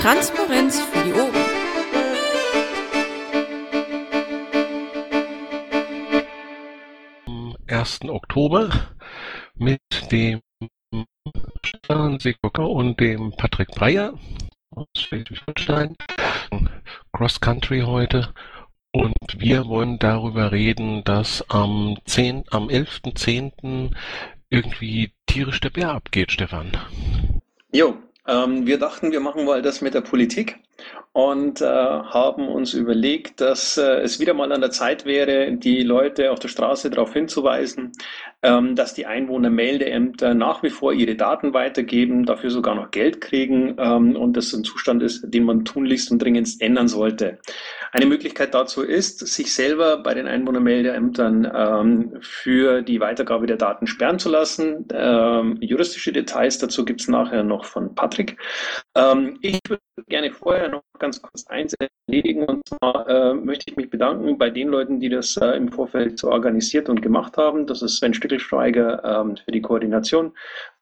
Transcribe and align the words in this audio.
Transparenz 0.00 0.80
für 0.80 1.04
die 1.04 1.12
Ohren. 1.12 1.34
Am 7.26 7.56
1. 7.66 8.02
Oktober 8.04 8.70
mit 9.56 9.80
dem 10.12 10.40
Stefan 11.64 12.20
Seegucker 12.20 12.70
und 12.70 13.00
dem 13.00 13.32
Patrick 13.32 13.70
Breyer 13.72 14.14
aus 14.70 14.86
Schleswig-Holstein. 14.96 15.96
Cross 17.12 17.40
Country 17.40 17.80
heute. 17.80 18.32
Und 18.92 19.16
wir 19.36 19.66
wollen 19.66 19.98
darüber 19.98 20.52
reden, 20.52 21.02
dass 21.02 21.44
am 21.50 21.98
10, 22.04 22.44
am 22.52 22.68
11.10. 22.68 23.90
irgendwie 24.48 25.12
tierisch 25.26 25.60
der 25.60 25.70
Bär 25.70 25.90
abgeht, 25.90 26.30
Stefan. 26.30 26.70
Jo, 27.72 27.98
ähm, 28.28 28.66
wir 28.66 28.78
dachten, 28.78 29.10
wir 29.10 29.20
machen 29.20 29.44
mal 29.44 29.62
das 29.62 29.80
mit 29.80 29.94
der 29.94 30.02
Politik 30.02 30.58
und 31.12 31.60
äh, 31.60 31.64
haben 31.66 32.48
uns 32.48 32.74
überlegt, 32.74 33.40
dass 33.40 33.76
äh, 33.78 34.00
es 34.02 34.20
wieder 34.20 34.34
mal 34.34 34.52
an 34.52 34.60
der 34.60 34.70
Zeit 34.70 35.04
wäre, 35.04 35.52
die 35.52 35.82
Leute 35.82 36.30
auf 36.30 36.38
der 36.38 36.48
Straße 36.48 36.90
darauf 36.90 37.12
hinzuweisen, 37.12 37.92
dass 38.40 38.94
die 38.94 39.06
Einwohnermeldeämter 39.06 40.34
nach 40.34 40.62
wie 40.62 40.70
vor 40.70 40.92
ihre 40.92 41.16
Daten 41.16 41.54
weitergeben, 41.54 42.24
dafür 42.24 42.50
sogar 42.50 42.74
noch 42.76 42.90
Geld 42.92 43.20
kriegen 43.20 43.74
ähm, 43.78 44.14
und 44.14 44.36
das 44.36 44.52
ein 44.52 44.64
Zustand 44.64 45.02
ist, 45.02 45.22
den 45.34 45.44
man 45.44 45.64
tunlichst 45.64 46.12
und 46.12 46.22
dringend 46.22 46.48
ändern 46.60 46.88
sollte. 46.88 47.38
Eine 47.92 48.06
Möglichkeit 48.06 48.54
dazu 48.54 48.82
ist, 48.82 49.26
sich 49.26 49.54
selber 49.54 50.02
bei 50.02 50.14
den 50.14 50.26
Einwohnermeldeämtern 50.26 51.50
ähm, 51.54 52.18
für 52.20 52.82
die 52.82 53.00
Weitergabe 53.00 53.46
der 53.46 53.56
Daten 53.56 53.86
sperren 53.86 54.18
zu 54.18 54.28
lassen. 54.28 54.86
Ähm, 54.92 55.56
juristische 55.60 56.12
Details 56.12 56.58
dazu 56.58 56.84
gibt 56.84 57.00
es 57.00 57.08
nachher 57.08 57.42
noch 57.42 57.64
von 57.64 57.94
Patrick. 57.94 58.36
Ähm, 58.94 59.38
ich 59.40 59.58
würde 59.66 59.82
gerne 60.08 60.32
vorher 60.32 60.68
noch 60.68 60.82
ganz 60.98 61.20
kurz 61.22 61.46
eins 61.46 61.74
erledigen. 62.08 62.44
Und 62.44 62.66
zwar 62.68 63.08
äh, 63.08 63.34
möchte 63.34 63.70
ich 63.70 63.76
mich 63.76 63.90
bedanken 63.90 64.38
bei 64.38 64.50
den 64.50 64.68
Leuten, 64.68 65.00
die 65.00 65.08
das 65.08 65.36
äh, 65.36 65.56
im 65.56 65.70
Vorfeld 65.70 66.18
so 66.18 66.30
organisiert 66.30 66.88
und 66.88 67.02
gemacht 67.02 67.36
haben. 67.36 67.66
Das 67.66 67.82
ist 67.82 67.96
Sven 67.96 68.14
Stückelstreiger 68.14 69.02
ähm, 69.04 69.36
für 69.36 69.50
die 69.50 69.62
Koordination. 69.62 70.32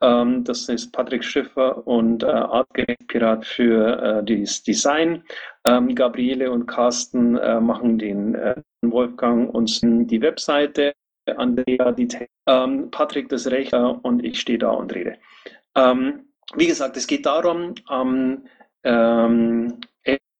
Ähm, 0.00 0.44
das 0.44 0.68
ist 0.68 0.92
Patrick 0.92 1.24
Schiffer 1.24 1.86
und 1.86 2.22
äh, 2.22 2.26
Artgerecht 2.26 3.06
Pirat 3.08 3.44
für 3.44 4.22
äh, 4.26 4.38
das 4.44 4.62
Design. 4.62 5.22
Ähm, 5.64 5.94
Gabriele 5.94 6.50
und 6.50 6.66
Carsten 6.66 7.36
äh, 7.36 7.60
machen 7.60 7.98
den 7.98 8.34
äh, 8.34 8.54
Wolfgang 8.82 9.52
uns 9.52 9.80
die 9.82 10.20
Webseite. 10.20 10.92
Andrea 11.36 11.90
die 11.90 12.08
ähm, 12.46 12.90
Patrick 12.92 13.28
das 13.28 13.48
Recht 13.48 13.72
und 13.72 14.24
ich 14.24 14.38
stehe 14.38 14.58
da 14.58 14.70
und 14.70 14.94
rede. 14.94 15.18
Ähm, 15.74 16.26
wie 16.54 16.68
gesagt, 16.68 16.96
es 16.96 17.08
geht 17.08 17.26
darum, 17.26 17.74
ähm, 18.84 19.80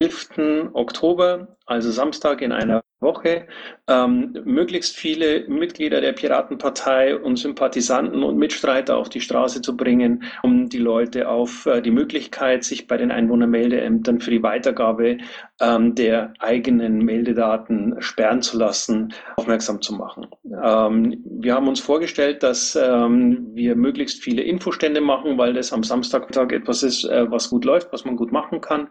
11. 0.00 0.70
Oktober, 0.74 1.56
also 1.66 1.90
Samstag 1.90 2.42
in 2.42 2.52
einer 2.52 2.82
Woche, 3.00 3.46
ähm, 3.88 4.36
möglichst 4.44 4.96
viele 4.96 5.46
Mitglieder 5.48 6.00
der 6.00 6.12
Piratenpartei 6.12 7.16
und 7.16 7.36
Sympathisanten 7.36 8.22
und 8.24 8.36
Mitstreiter 8.36 8.96
auf 8.96 9.08
die 9.08 9.20
Straße 9.20 9.62
zu 9.62 9.76
bringen, 9.76 10.24
um 10.42 10.68
die 10.68 10.78
Leute 10.78 11.28
auf 11.28 11.66
äh, 11.66 11.80
die 11.80 11.92
Möglichkeit, 11.92 12.64
sich 12.64 12.88
bei 12.88 12.96
den 12.96 13.12
Einwohnermeldeämtern 13.12 14.20
für 14.20 14.30
die 14.30 14.42
Weitergabe 14.42 15.18
ähm, 15.60 15.94
der 15.94 16.32
eigenen 16.40 16.98
Meldedaten 16.98 17.94
sperren 18.00 18.42
zu 18.42 18.58
lassen, 18.58 19.14
aufmerksam 19.36 19.80
zu 19.80 19.94
machen. 19.94 20.26
Ähm, 20.44 21.22
wir 21.24 21.54
haben 21.54 21.68
uns 21.68 21.80
vorgestellt, 21.80 22.42
dass 22.42 22.74
ähm, 22.74 23.50
wir 23.54 23.76
möglichst 23.76 24.22
viele 24.22 24.42
Infostände 24.42 25.00
machen, 25.00 25.38
weil 25.38 25.54
das 25.54 25.72
am 25.72 25.84
Samstagtag 25.84 26.52
etwas 26.52 26.82
ist, 26.82 27.04
äh, 27.04 27.30
was 27.30 27.50
gut 27.50 27.64
läuft, 27.64 27.92
was 27.92 28.04
man 28.04 28.16
gut 28.16 28.32
machen 28.32 28.60
kann. 28.60 28.88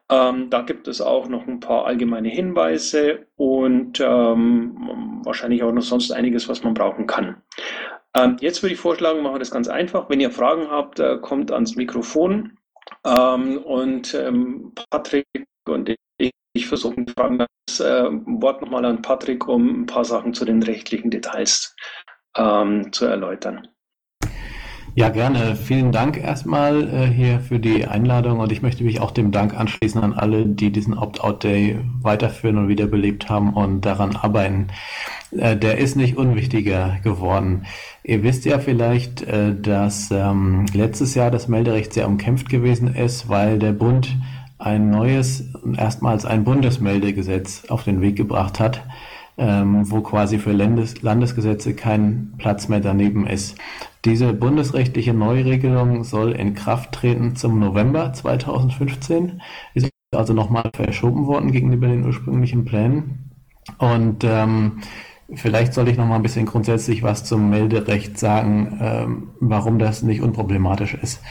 Ähm, 0.09 0.49
da 0.49 0.61
gibt 0.61 0.87
es 0.87 1.01
auch 1.01 1.27
noch 1.27 1.45
ein 1.47 1.59
paar 1.59 1.85
allgemeine 1.85 2.29
Hinweise 2.29 3.25
und 3.35 3.99
ähm, 3.99 5.19
wahrscheinlich 5.23 5.63
auch 5.63 5.73
noch 5.73 5.81
sonst 5.81 6.11
einiges, 6.11 6.47
was 6.47 6.63
man 6.63 6.73
brauchen 6.73 7.07
kann. 7.07 7.41
Ähm, 8.13 8.37
jetzt 8.41 8.61
würde 8.61 8.73
ich 8.73 8.79
vorschlagen, 8.79 9.21
machen 9.21 9.35
wir 9.35 9.39
das 9.39 9.51
ganz 9.51 9.67
einfach. 9.67 10.09
Wenn 10.09 10.19
ihr 10.19 10.31
Fragen 10.31 10.69
habt, 10.69 10.99
äh, 10.99 11.17
kommt 11.21 11.51
ans 11.51 11.75
Mikrofon 11.75 12.57
ähm, 13.05 13.57
und 13.59 14.13
ähm, 14.13 14.73
Patrick 14.89 15.25
und 15.67 15.89
ich, 16.17 16.31
ich 16.53 16.67
versuche 16.67 17.05
Fragen 17.15 17.45
das 17.67 17.79
äh, 17.79 18.09
Wort 18.09 18.61
nochmal 18.61 18.85
an 18.85 19.01
Patrick, 19.01 19.47
um 19.47 19.81
ein 19.81 19.85
paar 19.85 20.05
Sachen 20.05 20.33
zu 20.33 20.45
den 20.45 20.63
rechtlichen 20.63 21.09
Details 21.11 21.75
ähm, 22.35 22.91
zu 22.91 23.05
erläutern. 23.05 23.67
Ja, 24.93 25.07
gerne. 25.07 25.55
Vielen 25.55 25.93
Dank 25.93 26.17
erstmal 26.17 26.83
äh, 26.93 27.07
hier 27.07 27.39
für 27.39 27.59
die 27.59 27.85
Einladung 27.85 28.39
und 28.39 28.51
ich 28.51 28.61
möchte 28.61 28.83
mich 28.83 28.99
auch 28.99 29.11
dem 29.11 29.31
Dank 29.31 29.57
anschließen 29.57 30.03
an 30.03 30.11
alle, 30.11 30.45
die 30.45 30.69
diesen 30.69 30.97
Opt-out-Day 30.97 31.79
weiterführen 32.01 32.57
und 32.57 32.67
wiederbelebt 32.67 33.29
haben 33.29 33.53
und 33.53 33.85
daran 33.85 34.17
arbeiten. 34.17 34.67
Äh, 35.31 35.55
der 35.55 35.77
ist 35.77 35.95
nicht 35.95 36.17
unwichtiger 36.17 36.97
geworden. 37.05 37.65
Ihr 38.03 38.21
wisst 38.21 38.43
ja 38.43 38.59
vielleicht, 38.59 39.21
äh, 39.21 39.55
dass 39.55 40.11
ähm, 40.11 40.65
letztes 40.73 41.15
Jahr 41.15 41.31
das 41.31 41.47
Melderecht 41.47 41.93
sehr 41.93 42.07
umkämpft 42.07 42.49
gewesen 42.49 42.93
ist, 42.93 43.29
weil 43.29 43.59
der 43.59 43.71
Bund 43.71 44.13
ein 44.59 44.89
neues, 44.89 45.45
erstmals 45.77 46.25
ein 46.25 46.43
Bundesmeldegesetz 46.43 47.63
auf 47.69 47.85
den 47.85 48.01
Weg 48.01 48.17
gebracht 48.17 48.59
hat 48.59 48.81
ähm, 49.37 49.89
wo 49.89 50.01
quasi 50.01 50.37
für 50.37 50.51
Landes 50.51 51.01
Landesgesetze 51.01 51.73
kein 51.73 52.33
Platz 52.37 52.67
mehr 52.67 52.79
daneben 52.79 53.25
ist. 53.25 53.57
Diese 54.05 54.33
bundesrechtliche 54.33 55.13
Neuregelung 55.13 56.03
soll 56.03 56.31
in 56.31 56.55
Kraft 56.55 56.91
treten 56.91 57.35
zum 57.35 57.59
November 57.59 58.13
2015, 58.13 59.41
ist 59.73 59.89
also 60.15 60.33
nochmal 60.33 60.69
verschoben 60.73 61.27
worden 61.27 61.51
gegenüber 61.51 61.87
den 61.87 62.05
ursprünglichen 62.05 62.65
Plänen. 62.65 63.31
Und 63.77 64.23
ähm, 64.23 64.81
Vielleicht 65.33 65.73
soll 65.73 65.87
ich 65.87 65.95
noch 65.95 66.05
mal 66.05 66.15
ein 66.15 66.23
bisschen 66.23 66.45
grundsätzlich 66.45 67.03
was 67.03 67.23
zum 67.23 67.49
Melderecht 67.49 68.19
sagen, 68.19 68.79
ähm, 68.81 69.29
warum 69.39 69.79
das 69.79 70.03
nicht 70.03 70.21
unproblematisch 70.21 70.93
ist. 70.93 71.21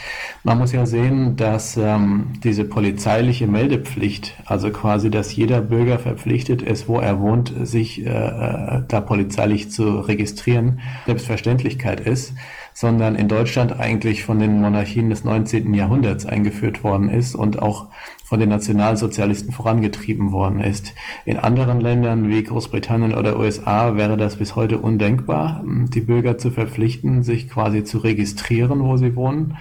Man 0.43 0.57
muss 0.57 0.71
ja 0.71 0.87
sehen, 0.87 1.35
dass 1.35 1.77
ähm, 1.77 2.33
diese 2.43 2.65
polizeiliche 2.65 3.45
Meldepflicht, 3.45 4.41
also 4.45 4.71
quasi, 4.71 5.11
dass 5.11 5.35
jeder 5.35 5.61
Bürger 5.61 5.99
verpflichtet 5.99 6.63
ist, 6.63 6.87
wo 6.87 6.99
er 6.99 7.19
wohnt, 7.19 7.53
sich 7.61 8.03
äh, 8.03 8.09
äh 8.09 8.81
da 8.87 9.01
polizeilich 9.01 9.69
zu 9.69 9.99
registrieren, 9.99 10.79
Selbstverständlichkeit 11.05 11.99
ist 11.99 12.33
sondern 12.73 13.15
in 13.15 13.27
Deutschland 13.27 13.79
eigentlich 13.79 14.23
von 14.23 14.39
den 14.39 14.61
Monarchien 14.61 15.09
des 15.09 15.23
19. 15.23 15.73
Jahrhunderts 15.73 16.25
eingeführt 16.25 16.83
worden 16.83 17.09
ist 17.09 17.35
und 17.35 17.61
auch 17.61 17.87
von 18.23 18.39
den 18.39 18.49
Nationalsozialisten 18.49 19.51
vorangetrieben 19.51 20.31
worden 20.31 20.61
ist. 20.61 20.93
In 21.25 21.37
anderen 21.37 21.81
Ländern 21.81 22.29
wie 22.29 22.43
Großbritannien 22.43 23.13
oder 23.13 23.37
USA 23.37 23.97
wäre 23.97 24.15
das 24.15 24.37
bis 24.37 24.55
heute 24.55 24.77
undenkbar, 24.77 25.63
die 25.65 26.01
Bürger 26.01 26.37
zu 26.37 26.49
verpflichten, 26.49 27.23
sich 27.23 27.49
quasi 27.49 27.83
zu 27.83 27.97
registrieren, 27.97 28.81
wo 28.83 28.95
sie 28.95 29.15
wohnen. 29.15 29.57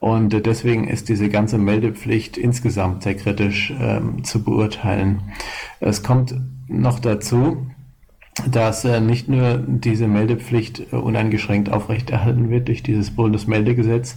Und 0.00 0.46
deswegen 0.46 0.88
ist 0.88 1.08
diese 1.10 1.28
ganze 1.28 1.58
Meldepflicht 1.58 2.38
insgesamt 2.38 3.02
sehr 3.02 3.14
kritisch 3.16 3.72
ähm, 3.78 4.24
zu 4.24 4.42
beurteilen. 4.42 5.22
Es 5.78 6.02
kommt 6.02 6.34
noch 6.68 7.00
dazu, 7.00 7.66
dass 8.50 8.84
äh, 8.84 9.00
nicht 9.00 9.28
nur 9.28 9.58
diese 9.58 10.06
Meldepflicht 10.06 10.92
äh, 10.92 10.96
uneingeschränkt 10.96 11.70
aufrechterhalten 11.70 12.50
wird 12.50 12.68
durch 12.68 12.82
dieses 12.82 13.10
Bundesmeldegesetz, 13.10 14.16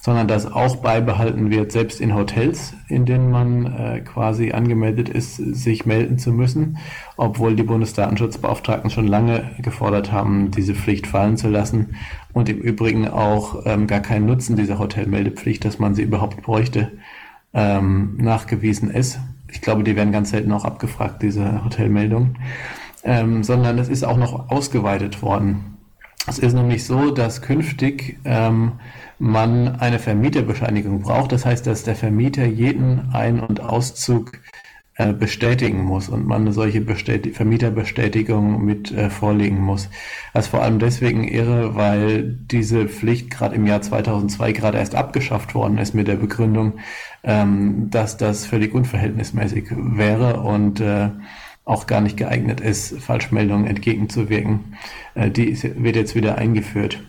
sondern 0.00 0.28
dass 0.28 0.50
auch 0.50 0.76
beibehalten 0.76 1.50
wird, 1.50 1.72
selbst 1.72 2.00
in 2.00 2.14
Hotels, 2.14 2.74
in 2.88 3.04
denen 3.04 3.30
man 3.30 3.66
äh, 3.66 4.00
quasi 4.00 4.52
angemeldet 4.52 5.08
ist, 5.08 5.36
sich 5.36 5.86
melden 5.86 6.18
zu 6.18 6.32
müssen, 6.32 6.78
obwohl 7.16 7.56
die 7.56 7.64
Bundesdatenschutzbeauftragten 7.64 8.90
schon 8.90 9.08
lange 9.08 9.50
gefordert 9.60 10.12
haben, 10.12 10.50
diese 10.50 10.74
Pflicht 10.74 11.06
fallen 11.06 11.36
zu 11.36 11.48
lassen 11.48 11.96
und 12.32 12.48
im 12.48 12.58
Übrigen 12.58 13.08
auch 13.08 13.62
ähm, 13.66 13.86
gar 13.86 14.00
keinen 14.00 14.26
Nutzen 14.26 14.56
dieser 14.56 14.78
Hotelmeldepflicht, 14.78 15.64
dass 15.64 15.78
man 15.78 15.94
sie 15.94 16.02
überhaupt 16.02 16.42
bräuchte, 16.42 16.92
ähm, 17.52 18.16
nachgewiesen 18.18 18.90
ist. 18.90 19.18
Ich 19.50 19.62
glaube, 19.62 19.82
die 19.82 19.96
werden 19.96 20.12
ganz 20.12 20.30
selten 20.30 20.52
auch 20.52 20.64
abgefragt, 20.64 21.22
diese 21.22 21.64
Hotelmeldungen, 21.64 22.36
ähm, 23.04 23.42
sondern 23.42 23.78
es 23.78 23.88
ist 23.88 24.04
auch 24.04 24.16
noch 24.16 24.50
ausgeweitet 24.50 25.22
worden. 25.22 25.78
Es 26.26 26.38
ist 26.38 26.52
nämlich 26.52 26.84
so, 26.84 27.10
dass 27.10 27.40
künftig 27.40 28.18
ähm, 28.24 28.72
man 29.18 29.80
eine 29.80 29.98
Vermieterbescheinigung 29.98 31.00
braucht. 31.00 31.32
Das 31.32 31.46
heißt, 31.46 31.66
dass 31.66 31.84
der 31.84 31.96
Vermieter 31.96 32.44
jeden 32.44 33.10
Ein- 33.12 33.40
und 33.40 33.60
Auszug 33.60 34.32
äh, 35.00 35.12
bestätigen 35.12 35.84
muss 35.84 36.08
und 36.08 36.26
man 36.26 36.42
eine 36.42 36.52
solche 36.52 36.80
Bestät 36.80 37.36
Vermieterbestätigung 37.36 38.64
mit 38.64 38.90
äh, 38.90 39.10
vorlegen 39.10 39.60
muss. 39.60 39.88
Das 40.34 40.46
ist 40.46 40.50
vor 40.50 40.62
allem 40.62 40.80
deswegen 40.80 41.22
irre, 41.26 41.76
weil 41.76 42.24
diese 42.24 42.88
Pflicht 42.88 43.30
gerade 43.30 43.54
im 43.54 43.64
Jahr 43.64 43.80
2002 43.80 44.52
gerade 44.52 44.78
erst 44.78 44.96
abgeschafft 44.96 45.54
worden 45.54 45.78
ist 45.78 45.94
mit 45.94 46.08
der 46.08 46.16
Begründung, 46.16 46.80
ähm, 47.22 47.90
dass 47.90 48.16
das 48.16 48.44
völlig 48.44 48.74
unverhältnismäßig 48.74 49.68
wäre 49.70 50.40
und 50.40 50.80
äh, 50.80 51.10
auch 51.68 51.86
gar 51.86 52.00
nicht 52.00 52.16
geeignet 52.16 52.60
ist, 52.60 52.98
Falschmeldungen 52.98 53.66
entgegenzuwirken. 53.66 54.76
Äh, 55.14 55.30
die 55.30 55.62
wird 55.76 55.96
jetzt 55.96 56.14
wieder 56.14 56.38
eingeführt. 56.38 57.02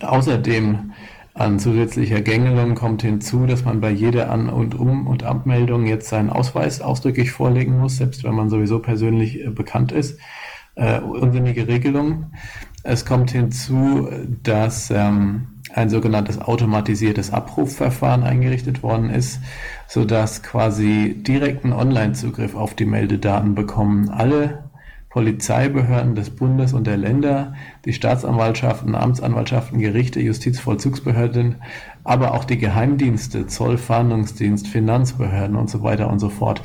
Außerdem 0.00 0.92
an 1.34 1.58
zusätzlicher 1.58 2.22
Gängelung 2.22 2.74
kommt 2.74 3.02
hinzu, 3.02 3.44
dass 3.44 3.64
man 3.64 3.82
bei 3.82 3.90
jeder 3.90 4.30
An- 4.30 4.48
und 4.48 4.74
Um- 4.74 5.06
und 5.06 5.24
Abmeldung 5.24 5.86
jetzt 5.86 6.08
seinen 6.08 6.30
Ausweis 6.30 6.80
ausdrücklich 6.80 7.30
vorlegen 7.30 7.78
muss, 7.78 7.98
selbst 7.98 8.24
wenn 8.24 8.34
man 8.34 8.48
sowieso 8.48 8.78
persönlich 8.78 9.44
äh, 9.44 9.50
bekannt 9.50 9.92
ist. 9.92 10.18
Äh, 10.74 11.00
unsinnige 11.00 11.68
Regelung. 11.68 12.32
Es 12.82 13.04
kommt 13.04 13.30
hinzu, 13.30 14.08
dass 14.42 14.90
ähm, 14.90 15.48
ein 15.74 15.90
sogenanntes 15.90 16.40
automatisiertes 16.40 17.32
Abrufverfahren 17.32 18.22
eingerichtet 18.22 18.82
worden 18.82 19.10
ist, 19.10 19.40
sodass 19.88 20.42
quasi 20.42 21.14
direkten 21.16 21.72
Online-Zugriff 21.72 22.54
auf 22.54 22.74
die 22.74 22.86
Meldedaten 22.86 23.54
bekommen 23.54 24.08
alle 24.08 24.64
Polizeibehörden 25.16 26.14
des 26.14 26.28
Bundes 26.28 26.74
und 26.74 26.86
der 26.86 26.98
Länder, 26.98 27.54
die 27.86 27.94
Staatsanwaltschaften, 27.94 28.94
Amtsanwaltschaften, 28.94 29.78
Gerichte, 29.78 30.20
Justizvollzugsbehörden, 30.20 31.54
aber 32.04 32.34
auch 32.34 32.44
die 32.44 32.58
Geheimdienste, 32.58 33.46
Zoll, 33.46 33.78
Fahndungsdienst, 33.78 34.68
Finanzbehörden 34.68 35.56
und 35.56 35.70
so 35.70 35.82
weiter 35.82 36.10
und 36.10 36.18
so 36.18 36.28
fort. 36.28 36.60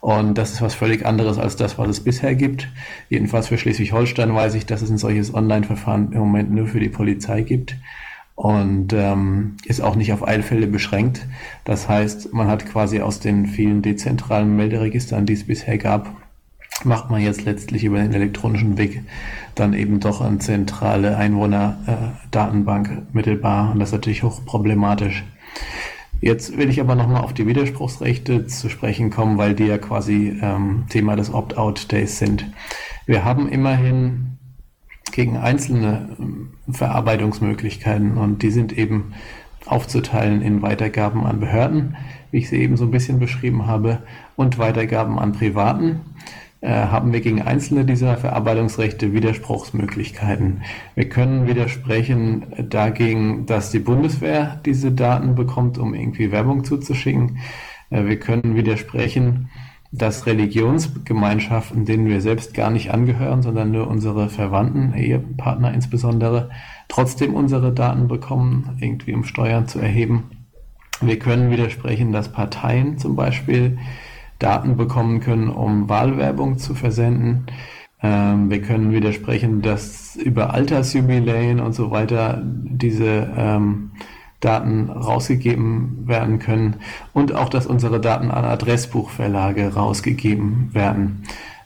Und 0.00 0.38
das 0.38 0.52
ist 0.52 0.62
was 0.62 0.74
völlig 0.76 1.04
anderes 1.04 1.36
als 1.36 1.56
das, 1.56 1.78
was 1.78 1.88
es 1.88 2.04
bisher 2.04 2.36
gibt. 2.36 2.68
Jedenfalls 3.08 3.48
für 3.48 3.58
Schleswig-Holstein 3.58 4.32
weiß 4.32 4.54
ich, 4.54 4.66
dass 4.66 4.82
es 4.82 4.90
ein 4.90 4.98
solches 4.98 5.34
Online-Verfahren 5.34 6.12
im 6.12 6.20
Moment 6.20 6.52
nur 6.52 6.68
für 6.68 6.78
die 6.78 6.88
Polizei 6.88 7.42
gibt 7.42 7.74
und 8.36 8.92
ähm, 8.92 9.56
ist 9.64 9.80
auch 9.80 9.96
nicht 9.96 10.12
auf 10.12 10.26
Eilfälle 10.26 10.66
beschränkt. 10.68 11.26
Das 11.64 11.88
heißt, 11.88 12.32
man 12.32 12.46
hat 12.46 12.66
quasi 12.66 13.00
aus 13.00 13.18
den 13.18 13.46
vielen 13.46 13.82
dezentralen 13.82 14.54
Melderegistern, 14.54 15.26
die 15.26 15.32
es 15.32 15.46
bisher 15.46 15.78
gab, 15.78 16.14
macht 16.84 17.10
man 17.10 17.22
jetzt 17.22 17.44
letztlich 17.44 17.84
über 17.84 17.98
den 17.98 18.12
elektronischen 18.12 18.76
Weg 18.78 19.02
dann 19.54 19.72
eben 19.72 20.00
doch 20.00 20.20
eine 20.20 20.38
zentrale 20.38 21.16
Einwohnerdatenbank 21.16 23.14
mittelbar 23.14 23.72
und 23.72 23.80
das 23.80 23.88
ist 23.88 23.94
natürlich 23.94 24.22
hochproblematisch. 24.22 25.24
Jetzt 26.20 26.56
will 26.56 26.68
ich 26.68 26.80
aber 26.80 26.94
nochmal 26.94 27.22
auf 27.22 27.32
die 27.32 27.46
Widerspruchsrechte 27.46 28.46
zu 28.46 28.68
sprechen 28.68 29.10
kommen, 29.10 29.38
weil 29.38 29.54
die 29.54 29.66
ja 29.66 29.78
quasi 29.78 30.38
ähm, 30.42 30.84
Thema 30.88 31.16
des 31.16 31.32
Opt-out-Days 31.32 32.18
sind. 32.18 32.46
Wir 33.06 33.24
haben 33.24 33.48
immerhin 33.48 34.35
gegen 35.12 35.36
einzelne 35.36 36.16
ähm, 36.18 36.50
Verarbeitungsmöglichkeiten 36.70 38.16
und 38.16 38.42
die 38.42 38.50
sind 38.50 38.76
eben 38.76 39.12
aufzuteilen 39.64 40.42
in 40.42 40.62
Weitergaben 40.62 41.24
an 41.26 41.40
Behörden, 41.40 41.96
wie 42.30 42.38
ich 42.38 42.48
sie 42.48 42.60
eben 42.60 42.76
so 42.76 42.84
ein 42.84 42.90
bisschen 42.90 43.18
beschrieben 43.18 43.66
habe, 43.66 44.02
und 44.36 44.58
Weitergaben 44.58 45.18
an 45.18 45.32
Privaten. 45.32 46.00
Äh, 46.60 46.70
haben 46.70 47.12
wir 47.12 47.20
gegen 47.20 47.42
einzelne 47.42 47.84
dieser 47.84 48.16
Verarbeitungsrechte 48.16 49.12
Widerspruchsmöglichkeiten. 49.12 50.62
Wir 50.94 51.08
können 51.08 51.46
widersprechen 51.46 52.46
dagegen, 52.70 53.46
dass 53.46 53.70
die 53.70 53.78
Bundeswehr 53.78 54.60
diese 54.64 54.90
Daten 54.90 55.34
bekommt, 55.34 55.76
um 55.78 55.94
irgendwie 55.94 56.32
Werbung 56.32 56.64
zuzuschicken. 56.64 57.38
Äh, 57.90 58.06
wir 58.06 58.18
können 58.18 58.56
widersprechen, 58.56 59.50
dass 59.92 60.26
Religionsgemeinschaften, 60.26 61.84
denen 61.84 62.06
wir 62.06 62.20
selbst 62.20 62.54
gar 62.54 62.70
nicht 62.70 62.90
angehören, 62.90 63.42
sondern 63.42 63.70
nur 63.70 63.88
unsere 63.88 64.28
Verwandten, 64.28 64.94
Ehepartner 64.94 65.72
insbesondere, 65.72 66.50
trotzdem 66.88 67.34
unsere 67.34 67.72
Daten 67.72 68.08
bekommen, 68.08 68.76
irgendwie 68.80 69.14
um 69.14 69.24
Steuern 69.24 69.68
zu 69.68 69.78
erheben. 69.78 70.30
Wir 71.00 71.18
können 71.18 71.50
widersprechen, 71.50 72.12
dass 72.12 72.32
Parteien 72.32 72.98
zum 72.98 73.16
Beispiel 73.16 73.78
Daten 74.38 74.76
bekommen 74.76 75.20
können, 75.20 75.48
um 75.48 75.88
Wahlwerbung 75.88 76.58
zu 76.58 76.74
versenden. 76.74 77.46
Ähm, 78.02 78.50
wir 78.50 78.60
können 78.62 78.92
widersprechen, 78.92 79.62
dass 79.62 80.16
über 80.16 80.52
Altersjubiläen 80.52 81.60
und 81.60 81.74
so 81.74 81.90
weiter 81.90 82.42
diese 82.44 83.32
ähm, 83.36 83.92
Daten 84.46 84.88
rausgegeben 84.90 86.06
werden 86.06 86.38
können 86.38 86.76
und 87.12 87.34
auch, 87.34 87.48
dass 87.48 87.66
unsere 87.66 88.00
Daten 88.00 88.30
an 88.30 88.44
Adressbuchverlage 88.44 89.74
rausgegeben 89.74 90.70
werden. 90.72 91.24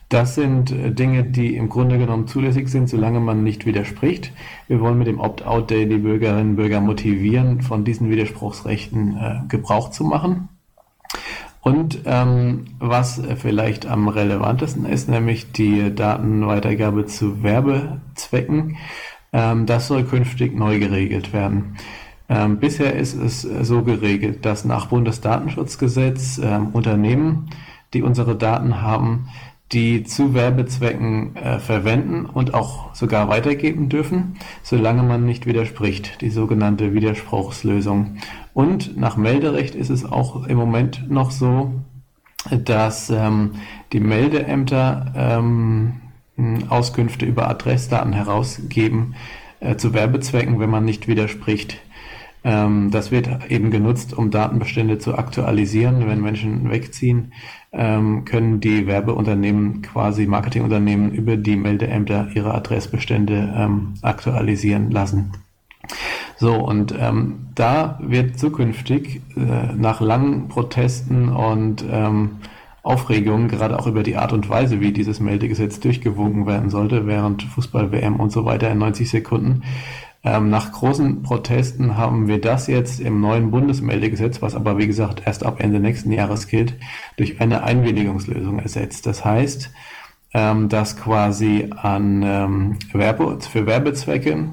Das 0.08 0.34
sind 0.34 0.72
äh, 0.72 0.90
Dinge, 0.90 1.24
die 1.24 1.54
im 1.56 1.68
Grunde 1.68 1.98
genommen 1.98 2.26
zulässig 2.26 2.68
sind, 2.68 2.88
solange 2.88 3.20
man 3.20 3.44
nicht 3.44 3.64
widerspricht. 3.66 4.32
Wir 4.66 4.80
wollen 4.80 4.98
mit 4.98 5.06
dem 5.06 5.20
Opt-out-Day 5.20 5.86
die 5.86 5.98
Bürgerinnen 5.98 6.50
und 6.50 6.56
Bürger 6.56 6.80
motivieren, 6.80 7.62
von 7.62 7.84
diesen 7.84 8.10
Widerspruchsrechten 8.10 9.16
äh, 9.16 9.40
Gebrauch 9.48 9.90
zu 9.90 10.04
machen. 10.04 10.48
Und 11.62 12.00
ähm, 12.06 12.64
was 12.78 13.20
vielleicht 13.36 13.86
am 13.86 14.08
relevantesten 14.08 14.86
ist, 14.86 15.08
nämlich 15.08 15.52
die 15.52 15.94
Datenweitergabe 15.94 17.04
zu 17.04 17.42
Werbezwecken, 17.42 18.78
ähm, 19.32 19.66
das 19.66 19.86
soll 19.86 20.04
künftig 20.04 20.56
neu 20.56 20.78
geregelt 20.78 21.32
werden. 21.32 21.76
Ähm, 22.30 22.58
bisher 22.58 22.94
ist 22.94 23.14
es 23.14 23.42
so 23.42 23.82
geregelt, 23.82 24.46
dass 24.46 24.64
nach 24.64 24.86
Bundesdatenschutzgesetz 24.86 26.40
ähm, 26.42 26.68
Unternehmen, 26.68 27.50
die 27.92 28.02
unsere 28.02 28.36
Daten 28.36 28.80
haben, 28.80 29.28
die 29.72 30.04
zu 30.04 30.32
Werbezwecken 30.32 31.34
äh, 31.34 31.58
verwenden 31.58 32.26
und 32.26 32.54
auch 32.54 32.94
sogar 32.94 33.28
weitergeben 33.28 33.88
dürfen, 33.88 34.36
solange 34.62 35.02
man 35.02 35.26
nicht 35.26 35.46
widerspricht, 35.46 36.20
die 36.20 36.30
sogenannte 36.30 36.94
Widerspruchslösung. 36.94 38.18
Und 38.54 38.96
nach 38.96 39.16
Melderecht 39.16 39.74
ist 39.74 39.90
es 39.90 40.04
auch 40.04 40.46
im 40.46 40.56
Moment 40.56 41.10
noch 41.10 41.32
so, 41.32 41.72
dass 42.64 43.10
ähm, 43.10 43.56
die 43.92 44.00
Meldeämter 44.00 45.12
ähm, 45.16 46.00
Auskünfte 46.68 47.26
über 47.26 47.48
Adressdaten 47.48 48.12
herausgeben 48.12 49.14
äh, 49.58 49.76
zu 49.76 49.92
Werbezwecken, 49.94 50.60
wenn 50.60 50.70
man 50.70 50.84
nicht 50.84 51.08
widerspricht. 51.08 51.80
Ähm, 52.42 52.90
das 52.90 53.10
wird 53.10 53.28
eben 53.50 53.70
genutzt, 53.70 54.16
um 54.16 54.30
Datenbestände 54.30 54.98
zu 54.98 55.16
aktualisieren. 55.16 56.08
Wenn 56.08 56.20
Menschen 56.20 56.70
wegziehen, 56.70 57.32
ähm, 57.72 58.24
können 58.24 58.60
die 58.60 58.86
Werbeunternehmen, 58.86 59.82
quasi 59.82 60.26
Marketingunternehmen 60.26 61.12
über 61.12 61.36
die 61.36 61.56
Meldeämter 61.56 62.28
ihre 62.34 62.54
Adressbestände 62.54 63.54
ähm, 63.56 63.94
aktualisieren 64.02 64.90
lassen. 64.90 65.32
So, 66.36 66.54
und 66.54 66.94
ähm, 66.98 67.48
da 67.54 67.98
wird 68.02 68.38
zukünftig 68.38 69.20
äh, 69.36 69.74
nach 69.74 70.00
langen 70.00 70.48
Protesten 70.48 71.28
und 71.28 71.84
ähm, 71.90 72.38
Aufregungen, 72.82 73.48
gerade 73.48 73.78
auch 73.78 73.86
über 73.86 74.02
die 74.02 74.16
Art 74.16 74.32
und 74.32 74.48
Weise, 74.48 74.80
wie 74.80 74.92
dieses 74.92 75.20
Meldegesetz 75.20 75.80
durchgewunken 75.80 76.46
werden 76.46 76.70
sollte, 76.70 77.06
während 77.06 77.42
Fußball-WM 77.42 78.16
und 78.16 78.32
so 78.32 78.46
weiter 78.46 78.70
in 78.70 78.78
90 78.78 79.10
Sekunden, 79.10 79.62
nach 80.22 80.72
großen 80.72 81.22
Protesten 81.22 81.96
haben 81.96 82.28
wir 82.28 82.40
das 82.40 82.66
jetzt 82.66 83.00
im 83.00 83.20
neuen 83.20 83.50
Bundesmeldegesetz, 83.50 84.42
was 84.42 84.54
aber 84.54 84.76
wie 84.76 84.86
gesagt 84.86 85.22
erst 85.24 85.46
ab 85.46 85.60
Ende 85.60 85.80
nächsten 85.80 86.12
Jahres 86.12 86.46
gilt, 86.46 86.74
durch 87.16 87.40
eine 87.40 87.62
Einwilligungslösung 87.62 88.58
ersetzt. 88.58 89.06
Das 89.06 89.24
heißt, 89.24 89.70
ähm, 90.32 90.68
dass 90.68 90.96
quasi 90.96 91.70
an 91.74 92.22
ähm, 92.22 92.78
Werbe, 92.92 93.38
für 93.40 93.66
Werbezwecke 93.66 94.50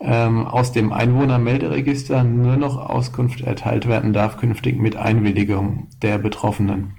ähm, 0.00 0.46
aus 0.46 0.72
dem 0.72 0.92
Einwohnermelderegister 0.92 2.22
nur 2.22 2.56
noch 2.56 2.76
Auskunft 2.76 3.40
erteilt 3.40 3.88
werden 3.88 4.12
darf, 4.12 4.36
künftig 4.36 4.78
mit 4.78 4.96
Einwilligung 4.96 5.88
der 6.02 6.18
Betroffenen. 6.18 6.94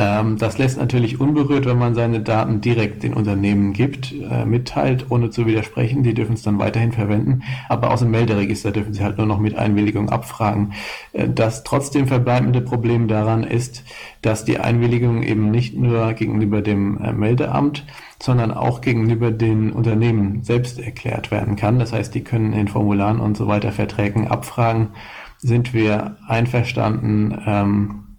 Ähm, 0.00 0.38
das 0.38 0.56
lässt 0.56 0.78
natürlich 0.78 1.20
unberührt, 1.20 1.66
wenn 1.66 1.76
man 1.76 1.94
seine 1.94 2.20
Daten 2.20 2.62
direkt 2.62 3.02
den 3.02 3.12
Unternehmen 3.12 3.74
gibt, 3.74 4.12
äh, 4.12 4.46
mitteilt, 4.46 5.10
ohne 5.10 5.28
zu 5.28 5.44
widersprechen. 5.44 6.02
Die 6.02 6.14
dürfen 6.14 6.32
es 6.32 6.42
dann 6.42 6.58
weiterhin 6.58 6.92
verwenden. 6.92 7.42
Aber 7.68 7.90
aus 7.90 8.00
dem 8.00 8.10
Melderegister 8.10 8.72
dürfen 8.72 8.94
sie 8.94 9.04
halt 9.04 9.18
nur 9.18 9.26
noch 9.26 9.38
mit 9.38 9.56
Einwilligung 9.56 10.08
abfragen. 10.08 10.72
Äh, 11.12 11.28
das 11.28 11.64
trotzdem 11.64 12.06
verbleibende 12.06 12.62
Problem 12.62 13.08
daran 13.08 13.44
ist, 13.44 13.84
dass 14.22 14.46
die 14.46 14.58
Einwilligung 14.58 15.22
eben 15.22 15.50
nicht 15.50 15.76
nur 15.76 16.14
gegenüber 16.14 16.62
dem 16.62 16.96
äh, 17.02 17.12
Meldeamt, 17.12 17.84
sondern 18.22 18.52
auch 18.52 18.80
gegenüber 18.80 19.30
den 19.30 19.70
Unternehmen 19.70 20.42
selbst 20.44 20.80
erklärt 20.80 21.30
werden 21.30 21.56
kann. 21.56 21.78
Das 21.78 21.92
heißt, 21.92 22.14
die 22.14 22.24
können 22.24 22.54
in 22.54 22.68
Formularen 22.68 23.20
und 23.20 23.36
so 23.36 23.48
weiter 23.48 23.70
Verträgen 23.70 24.28
abfragen, 24.28 24.88
sind 25.36 25.74
wir 25.74 26.16
einverstanden, 26.26 27.38
ähm, 27.46 28.09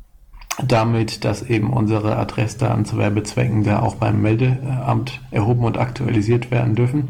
damit, 0.67 1.23
dass 1.25 1.43
eben 1.43 1.71
unsere 1.71 2.17
Adressdaten 2.17 2.85
zu 2.85 2.97
Werbezwecken 2.97 3.63
da 3.63 3.79
auch 3.79 3.95
beim 3.95 4.21
Meldeamt 4.21 5.21
erhoben 5.31 5.65
und 5.65 5.77
aktualisiert 5.77 6.51
werden 6.51 6.75
dürfen. 6.75 7.09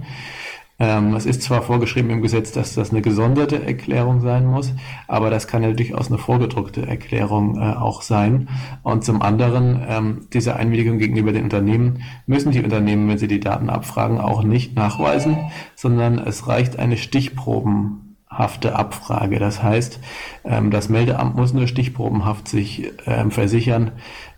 Ähm, 0.81 1.13
es 1.13 1.27
ist 1.27 1.43
zwar 1.43 1.61
vorgeschrieben 1.61 2.09
im 2.09 2.23
Gesetz, 2.23 2.51
dass 2.53 2.73
das 2.73 2.89
eine 2.89 3.03
gesonderte 3.03 3.63
Erklärung 3.63 4.21
sein 4.21 4.47
muss, 4.47 4.73
aber 5.07 5.29
das 5.29 5.47
kann 5.47 5.61
ja 5.61 5.73
durchaus 5.73 6.07
eine 6.07 6.17
vorgedruckte 6.17 6.87
Erklärung 6.87 7.57
äh, 7.57 7.75
auch 7.75 8.01
sein. 8.01 8.49
Und 8.81 9.03
zum 9.03 9.21
anderen, 9.21 9.79
ähm, 9.87 10.27
diese 10.33 10.55
Einwilligung 10.55 10.97
gegenüber 10.97 11.33
den 11.33 11.43
Unternehmen 11.43 12.01
müssen 12.25 12.51
die 12.51 12.63
Unternehmen, 12.63 13.07
wenn 13.07 13.19
sie 13.19 13.27
die 13.27 13.39
Daten 13.39 13.69
abfragen, 13.69 14.17
auch 14.17 14.41
nicht 14.41 14.75
nachweisen, 14.75 15.37
sondern 15.75 16.17
es 16.17 16.47
reicht 16.47 16.79
eine 16.79 16.97
Stichproben 16.97 18.10
hafte 18.31 18.75
Abfrage. 18.75 19.39
Das 19.39 19.61
heißt, 19.61 19.99
ähm, 20.45 20.71
das 20.71 20.89
Meldeamt 20.89 21.35
muss 21.35 21.53
nur 21.53 21.67
stichprobenhaft 21.67 22.47
sich 22.47 22.91
ähm, 23.05 23.29
versichern, 23.29 23.91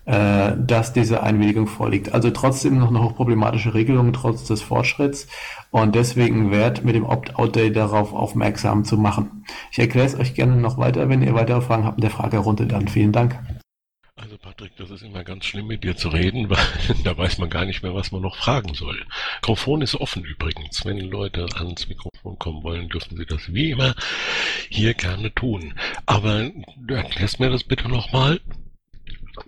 äh, 0.05 0.53
dass 0.57 0.91
diese 0.93 1.23
Einwilligung 1.23 1.67
vorliegt. 1.67 2.13
Also 2.13 2.31
trotzdem 2.31 2.79
noch 2.79 2.89
eine 2.89 3.03
hochproblematische 3.03 3.73
Regelung 3.73 4.11
trotz 4.11 4.45
des 4.45 4.61
Fortschritts 4.61 5.27
und 5.71 5.95
deswegen 5.95 6.51
wert 6.51 6.83
mit 6.83 6.95
dem 6.95 7.05
Opt-out-Day 7.05 7.71
darauf 7.71 8.13
aufmerksam 8.13 8.83
zu 8.83 8.97
machen. 8.97 9.45
Ich 9.71 9.79
erkläre 9.79 10.07
es 10.07 10.19
euch 10.19 10.33
gerne 10.33 10.55
noch 10.55 10.77
weiter, 10.77 11.07
wenn 11.07 11.21
ihr 11.21 11.35
weitere 11.35 11.61
Fragen 11.61 11.85
habt 11.85 11.99
in 11.99 12.01
der 12.01 12.11
Fragerunde 12.11 12.65
dann. 12.65 12.87
Vielen 12.87 13.11
Dank. 13.11 13.39
Patrick, 14.53 14.75
das 14.77 14.91
ist 14.91 15.01
immer 15.01 15.23
ganz 15.23 15.45
schlimm 15.45 15.65
mit 15.65 15.83
dir 15.83 15.97
zu 15.97 16.09
reden, 16.09 16.47
weil 16.49 16.59
da 17.03 17.17
weiß 17.17 17.39
man 17.39 17.49
gar 17.49 17.65
nicht 17.65 17.81
mehr, 17.81 17.95
was 17.95 18.11
man 18.11 18.21
noch 18.21 18.35
fragen 18.35 18.75
soll. 18.75 19.03
Mikrofon 19.37 19.81
ist 19.81 19.95
offen 19.95 20.23
übrigens. 20.23 20.85
Wenn 20.85 20.99
Leute 20.99 21.47
ans 21.55 21.89
Mikrofon 21.89 22.37
kommen 22.37 22.61
wollen, 22.61 22.87
dürfen 22.87 23.17
sie 23.17 23.25
das 23.25 23.51
wie 23.51 23.71
immer 23.71 23.95
hier 24.69 24.93
gerne 24.93 25.33
tun. 25.33 25.73
Aber 26.05 26.51
du 26.77 26.93
erklärst 26.93 27.39
mir 27.39 27.49
das 27.49 27.63
bitte 27.63 27.89
nochmal. 27.89 28.41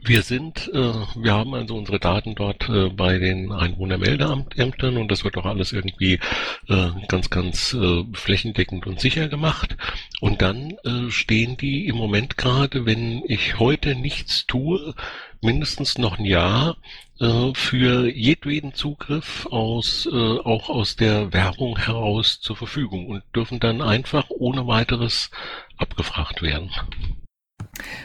Wir 0.01 0.23
sind, 0.23 0.67
äh, 0.73 0.93
wir 1.15 1.33
haben 1.33 1.53
also 1.53 1.75
unsere 1.75 1.99
Daten 1.99 2.33
dort 2.33 2.67
äh, 2.69 2.89
bei 2.89 3.19
den 3.19 3.51
Einwohnermeldeämtern 3.51 4.97
und 4.97 5.11
das 5.11 5.23
wird 5.23 5.37
auch 5.37 5.45
alles 5.45 5.73
irgendwie 5.73 6.19
äh, 6.67 6.89
ganz, 7.07 7.29
ganz 7.29 7.73
äh, 7.75 8.03
flächendeckend 8.13 8.87
und 8.87 8.99
sicher 8.99 9.27
gemacht. 9.27 9.77
Und 10.21 10.41
dann 10.41 10.71
äh, 10.85 11.11
stehen 11.11 11.57
die 11.57 11.85
im 11.85 11.97
Moment 11.97 12.35
gerade, 12.35 12.87
wenn 12.87 13.21
ich 13.27 13.59
heute 13.59 13.93
nichts 13.93 14.47
tue, 14.47 14.95
mindestens 15.41 15.99
noch 15.99 16.17
ein 16.17 16.25
Jahr 16.25 16.77
äh, 17.19 17.53
für 17.53 18.09
jedweden 18.09 18.73
Zugriff 18.73 19.45
aus, 19.51 20.07
auch 20.07 20.69
aus 20.69 20.95
der 20.95 21.31
Werbung 21.31 21.77
heraus 21.77 22.39
zur 22.41 22.55
Verfügung 22.55 23.05
und 23.05 23.23
dürfen 23.35 23.59
dann 23.59 23.83
einfach 23.83 24.29
ohne 24.29 24.65
weiteres 24.65 25.29
abgefragt 25.77 26.41
werden. 26.41 26.71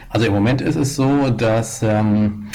Also 0.09 0.27
im 0.27 0.33
Moment 0.33 0.61
ist 0.61 0.75
es 0.75 0.95
so, 0.95 1.29
dass 1.29 1.81
ähm, 1.83 2.47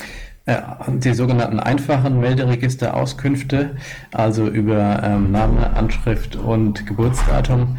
äh, 0.47 0.61
die 0.89 1.13
sogenannten 1.13 1.59
einfachen 1.59 2.21
Melderegisterauskünfte, 2.21 3.77
also 4.13 4.47
über 4.47 5.03
ähm, 5.03 5.33
Name, 5.33 5.75
Anschrift 5.75 6.37
und 6.37 6.87
Geburtsdatum, 6.87 7.79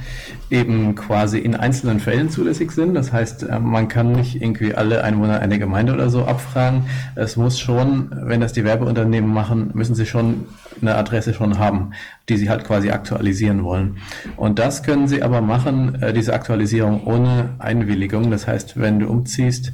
eben 0.49 0.95
quasi 0.95 1.39
in 1.39 1.55
einzelnen 1.55 1.99
Fällen 1.99 2.29
zulässig 2.29 2.71
sind. 2.71 2.93
Das 2.93 3.11
heißt, 3.11 3.43
äh, 3.43 3.59
man 3.59 3.87
kann 3.87 4.13
nicht 4.13 4.41
irgendwie 4.41 4.73
alle 4.73 5.03
Einwohner 5.03 5.39
einer 5.39 5.57
Gemeinde 5.57 5.93
oder 5.93 6.09
so 6.09 6.25
abfragen. 6.25 6.83
Es 7.15 7.35
muss 7.35 7.59
schon, 7.59 8.09
wenn 8.11 8.39
das 8.39 8.53
die 8.53 8.63
Werbeunternehmen 8.63 9.31
machen, 9.31 9.71
müssen 9.73 9.95
sie 9.95 10.05
schon 10.05 10.45
eine 10.81 10.95
Adresse 10.95 11.33
schon 11.33 11.59
haben, 11.59 11.91
die 12.29 12.37
sie 12.37 12.49
halt 12.49 12.63
quasi 12.63 12.91
aktualisieren 12.91 13.63
wollen. 13.63 13.97
Und 14.37 14.59
das 14.59 14.83
können 14.83 15.07
sie 15.07 15.21
aber 15.21 15.41
machen, 15.41 16.01
äh, 16.01 16.13
diese 16.13 16.33
Aktualisierung 16.33 17.05
ohne 17.05 17.49
Einwilligung. 17.59 18.31
Das 18.31 18.47
heißt, 18.47 18.79
wenn 18.79 18.99
du 18.99 19.07
umziehst, 19.07 19.73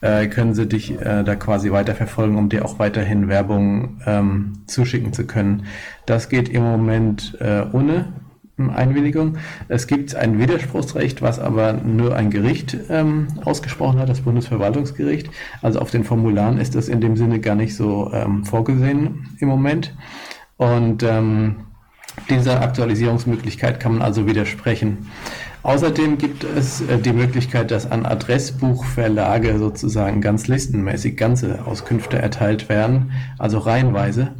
äh, 0.00 0.26
können 0.26 0.54
sie 0.54 0.66
dich 0.66 0.94
da 0.98 1.34
quasi 1.34 1.70
weiterverfolgen, 1.70 2.36
um 2.36 2.48
dir 2.50 2.64
auch 2.64 2.78
weiterhin 2.78 3.28
Werbung 3.28 4.00
ähm, 4.04 4.52
zuschicken 4.66 5.12
zu 5.14 5.26
können. 5.26 5.64
Das 6.04 6.28
geht 6.28 6.50
im 6.50 6.62
Moment 6.62 7.38
ohne 7.72 8.06
Einwilligung. 8.56 9.38
Es 9.68 9.86
gibt 9.86 10.14
ein 10.14 10.38
Widerspruchsrecht, 10.38 11.22
was 11.22 11.38
aber 11.40 11.72
nur 11.72 12.14
ein 12.14 12.30
Gericht 12.30 12.76
ähm, 12.88 13.28
ausgesprochen 13.44 13.98
hat, 13.98 14.08
das 14.08 14.20
Bundesverwaltungsgericht. 14.20 15.28
Also 15.60 15.80
auf 15.80 15.90
den 15.90 16.04
Formularen 16.04 16.58
ist 16.58 16.74
das 16.74 16.88
in 16.88 17.00
dem 17.00 17.16
Sinne 17.16 17.40
gar 17.40 17.56
nicht 17.56 17.74
so 17.74 18.12
ähm, 18.12 18.44
vorgesehen 18.44 19.36
im 19.40 19.48
Moment. 19.48 19.94
Und 20.56 21.02
ähm, 21.02 21.56
dieser 22.30 22.62
Aktualisierungsmöglichkeit 22.62 23.80
kann 23.80 23.94
man 23.94 24.02
also 24.02 24.26
widersprechen. 24.26 25.10
Außerdem 25.64 26.18
gibt 26.18 26.44
es 26.44 26.82
äh, 26.82 26.98
die 26.98 27.12
Möglichkeit, 27.12 27.70
dass 27.70 27.90
an 27.90 28.06
Adressbuchverlage 28.06 29.58
sozusagen 29.58 30.20
ganz 30.20 30.46
listenmäßig 30.46 31.16
ganze 31.16 31.66
Auskünfte 31.66 32.18
erteilt 32.18 32.68
werden, 32.68 33.12
also 33.38 33.58
reihenweise. 33.58 34.32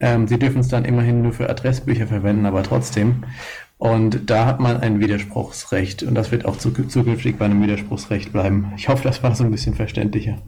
Ähm, 0.00 0.28
sie 0.28 0.38
dürfen 0.38 0.60
es 0.60 0.68
dann 0.68 0.84
immerhin 0.84 1.22
nur 1.22 1.32
für 1.32 1.48
Adressbücher 1.48 2.06
verwenden, 2.06 2.46
aber 2.46 2.62
trotzdem. 2.62 3.24
Und 3.78 4.30
da 4.30 4.46
hat 4.46 4.60
man 4.60 4.78
ein 4.78 5.00
Widerspruchsrecht 5.00 6.02
und 6.02 6.14
das 6.14 6.32
wird 6.32 6.46
auch 6.46 6.56
zukünftig 6.56 7.36
bei 7.38 7.44
einem 7.44 7.62
Widerspruchsrecht 7.62 8.32
bleiben. 8.32 8.72
Ich 8.76 8.88
hoffe, 8.88 9.02
das 9.04 9.22
war 9.22 9.34
so 9.34 9.44
ein 9.44 9.50
bisschen 9.50 9.74
verständlicher. 9.74 10.38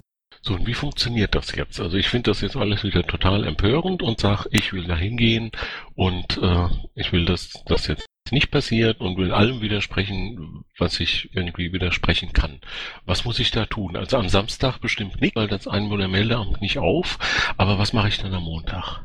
So, 0.40 0.54
und 0.54 0.66
wie 0.66 0.74
funktioniert 0.74 1.34
das 1.34 1.54
jetzt? 1.54 1.80
Also 1.80 1.96
ich 1.96 2.08
finde 2.08 2.30
das 2.30 2.40
jetzt 2.40 2.56
alles 2.56 2.84
wieder 2.84 3.02
total 3.06 3.44
empörend 3.44 4.02
und 4.02 4.20
sage, 4.20 4.48
ich 4.52 4.72
will 4.72 4.84
da 4.84 4.96
hingehen 4.96 5.50
und 5.94 6.38
äh, 6.38 6.68
ich 6.94 7.12
will, 7.12 7.24
dass 7.24 7.52
das 7.66 7.86
jetzt 7.88 8.06
nicht 8.30 8.50
passiert 8.50 9.00
und 9.00 9.16
will 9.16 9.32
allem 9.32 9.60
widersprechen, 9.60 10.64
was 10.78 11.00
ich 11.00 11.30
irgendwie 11.34 11.72
widersprechen 11.72 12.32
kann. 12.32 12.60
Was 13.04 13.24
muss 13.24 13.38
ich 13.38 13.50
da 13.50 13.66
tun? 13.66 13.96
Also 13.96 14.16
am 14.16 14.28
Samstag 14.28 14.78
bestimmt 14.78 15.20
nicht, 15.20 15.34
weil 15.34 15.48
das 15.48 15.66
Einwohnermeldeamt 15.66 16.60
nicht 16.60 16.78
auf, 16.78 17.18
aber 17.56 17.78
was 17.78 17.92
mache 17.92 18.08
ich 18.08 18.18
dann 18.18 18.34
am 18.34 18.44
Montag? 18.44 19.02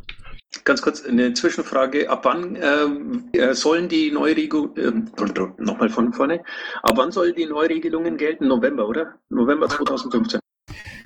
Ganz 0.64 0.82
kurz 0.82 1.04
eine 1.04 1.34
Zwischenfrage. 1.34 2.10
Ab 2.10 2.22
wann 2.24 2.56
äh, 2.56 3.38
äh 3.38 3.54
sollen 3.54 3.90
die 3.90 4.12
Neuregelungen, 4.12 5.12
äh, 5.18 5.62
nochmal 5.62 5.90
von 5.90 6.14
vorne, 6.14 6.44
ab 6.84 6.94
wann 6.96 7.12
sollen 7.12 7.36
die 7.36 7.46
Neuregelungen 7.46 8.18
gelten? 8.18 8.48
November, 8.48 8.88
oder? 8.88 9.16
November 9.30 9.68
2015. 9.68 10.40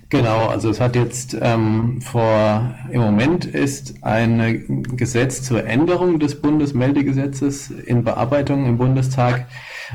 Genau, 0.09 0.47
also 0.47 0.69
es 0.69 0.79
hat 0.79 0.95
jetzt 0.95 1.35
ähm, 1.41 1.99
vor, 2.01 2.75
im 2.89 3.01
Moment 3.01 3.43
ist 3.45 4.03
ein 4.03 4.83
Gesetz 4.95 5.43
zur 5.43 5.65
Änderung 5.65 6.19
des 6.19 6.41
Bundesmeldegesetzes 6.41 7.71
in 7.71 8.05
Bearbeitung 8.05 8.67
im 8.67 8.77
Bundestag, 8.77 9.47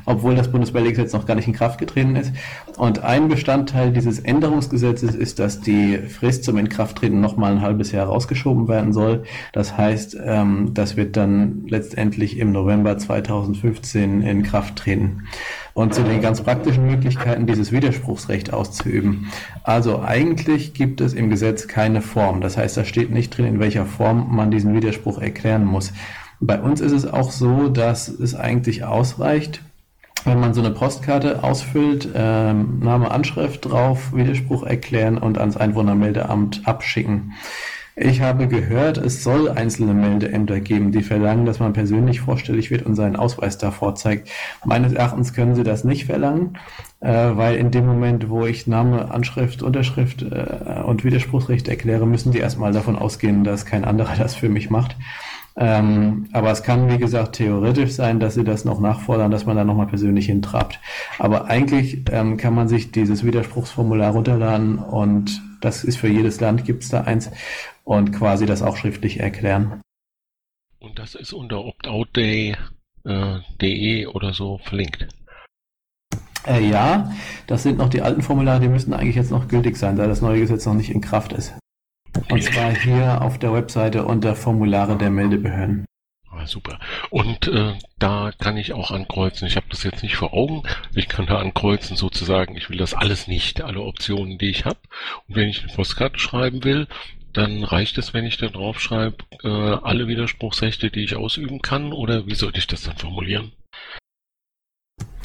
obwohl 0.04 0.34
das 0.34 0.50
Bundesmeldegesetz 0.50 1.12
noch 1.12 1.26
gar 1.26 1.34
nicht 1.34 1.46
in 1.46 1.54
Kraft 1.54 1.78
getreten 1.78 2.16
ist. 2.16 2.32
Und 2.76 3.02
ein 3.02 3.28
Bestandteil 3.28 3.92
dieses 3.92 4.18
Änderungsgesetzes 4.18 5.14
ist, 5.14 5.38
dass 5.38 5.60
die 5.60 5.98
Frist 5.98 6.44
zum 6.44 6.58
Inkrafttreten 6.58 7.20
noch 7.20 7.36
mal 7.36 7.52
ein 7.52 7.62
halbes 7.62 7.92
Jahr 7.92 8.06
rausgeschoben 8.06 8.68
werden 8.68 8.92
soll. 8.92 9.24
Das 9.52 9.76
heißt, 9.76 10.16
ähm, 10.24 10.70
das 10.74 10.96
wird 10.96 11.16
dann 11.16 11.64
letztendlich 11.68 12.38
im 12.38 12.52
November 12.52 12.96
2015 12.98 14.22
in 14.22 14.42
Kraft 14.42 14.76
treten 14.76 15.24
und 15.74 15.94
zu 15.94 16.02
den 16.02 16.20
ganz 16.20 16.42
praktischen 16.42 16.86
Möglichkeiten, 16.86 17.46
dieses 17.46 17.72
Widerspruchsrecht 17.72 18.52
auszuüben. 18.52 19.28
Also 19.62 20.00
eigentlich 20.00 20.74
gibt 20.74 21.00
es 21.00 21.14
im 21.14 21.30
Gesetz 21.30 21.66
keine 21.66 22.02
Form. 22.02 22.40
Das 22.40 22.56
heißt, 22.56 22.76
da 22.76 22.84
steht 22.84 23.10
nicht 23.10 23.36
drin, 23.36 23.46
in 23.46 23.60
welcher 23.60 23.86
Form 23.86 24.34
man 24.34 24.50
diesen 24.50 24.74
Widerspruch 24.74 25.20
erklären 25.20 25.64
muss. 25.64 25.92
Bei 26.40 26.60
uns 26.60 26.80
ist 26.80 26.92
es 26.92 27.06
auch 27.06 27.30
so, 27.30 27.68
dass 27.68 28.08
es 28.08 28.34
eigentlich 28.34 28.84
ausreicht, 28.84 29.62
wenn 30.24 30.40
man 30.40 30.54
so 30.54 30.60
eine 30.60 30.70
Postkarte 30.70 31.42
ausfüllt, 31.42 32.08
ähm, 32.14 32.80
Name, 32.80 33.10
Anschrift 33.10 33.64
drauf, 33.64 34.14
Widerspruch 34.14 34.62
erklären 34.64 35.18
und 35.18 35.38
ans 35.38 35.56
Einwohnermeldeamt 35.56 36.62
abschicken. 36.64 37.32
Ich 37.94 38.22
habe 38.22 38.48
gehört, 38.48 38.96
es 38.96 39.22
soll 39.22 39.50
einzelne 39.50 39.92
Meldeämter 39.92 40.60
geben, 40.60 40.92
die 40.92 41.02
verlangen, 41.02 41.44
dass 41.44 41.60
man 41.60 41.74
persönlich 41.74 42.20
vorstellig 42.20 42.70
wird 42.70 42.86
und 42.86 42.94
seinen 42.94 43.16
Ausweis 43.16 43.58
davor 43.58 43.94
zeigt. 43.96 44.30
Meines 44.64 44.94
Erachtens 44.94 45.34
können 45.34 45.54
sie 45.54 45.62
das 45.62 45.84
nicht 45.84 46.06
verlangen, 46.06 46.56
äh, 47.00 47.12
weil 47.12 47.56
in 47.56 47.70
dem 47.70 47.84
Moment, 47.84 48.30
wo 48.30 48.46
ich 48.46 48.66
Name, 48.66 49.10
Anschrift, 49.10 49.62
Unterschrift 49.62 50.22
äh, 50.22 50.80
und 50.86 51.04
Widerspruchsrecht 51.04 51.68
erkläre, 51.68 52.06
müssen 52.06 52.32
die 52.32 52.38
erstmal 52.38 52.72
davon 52.72 52.96
ausgehen, 52.96 53.44
dass 53.44 53.66
kein 53.66 53.84
anderer 53.84 54.14
das 54.18 54.34
für 54.34 54.48
mich 54.48 54.70
macht. 54.70 54.96
Ähm, 55.56 56.28
aber 56.32 56.50
es 56.50 56.62
kann, 56.62 56.90
wie 56.90 56.98
gesagt, 56.98 57.36
theoretisch 57.36 57.92
sein, 57.92 58.20
dass 58.20 58.34
sie 58.34 58.44
das 58.44 58.64
noch 58.64 58.80
nachfordern, 58.80 59.30
dass 59.30 59.44
man 59.44 59.56
da 59.56 59.64
nochmal 59.64 59.86
persönlich 59.86 60.26
hintrabt. 60.26 60.80
Aber 61.18 61.46
eigentlich 61.46 62.02
ähm, 62.10 62.36
kann 62.36 62.54
man 62.54 62.68
sich 62.68 62.90
dieses 62.90 63.24
Widerspruchsformular 63.24 64.12
runterladen 64.12 64.78
und 64.78 65.40
Das 65.62 65.84
ist 65.84 65.96
für 65.96 66.08
jedes 66.08 66.40
Land 66.40 66.64
gibt 66.64 66.82
es 66.82 66.88
da 66.88 67.02
eins 67.02 67.30
und 67.84 68.12
quasi 68.12 68.46
das 68.46 68.62
auch 68.62 68.76
schriftlich 68.76 69.20
erklären. 69.20 69.80
Und 70.80 70.98
das 70.98 71.14
ist 71.14 71.32
unter 71.32 71.64
optoutday.de 71.64 72.56
äh, 73.04 74.06
oder 74.06 74.34
so 74.34 74.58
verlinkt. 74.58 75.06
Äh, 76.44 76.68
ja, 76.68 77.12
das 77.46 77.62
sind 77.62 77.78
noch 77.78 77.88
die 77.88 78.02
alten 78.02 78.22
Formulare, 78.22 78.60
die 78.60 78.68
müssten 78.68 78.92
eigentlich 78.92 79.14
jetzt 79.14 79.30
noch 79.30 79.46
gültig 79.46 79.76
sein, 79.76 79.96
da 79.96 80.08
das 80.08 80.20
neue 80.20 80.40
Gesetz 80.40 80.66
noch 80.66 80.74
nicht 80.74 80.90
in 80.90 81.00
Kraft 81.00 81.32
ist. 81.32 81.54
Und 82.28 82.42
zwar 82.42 82.74
hier 82.74 83.22
auf 83.22 83.38
der 83.38 83.52
Webseite 83.52 84.04
unter 84.04 84.34
Formulare 84.36 84.96
der 84.96 85.10
Meldebehörden. 85.10 85.86
Ah, 86.30 86.46
super. 86.46 86.78
Und 87.10 87.48
äh, 87.48 87.74
da 87.98 88.32
kann 88.38 88.56
ich 88.56 88.72
auch 88.72 88.90
ankreuzen. 88.90 89.46
Ich 89.46 89.56
habe 89.56 89.66
das 89.68 89.82
jetzt 89.82 90.02
nicht 90.02 90.16
vor 90.16 90.32
Augen. 90.32 90.62
Ich 90.94 91.08
kann 91.08 91.26
da 91.26 91.38
ankreuzen 91.38 91.96
sozusagen, 91.96 92.56
ich 92.56 92.70
will 92.70 92.78
das 92.78 92.94
alles 92.94 93.28
nicht, 93.28 93.60
alle 93.60 93.82
Optionen, 93.82 94.38
die 94.38 94.48
ich 94.48 94.64
habe. 94.64 94.78
Und 95.28 95.36
wenn 95.36 95.48
ich 95.48 95.62
eine 95.62 95.72
Postkarte 95.72 96.18
schreiben 96.18 96.64
will, 96.64 96.88
dann 97.32 97.64
reicht 97.64 97.98
es, 97.98 98.14
wenn 98.14 98.24
ich 98.24 98.38
da 98.38 98.48
drauf 98.48 98.80
schreibe, 98.80 99.18
äh, 99.42 99.48
alle 99.48 100.06
Widerspruchsrechte, 100.06 100.90
die 100.90 101.04
ich 101.04 101.16
ausüben 101.16 101.60
kann, 101.60 101.92
oder 101.92 102.26
wie 102.26 102.34
sollte 102.34 102.58
ich 102.58 102.66
das 102.66 102.82
dann 102.82 102.96
formulieren? 102.96 103.52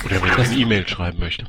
Oder 0.06 0.22
wenn 0.22 0.30
ich 0.30 0.52
eine 0.52 0.62
E-Mail 0.62 0.88
schreiben 0.88 1.20
möchte. 1.20 1.48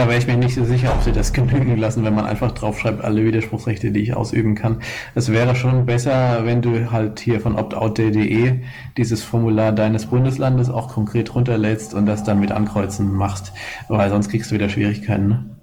Da 0.00 0.08
wäre 0.08 0.18
ich 0.18 0.26
mir 0.26 0.38
nicht 0.38 0.54
so 0.54 0.64
sicher, 0.64 0.94
ob 0.94 1.02
sie 1.02 1.12
das 1.12 1.34
genügen 1.34 1.76
lassen, 1.76 2.02
wenn 2.04 2.14
man 2.14 2.24
einfach 2.24 2.52
draufschreibt, 2.52 3.04
alle 3.04 3.22
Widerspruchsrechte, 3.22 3.92
die 3.92 4.00
ich 4.00 4.16
ausüben 4.16 4.54
kann. 4.54 4.80
Es 5.14 5.30
wäre 5.30 5.54
schon 5.54 5.84
besser, 5.84 6.46
wenn 6.46 6.62
du 6.62 6.90
halt 6.90 7.20
hier 7.20 7.38
von 7.38 7.54
optout.de 7.54 8.62
dieses 8.96 9.22
Formular 9.22 9.72
deines 9.72 10.06
Bundeslandes 10.06 10.70
auch 10.70 10.88
konkret 10.88 11.34
runterlädst 11.34 11.92
und 11.92 12.06
das 12.06 12.24
dann 12.24 12.40
mit 12.40 12.50
Ankreuzen 12.50 13.12
machst, 13.12 13.52
weil 13.88 14.08
sonst 14.08 14.30
kriegst 14.30 14.50
du 14.50 14.54
wieder 14.54 14.70
Schwierigkeiten. 14.70 15.28
Ne? 15.28 15.60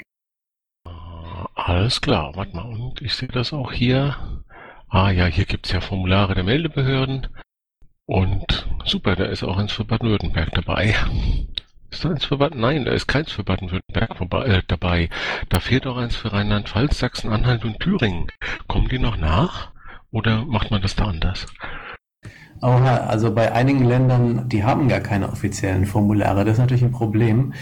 Alles 1.55 1.99
klar, 1.99 2.33
warte 2.35 2.55
mal, 2.55 2.65
und 2.65 3.01
ich 3.01 3.15
sehe 3.15 3.29
das 3.29 3.53
auch 3.53 3.71
hier. 3.71 4.17
Ah 4.87 5.09
ja, 5.09 5.25
hier 5.25 5.45
gibt 5.45 5.65
es 5.65 5.71
ja 5.71 5.81
Formulare 5.81 6.35
der 6.35 6.43
Meldebehörden. 6.43 7.25
Und 8.05 8.69
super, 8.85 9.15
da 9.15 9.25
ist 9.25 9.41
auch 9.41 9.57
eins 9.57 9.71
für 9.71 9.83
Baden-Württemberg 9.83 10.51
dabei. 10.51 10.93
Ist 11.89 12.03
da 12.03 12.09
eins 12.09 12.25
für 12.25 12.37
Baden? 12.37 12.59
Nein, 12.59 12.85
da 12.85 12.91
ist 12.91 13.07
keins 13.07 13.31
für 13.31 13.43
Baden-Württemberg 13.43 14.47
äh, 14.47 14.61
dabei. 14.67 15.09
Da 15.49 15.59
fehlt 15.59 15.87
auch 15.87 15.97
eins 15.97 16.15
für 16.15 16.33
Rheinland-Pfalz, 16.33 16.99
Sachsen-Anhalt 16.99 17.63
und 17.63 17.79
Thüringen. 17.79 18.27
Kommen 18.67 18.89
die 18.89 18.99
noch 18.99 19.17
nach? 19.17 19.71
Oder 20.11 20.45
macht 20.45 20.71
man 20.71 20.81
das 20.81 20.95
da 20.95 21.05
anders? 21.05 21.45
Oha, 22.61 22.97
also 22.97 23.33
bei 23.33 23.51
einigen 23.51 23.85
Ländern, 23.85 24.49
die 24.49 24.63
haben 24.63 24.87
gar 24.87 24.99
keine 24.99 25.29
offiziellen 25.29 25.85
Formulare. 25.85 26.43
Das 26.43 26.53
ist 26.53 26.59
natürlich 26.59 26.83
ein 26.83 26.91
Problem. 26.91 27.53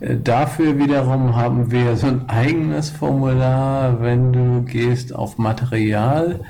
Äh, 0.00 0.16
dafür 0.16 0.78
wiederum 0.78 1.34
haben 1.36 1.70
wir 1.70 1.96
so 1.96 2.06
ein 2.06 2.28
eigenes 2.28 2.90
Formular, 2.90 4.00
wenn 4.00 4.32
du 4.32 4.62
gehst 4.62 5.14
auf 5.14 5.38
Material 5.38 6.40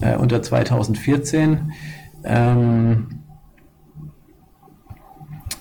äh, 0.00 0.16
unter 0.16 0.40
2014. 0.40 1.72
Ähm, 2.24 3.21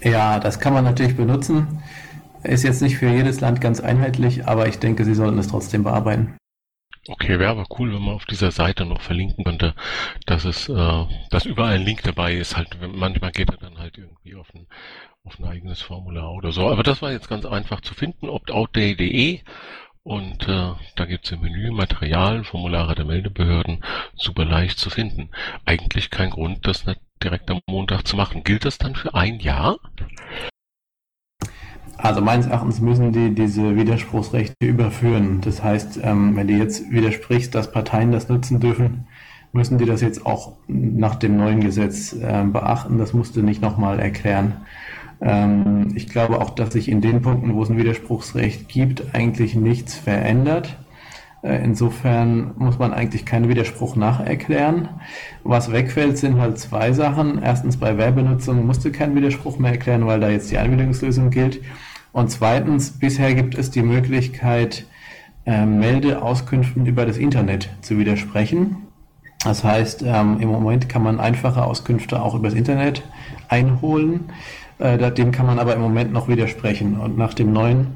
ja, 0.03 0.39
das 0.39 0.59
kann 0.59 0.73
man 0.73 0.83
natürlich 0.83 1.15
benutzen. 1.15 1.81
Ist 2.43 2.63
jetzt 2.63 2.81
nicht 2.81 2.97
für 2.97 3.09
jedes 3.09 3.39
Land 3.39 3.61
ganz 3.61 3.79
einheitlich, 3.79 4.47
aber 4.47 4.67
ich 4.67 4.79
denke, 4.79 5.05
Sie 5.05 5.13
sollten 5.13 5.37
es 5.37 5.47
trotzdem 5.47 5.83
bearbeiten. 5.83 6.37
Okay, 7.07 7.39
wäre 7.39 7.51
aber 7.51 7.65
cool, 7.79 7.93
wenn 7.93 8.01
man 8.01 8.15
auf 8.15 8.25
dieser 8.25 8.51
Seite 8.51 8.85
noch 8.85 9.01
verlinken 9.01 9.43
könnte, 9.43 9.73
dass 10.27 10.45
es, 10.45 10.69
äh, 10.69 11.05
dass 11.31 11.45
überall 11.45 11.75
ein 11.75 11.85
Link 11.85 12.03
dabei 12.03 12.35
ist. 12.35 12.57
Halt, 12.57 12.77
manchmal 12.93 13.31
geht 13.31 13.49
er 13.49 13.57
dann 13.57 13.79
halt 13.79 13.97
irgendwie 13.97 14.35
auf 14.35 14.53
ein, 14.53 14.67
auf 15.23 15.39
ein 15.39 15.45
eigenes 15.45 15.81
Formular 15.81 16.31
oder 16.31 16.51
so. 16.51 16.69
Aber 16.69 16.83
das 16.83 17.01
war 17.01 17.11
jetzt 17.11 17.27
ganz 17.27 17.45
einfach 17.45 17.81
zu 17.81 17.95
finden, 17.95 18.29
optoutday.de 18.29 19.41
und 20.03 20.47
äh, 20.47 20.73
da 20.95 21.05
gibt's 21.05 21.31
im 21.31 21.41
Menü 21.41 21.71
Material, 21.71 22.43
Formulare 22.43 22.95
der 22.95 23.05
Meldebehörden, 23.05 23.83
super 24.15 24.45
leicht 24.45 24.79
zu 24.79 24.89
finden. 24.89 25.29
Eigentlich 25.65 26.09
kein 26.09 26.31
Grund, 26.31 26.67
das 26.67 26.85
nicht 26.85 27.01
direkt 27.23 27.49
am 27.51 27.59
Montag 27.67 28.07
zu 28.07 28.15
machen. 28.15 28.43
Gilt 28.43 28.65
das 28.65 28.77
dann 28.77 28.95
für 28.95 29.13
ein 29.13 29.39
Jahr? 29.39 29.77
Also 31.97 32.21
meines 32.21 32.47
Erachtens 32.47 32.81
müssen 32.81 33.11
die 33.11 33.35
diese 33.35 33.75
Widerspruchsrechte 33.75 34.65
überführen. 34.65 35.41
Das 35.41 35.63
heißt, 35.63 35.99
ähm, 36.03 36.35
wenn 36.35 36.47
du 36.47 36.53
jetzt 36.53 36.89
widersprichst, 36.89 37.53
dass 37.53 37.71
Parteien 37.71 38.11
das 38.11 38.27
nutzen 38.27 38.59
dürfen, 38.59 39.07
müssen 39.53 39.77
die 39.77 39.85
das 39.85 40.01
jetzt 40.01 40.25
auch 40.25 40.53
nach 40.67 41.15
dem 41.15 41.37
neuen 41.37 41.59
Gesetz 41.59 42.13
äh, 42.13 42.43
beachten. 42.43 42.97
Das 42.97 43.13
musst 43.13 43.35
du 43.35 43.41
nicht 43.41 43.61
nochmal 43.61 43.99
erklären. 43.99 44.65
Ähm, 45.21 45.91
ich 45.95 46.07
glaube 46.07 46.39
auch, 46.39 46.51
dass 46.51 46.73
sich 46.73 46.89
in 46.89 47.01
den 47.01 47.21
Punkten, 47.21 47.53
wo 47.53 47.61
es 47.61 47.69
ein 47.69 47.77
Widerspruchsrecht 47.77 48.67
gibt, 48.67 49.13
eigentlich 49.13 49.55
nichts 49.55 49.95
verändert. 49.95 50.77
Äh, 51.43 51.63
insofern 51.63 52.51
muss 52.57 52.77
man 52.77 52.93
eigentlich 52.93 53.25
keinen 53.25 53.49
Widerspruch 53.49 53.95
nacherklären. 53.95 54.89
Was 55.43 55.71
wegfällt, 55.71 56.17
sind 56.17 56.39
halt 56.39 56.59
zwei 56.59 56.91
Sachen. 56.93 57.41
Erstens, 57.43 57.77
bei 57.77 57.97
Werbenutzung 57.97 58.65
musst 58.65 58.85
du 58.85 58.91
keinen 58.91 59.15
Widerspruch 59.15 59.57
mehr 59.59 59.71
erklären, 59.71 60.05
weil 60.05 60.19
da 60.19 60.29
jetzt 60.29 60.51
die 60.51 60.57
Einwilligungslösung 60.57 61.29
gilt. 61.29 61.61
Und 62.11 62.29
zweitens, 62.29 62.91
bisher 62.91 63.33
gibt 63.33 63.57
es 63.57 63.71
die 63.71 63.81
Möglichkeit, 63.81 64.85
äh, 65.45 65.65
Meldeauskünften 65.65 66.85
über 66.85 67.05
das 67.05 67.17
Internet 67.17 67.69
zu 67.81 67.97
widersprechen. 67.97 68.77
Das 69.43 69.63
heißt, 69.63 70.03
ähm, 70.05 70.37
im 70.39 70.49
Moment 70.49 70.87
kann 70.87 71.01
man 71.01 71.19
einfache 71.19 71.63
Auskünfte 71.63 72.21
auch 72.21 72.35
übers 72.35 72.53
Internet 72.53 73.01
einholen. 73.47 74.25
Äh, 74.77 75.11
dem 75.11 75.31
kann 75.31 75.47
man 75.47 75.57
aber 75.57 75.73
im 75.73 75.81
Moment 75.81 76.13
noch 76.13 76.27
widersprechen. 76.27 76.99
Und 76.99 77.17
nach 77.17 77.33
dem 77.33 77.51
neuen 77.51 77.87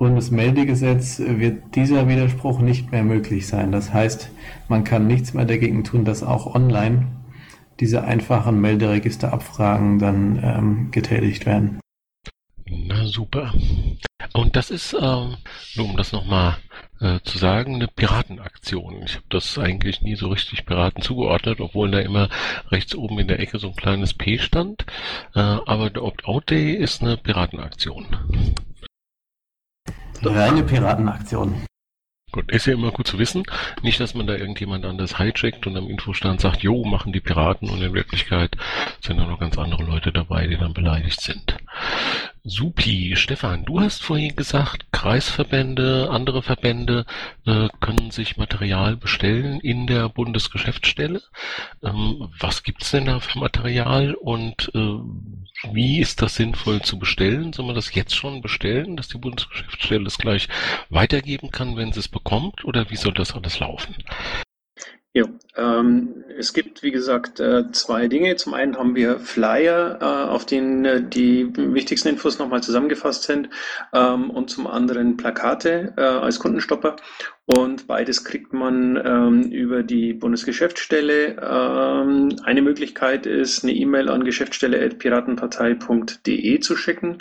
Bundesmeldegesetz 0.00 1.18
wird 1.20 1.76
dieser 1.76 2.08
Widerspruch 2.08 2.60
nicht 2.60 2.90
mehr 2.90 3.02
möglich 3.02 3.46
sein. 3.46 3.70
Das 3.70 3.92
heißt, 3.92 4.30
man 4.66 4.82
kann 4.82 5.06
nichts 5.06 5.34
mehr 5.34 5.44
dagegen 5.44 5.84
tun, 5.84 6.06
dass 6.06 6.22
auch 6.22 6.54
online 6.54 7.06
diese 7.80 8.02
einfachen 8.02 8.62
Melderegisterabfragen 8.62 9.98
dann 9.98 10.40
ähm, 10.42 10.90
getätigt 10.90 11.44
werden. 11.44 11.80
Na 12.64 13.04
super. 13.04 13.52
Und 14.32 14.56
das 14.56 14.70
ist, 14.70 14.94
ähm, 14.94 15.36
nur 15.76 15.90
um 15.90 15.96
das 15.98 16.12
nochmal 16.12 16.56
äh, 17.00 17.18
zu 17.22 17.36
sagen, 17.36 17.74
eine 17.74 17.88
Piratenaktion. 17.88 19.02
Ich 19.04 19.16
habe 19.16 19.26
das 19.28 19.58
eigentlich 19.58 20.00
nie 20.00 20.14
so 20.14 20.28
richtig 20.28 20.64
Piraten 20.64 21.02
zugeordnet, 21.02 21.60
obwohl 21.60 21.90
da 21.90 21.98
immer 21.98 22.30
rechts 22.70 22.94
oben 22.94 23.18
in 23.18 23.28
der 23.28 23.38
Ecke 23.38 23.58
so 23.58 23.68
ein 23.68 23.76
kleines 23.76 24.14
P 24.14 24.38
stand. 24.38 24.86
Äh, 25.34 25.40
aber 25.40 25.90
der 25.90 26.04
Opt-out-Day 26.04 26.72
ist 26.72 27.02
eine 27.02 27.18
Piratenaktion. 27.18 28.06
Reine 30.22 30.62
Piratenaktion. 30.62 31.64
Gut, 32.32 32.52
ist 32.52 32.66
ja 32.66 32.74
immer 32.74 32.92
gut 32.92 33.08
zu 33.08 33.18
wissen. 33.18 33.42
Nicht, 33.82 33.98
dass 33.98 34.14
man 34.14 34.26
da 34.26 34.34
irgendjemand 34.36 34.84
anders 34.84 35.18
hijackt 35.18 35.66
und 35.66 35.76
am 35.76 35.88
Infostand 35.88 36.40
sagt, 36.40 36.62
jo, 36.62 36.84
machen 36.84 37.12
die 37.12 37.20
Piraten 37.20 37.68
und 37.68 37.82
in 37.82 37.92
Wirklichkeit 37.92 38.56
sind 39.00 39.18
da 39.18 39.26
noch 39.26 39.40
ganz 39.40 39.58
andere 39.58 39.82
Leute 39.82 40.12
dabei, 40.12 40.46
die 40.46 40.56
dann 40.56 40.72
beleidigt 40.72 41.20
sind. 41.20 41.56
Supi, 42.42 43.16
Stefan, 43.16 43.66
du 43.66 43.80
hast 43.80 44.02
vorhin 44.02 44.34
gesagt, 44.34 44.86
Kreisverbände, 44.92 46.08
andere 46.10 46.42
Verbände 46.42 47.04
äh, 47.44 47.68
können 47.80 48.10
sich 48.10 48.38
Material 48.38 48.96
bestellen 48.96 49.60
in 49.60 49.86
der 49.86 50.08
Bundesgeschäftsstelle. 50.08 51.20
Ähm, 51.82 52.32
was 52.38 52.62
gibt's 52.62 52.92
denn 52.92 53.04
da 53.04 53.20
für 53.20 53.38
Material 53.38 54.14
und 54.14 54.70
äh, 54.74 54.98
wie 55.72 56.00
ist 56.00 56.22
das 56.22 56.36
sinnvoll 56.36 56.80
zu 56.80 56.98
bestellen? 56.98 57.52
Soll 57.52 57.66
man 57.66 57.74
das 57.74 57.94
jetzt 57.94 58.16
schon 58.16 58.40
bestellen, 58.40 58.96
dass 58.96 59.08
die 59.08 59.18
Bundesgeschäftsstelle 59.18 60.06
es 60.06 60.16
gleich 60.16 60.48
weitergeben 60.88 61.50
kann, 61.50 61.76
wenn 61.76 61.92
sie 61.92 62.00
es 62.00 62.08
bekommt? 62.08 62.64
Oder 62.64 62.88
wie 62.88 62.96
soll 62.96 63.12
das 63.12 63.34
alles 63.34 63.58
laufen? 63.58 63.94
Ja, 65.12 65.24
ähm, 65.56 66.22
es 66.38 66.52
gibt, 66.52 66.84
wie 66.84 66.92
gesagt, 66.92 67.40
äh, 67.40 67.72
zwei 67.72 68.06
Dinge. 68.06 68.36
Zum 68.36 68.54
einen 68.54 68.76
haben 68.76 68.94
wir 68.94 69.18
Flyer, 69.18 69.98
äh, 70.00 70.04
auf 70.04 70.46
denen 70.46 70.84
äh, 70.84 71.02
die 71.02 71.50
wichtigsten 71.56 72.10
Infos 72.10 72.38
nochmal 72.38 72.62
zusammengefasst 72.62 73.24
sind, 73.24 73.48
ähm, 73.92 74.30
und 74.30 74.50
zum 74.50 74.68
anderen 74.68 75.16
Plakate 75.16 75.94
äh, 75.96 76.02
als 76.02 76.38
Kundenstopper. 76.38 76.94
Und 77.46 77.88
beides 77.88 78.22
kriegt 78.22 78.52
man 78.52 78.96
ähm, 79.04 79.42
über 79.50 79.82
die 79.82 80.12
Bundesgeschäftsstelle. 80.12 81.38
Ähm, 81.42 82.36
eine 82.44 82.62
Möglichkeit 82.62 83.26
ist, 83.26 83.64
eine 83.64 83.72
E-Mail 83.72 84.08
an 84.08 84.22
geschäftsstelle.piratenpartei.de 84.22 86.60
zu 86.60 86.76
schicken. 86.76 87.18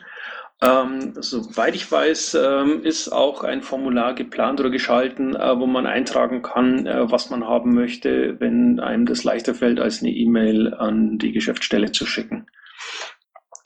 Ähm, 0.62 1.14
soweit 1.16 1.74
ich 1.76 1.90
weiß, 1.90 2.36
ähm, 2.36 2.84
ist 2.84 3.10
auch 3.10 3.46
ein 3.46 3.62
Formular 3.62 4.14
geplant 4.14 4.60
oder 4.60 4.70
geschalten, 4.70 5.34
äh, 5.36 5.58
wo 5.58 5.66
man 5.68 5.88
eintragen 5.88 6.42
kann, 6.42 6.86
äh, 6.86 7.10
was 7.10 7.30
man 7.30 7.46
haben 7.46 7.74
möchte, 7.74 8.40
wenn 8.42 8.82
einem 8.82 9.06
das 9.06 9.24
leichter 9.24 9.56
fällt, 9.56 9.80
als 9.80 10.02
eine 10.02 10.12
E-Mail 10.12 10.74
an 10.74 11.18
die 11.18 11.32
Geschäftsstelle 11.32 11.94
zu 11.94 12.06
schicken. 12.06 12.48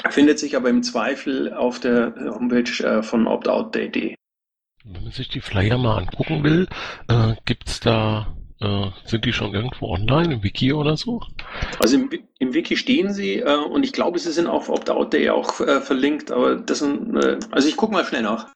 Findet 0.09 0.37
sich 0.37 0.55
aber 0.55 0.69
im 0.69 0.83
Zweifel 0.83 1.53
auf 1.53 1.79
der 1.79 2.13
Homepage 2.15 2.83
äh, 2.83 3.01
von 3.01 3.25
optout.de. 3.25 4.15
Wenn 4.83 5.03
man 5.03 5.11
sich 5.11 5.29
die 5.29 5.41
Flyer 5.41 5.77
mal 5.77 5.97
angucken 5.97 6.43
will, 6.43 6.67
äh, 7.07 7.33
gibt's 7.45 7.79
da 7.79 8.35
äh, 8.63 8.91
sind 9.05 9.25
die 9.25 9.33
schon 9.33 9.53
irgendwo 9.53 9.87
online 9.87 10.35
im 10.35 10.43
Wiki 10.43 10.73
oder 10.73 10.97
so? 10.97 11.21
Also 11.79 11.97
im, 11.97 12.09
im 12.39 12.53
Wiki 12.53 12.77
stehen 12.77 13.13
sie 13.13 13.39
äh, 13.39 13.55
und 13.55 13.83
ich 13.83 13.93
glaube, 13.93 14.19
sie 14.19 14.31
sind 14.31 14.47
auf 14.47 14.69
Opt-out 14.69 15.13
Day 15.13 15.29
auch 15.29 15.59
äh, 15.59 15.81
verlinkt, 15.81 16.31
aber 16.31 16.55
das 16.55 16.79
sind, 16.79 17.15
äh, 17.17 17.39
also 17.51 17.67
ich 17.67 17.75
gucke 17.75 17.93
mal 17.93 18.05
schnell 18.05 18.23
nach. 18.23 18.51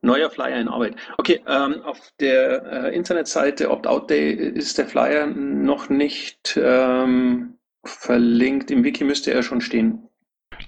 Neuer 0.00 0.30
Flyer 0.30 0.60
in 0.60 0.68
Arbeit. 0.68 0.96
Okay, 1.16 1.42
ähm, 1.46 1.82
auf 1.82 1.98
der 2.20 2.86
äh, 2.86 2.94
Internetseite 2.94 3.70
Opt-out 3.70 4.10
Day 4.10 4.32
ist 4.32 4.78
der 4.78 4.86
Flyer 4.86 5.26
noch 5.26 5.88
nicht 5.88 6.58
ähm, 6.62 7.58
verlinkt. 7.84 8.70
Im 8.70 8.84
Wiki 8.84 9.04
müsste 9.04 9.32
er 9.32 9.42
schon 9.42 9.60
stehen. 9.60 10.08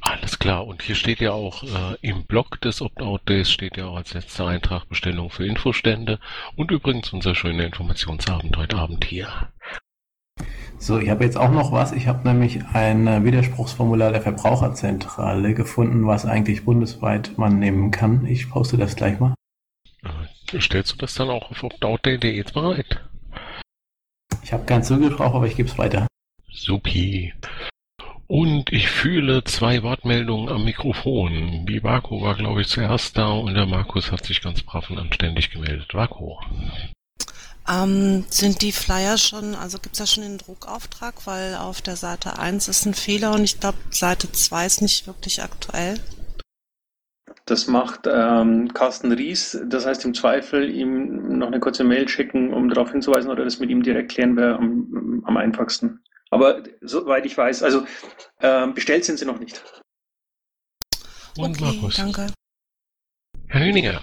Alles 0.00 0.38
klar. 0.38 0.66
Und 0.66 0.82
hier 0.82 0.94
steht 0.94 1.20
ja 1.20 1.32
auch 1.32 1.62
äh, 1.62 1.96
im 2.00 2.24
Blog 2.24 2.60
des 2.60 2.80
Opt-out 2.80 3.28
Days 3.28 3.50
steht 3.50 3.76
ja 3.76 3.86
auch 3.86 3.96
als 3.96 4.14
letzter 4.14 4.46
Eintrag 4.46 4.88
Bestellung 4.88 5.30
für 5.30 5.46
Infostände 5.46 6.18
und 6.56 6.70
übrigens 6.70 7.12
unser 7.12 7.34
schöner 7.34 7.64
Informationsabend 7.64 8.56
heute 8.56 8.76
Abend 8.76 9.04
hier. 9.04 9.50
So, 10.78 10.98
ich 10.98 11.10
habe 11.10 11.24
jetzt 11.24 11.36
auch 11.36 11.50
noch 11.50 11.72
was. 11.72 11.92
Ich 11.92 12.06
habe 12.06 12.26
nämlich 12.26 12.64
ein 12.72 13.06
äh, 13.06 13.22
Widerspruchsformular 13.22 14.12
der 14.12 14.22
Verbraucherzentrale 14.22 15.52
gefunden, 15.52 16.06
was 16.06 16.24
eigentlich 16.24 16.64
bundesweit 16.64 17.36
man 17.36 17.58
nehmen 17.58 17.90
kann. 17.90 18.24
Ich 18.24 18.48
poste 18.48 18.78
das 18.78 18.96
gleich 18.96 19.20
mal. 19.20 19.34
Äh, 20.02 20.60
stellst 20.60 20.92
du 20.92 20.96
das 20.96 21.14
dann 21.14 21.28
auch 21.28 21.50
auf 21.50 21.62
optoutday.de 21.62 22.34
jetzt 22.34 22.54
bereit? 22.54 23.04
Ich 24.42 24.54
habe 24.54 24.64
keinen 24.64 24.82
Zugriff 24.82 25.16
drauf, 25.16 25.34
aber 25.34 25.46
ich 25.46 25.56
gebe 25.56 25.68
es 25.68 25.76
weiter. 25.76 26.06
Supi. 26.50 27.34
Und 28.30 28.72
ich 28.72 28.88
fühle 28.88 29.42
zwei 29.42 29.82
Wortmeldungen 29.82 30.50
am 30.50 30.64
Mikrofon. 30.64 31.66
Die 31.66 31.82
Vaku 31.82 32.22
war, 32.22 32.36
glaube 32.36 32.60
ich, 32.60 32.68
zuerst 32.68 33.18
da 33.18 33.32
und 33.32 33.54
der 33.54 33.66
Markus 33.66 34.12
hat 34.12 34.24
sich 34.24 34.40
ganz 34.40 34.62
brav 34.62 34.88
und 34.88 35.00
anständig 35.00 35.50
gemeldet. 35.50 35.92
Vaku. 35.94 36.36
Ähm, 37.68 38.24
sind 38.30 38.62
die 38.62 38.70
Flyer 38.70 39.18
schon, 39.18 39.56
also 39.56 39.80
gibt 39.80 39.94
es 39.94 39.98
da 39.98 40.06
schon 40.06 40.22
den 40.22 40.38
Druckauftrag, 40.38 41.26
weil 41.26 41.56
auf 41.56 41.82
der 41.82 41.96
Seite 41.96 42.38
1 42.38 42.68
ist 42.68 42.86
ein 42.86 42.94
Fehler 42.94 43.34
und 43.34 43.42
ich 43.42 43.58
glaube, 43.58 43.78
Seite 43.90 44.30
2 44.30 44.64
ist 44.64 44.80
nicht 44.80 45.08
wirklich 45.08 45.42
aktuell. 45.42 45.98
Das 47.46 47.66
macht 47.66 48.06
ähm, 48.06 48.72
Carsten 48.72 49.10
Ries. 49.10 49.58
Das 49.66 49.86
heißt, 49.86 50.04
im 50.04 50.14
Zweifel 50.14 50.70
ihm 50.70 51.36
noch 51.36 51.48
eine 51.48 51.58
kurze 51.58 51.82
Mail 51.82 52.08
schicken, 52.08 52.54
um 52.54 52.68
darauf 52.68 52.92
hinzuweisen 52.92 53.28
oder 53.28 53.42
das 53.42 53.58
mit 53.58 53.70
ihm 53.70 53.82
direkt 53.82 54.12
klären 54.12 54.36
wäre 54.36 54.54
am, 54.54 55.24
am 55.26 55.36
einfachsten. 55.36 56.04
Aber 56.30 56.62
soweit 56.80 57.26
ich 57.26 57.36
weiß, 57.36 57.62
also 57.62 57.84
äh, 58.38 58.66
bestellt 58.68 59.04
sind 59.04 59.18
sie 59.18 59.26
noch 59.26 59.38
nicht. 59.38 59.62
Und 61.36 61.60
okay, 61.60 61.76
Markus. 61.76 61.96
danke. 61.96 62.32
Herr 63.48 63.64
Hüninger. 63.64 64.00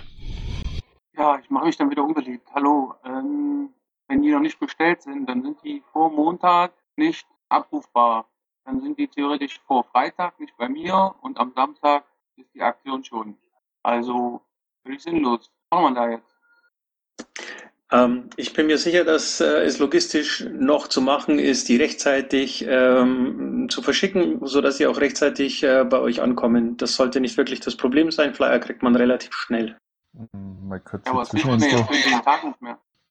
Ja, 1.15 1.39
ich 1.39 1.49
mache 1.49 1.65
mich 1.65 1.77
dann 1.77 1.89
wieder 1.89 2.03
unbeliebt. 2.03 2.47
Hallo, 2.53 2.93
ähm, 3.05 3.73
wenn 4.07 4.21
die 4.21 4.31
noch 4.31 4.41
nicht 4.41 4.59
bestellt 4.59 5.01
sind, 5.01 5.27
dann 5.27 5.41
sind 5.41 5.63
die 5.63 5.81
vor 5.91 6.11
Montag 6.11 6.73
nicht 6.95 7.25
abrufbar. 7.49 8.29
Dann 8.65 8.81
sind 8.81 8.99
die 8.99 9.07
theoretisch 9.07 9.59
vor 9.65 9.85
Freitag 9.85 10.39
nicht 10.39 10.55
bei 10.57 10.67
mir 10.67 11.15
und 11.21 11.37
am 11.37 11.53
Samstag 11.55 12.05
ist 12.35 12.53
die 12.53 12.61
Aktion 12.61 13.03
schon. 13.03 13.37
Also 13.83 14.41
völlig 14.83 15.01
sinnlos. 15.01 15.49
Was 15.69 15.81
machen 15.81 15.95
wir 15.95 16.01
da 16.01 16.09
jetzt? 16.09 16.37
Ähm, 17.91 18.29
ich 18.35 18.53
bin 18.53 18.67
mir 18.67 18.77
sicher, 18.77 19.05
dass 19.05 19.39
äh, 19.39 19.63
es 19.63 19.79
logistisch 19.79 20.45
noch 20.51 20.87
zu 20.87 21.01
machen 21.01 21.39
ist, 21.39 21.69
die 21.69 21.77
rechtzeitig 21.77 22.65
ähm, 22.67 23.67
zu 23.69 23.81
verschicken, 23.81 24.45
sodass 24.45 24.77
sie 24.77 24.87
auch 24.87 24.99
rechtzeitig 24.99 25.63
äh, 25.63 25.85
bei 25.85 25.99
euch 25.99 26.21
ankommen. 26.21 26.75
Das 26.77 26.95
sollte 26.95 27.21
nicht 27.21 27.37
wirklich 27.37 27.61
das 27.61 27.77
Problem 27.77 28.11
sein. 28.11 28.33
Flyer 28.33 28.59
kriegt 28.59 28.83
man 28.83 28.95
relativ 28.95 29.33
schnell. 29.33 29.77
Mal 30.33 30.79
kurze 30.81 31.09
Ja, 31.09 31.23
Zwischeninfo. 31.23 31.87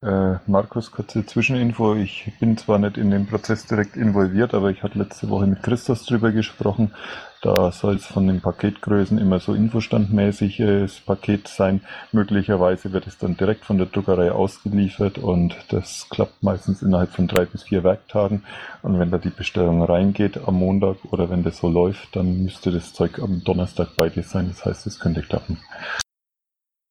Äh, 0.02 0.38
Markus, 0.46 0.90
kurze 0.90 1.24
Zwischeninfo. 1.24 1.94
Ich 1.94 2.30
bin 2.38 2.58
zwar 2.58 2.78
nicht 2.78 2.98
in 2.98 3.10
den 3.10 3.26
Prozess 3.26 3.66
direkt 3.66 3.96
involviert, 3.96 4.52
aber 4.52 4.70
ich 4.70 4.82
hatte 4.82 4.98
letzte 4.98 5.30
Woche 5.30 5.46
mit 5.46 5.62
Christos 5.62 6.04
drüber 6.04 6.32
gesprochen. 6.32 6.94
Da 7.42 7.70
soll 7.70 7.96
es 7.96 8.06
von 8.06 8.26
den 8.26 8.40
Paketgrößen 8.40 9.18
immer 9.18 9.40
so 9.40 9.54
infostandmäßiges 9.54 11.00
Paket 11.00 11.48
sein. 11.48 11.82
Möglicherweise 12.12 12.92
wird 12.92 13.06
es 13.06 13.18
dann 13.18 13.36
direkt 13.36 13.64
von 13.64 13.78
der 13.78 13.86
Druckerei 13.86 14.32
ausgeliefert 14.32 15.18
und 15.18 15.56
das 15.68 16.08
klappt 16.08 16.42
meistens 16.42 16.82
innerhalb 16.82 17.10
von 17.10 17.28
drei 17.28 17.44
bis 17.44 17.64
vier 17.64 17.84
Werktagen. 17.84 18.44
Und 18.82 18.98
wenn 18.98 19.10
da 19.10 19.18
die 19.18 19.30
Bestellung 19.30 19.82
reingeht 19.82 20.38
am 20.46 20.54
Montag 20.54 20.96
oder 21.10 21.30
wenn 21.30 21.42
das 21.42 21.58
so 21.58 21.68
läuft, 21.68 22.16
dann 22.16 22.42
müsste 22.42 22.72
das 22.72 22.94
Zeug 22.94 23.18
am 23.18 23.44
Donnerstag 23.44 23.96
bei 23.96 24.08
dir 24.08 24.22
sein. 24.22 24.48
Das 24.48 24.64
heißt, 24.64 24.86
es 24.86 24.98
könnte 24.98 25.22
klappen. 25.22 25.58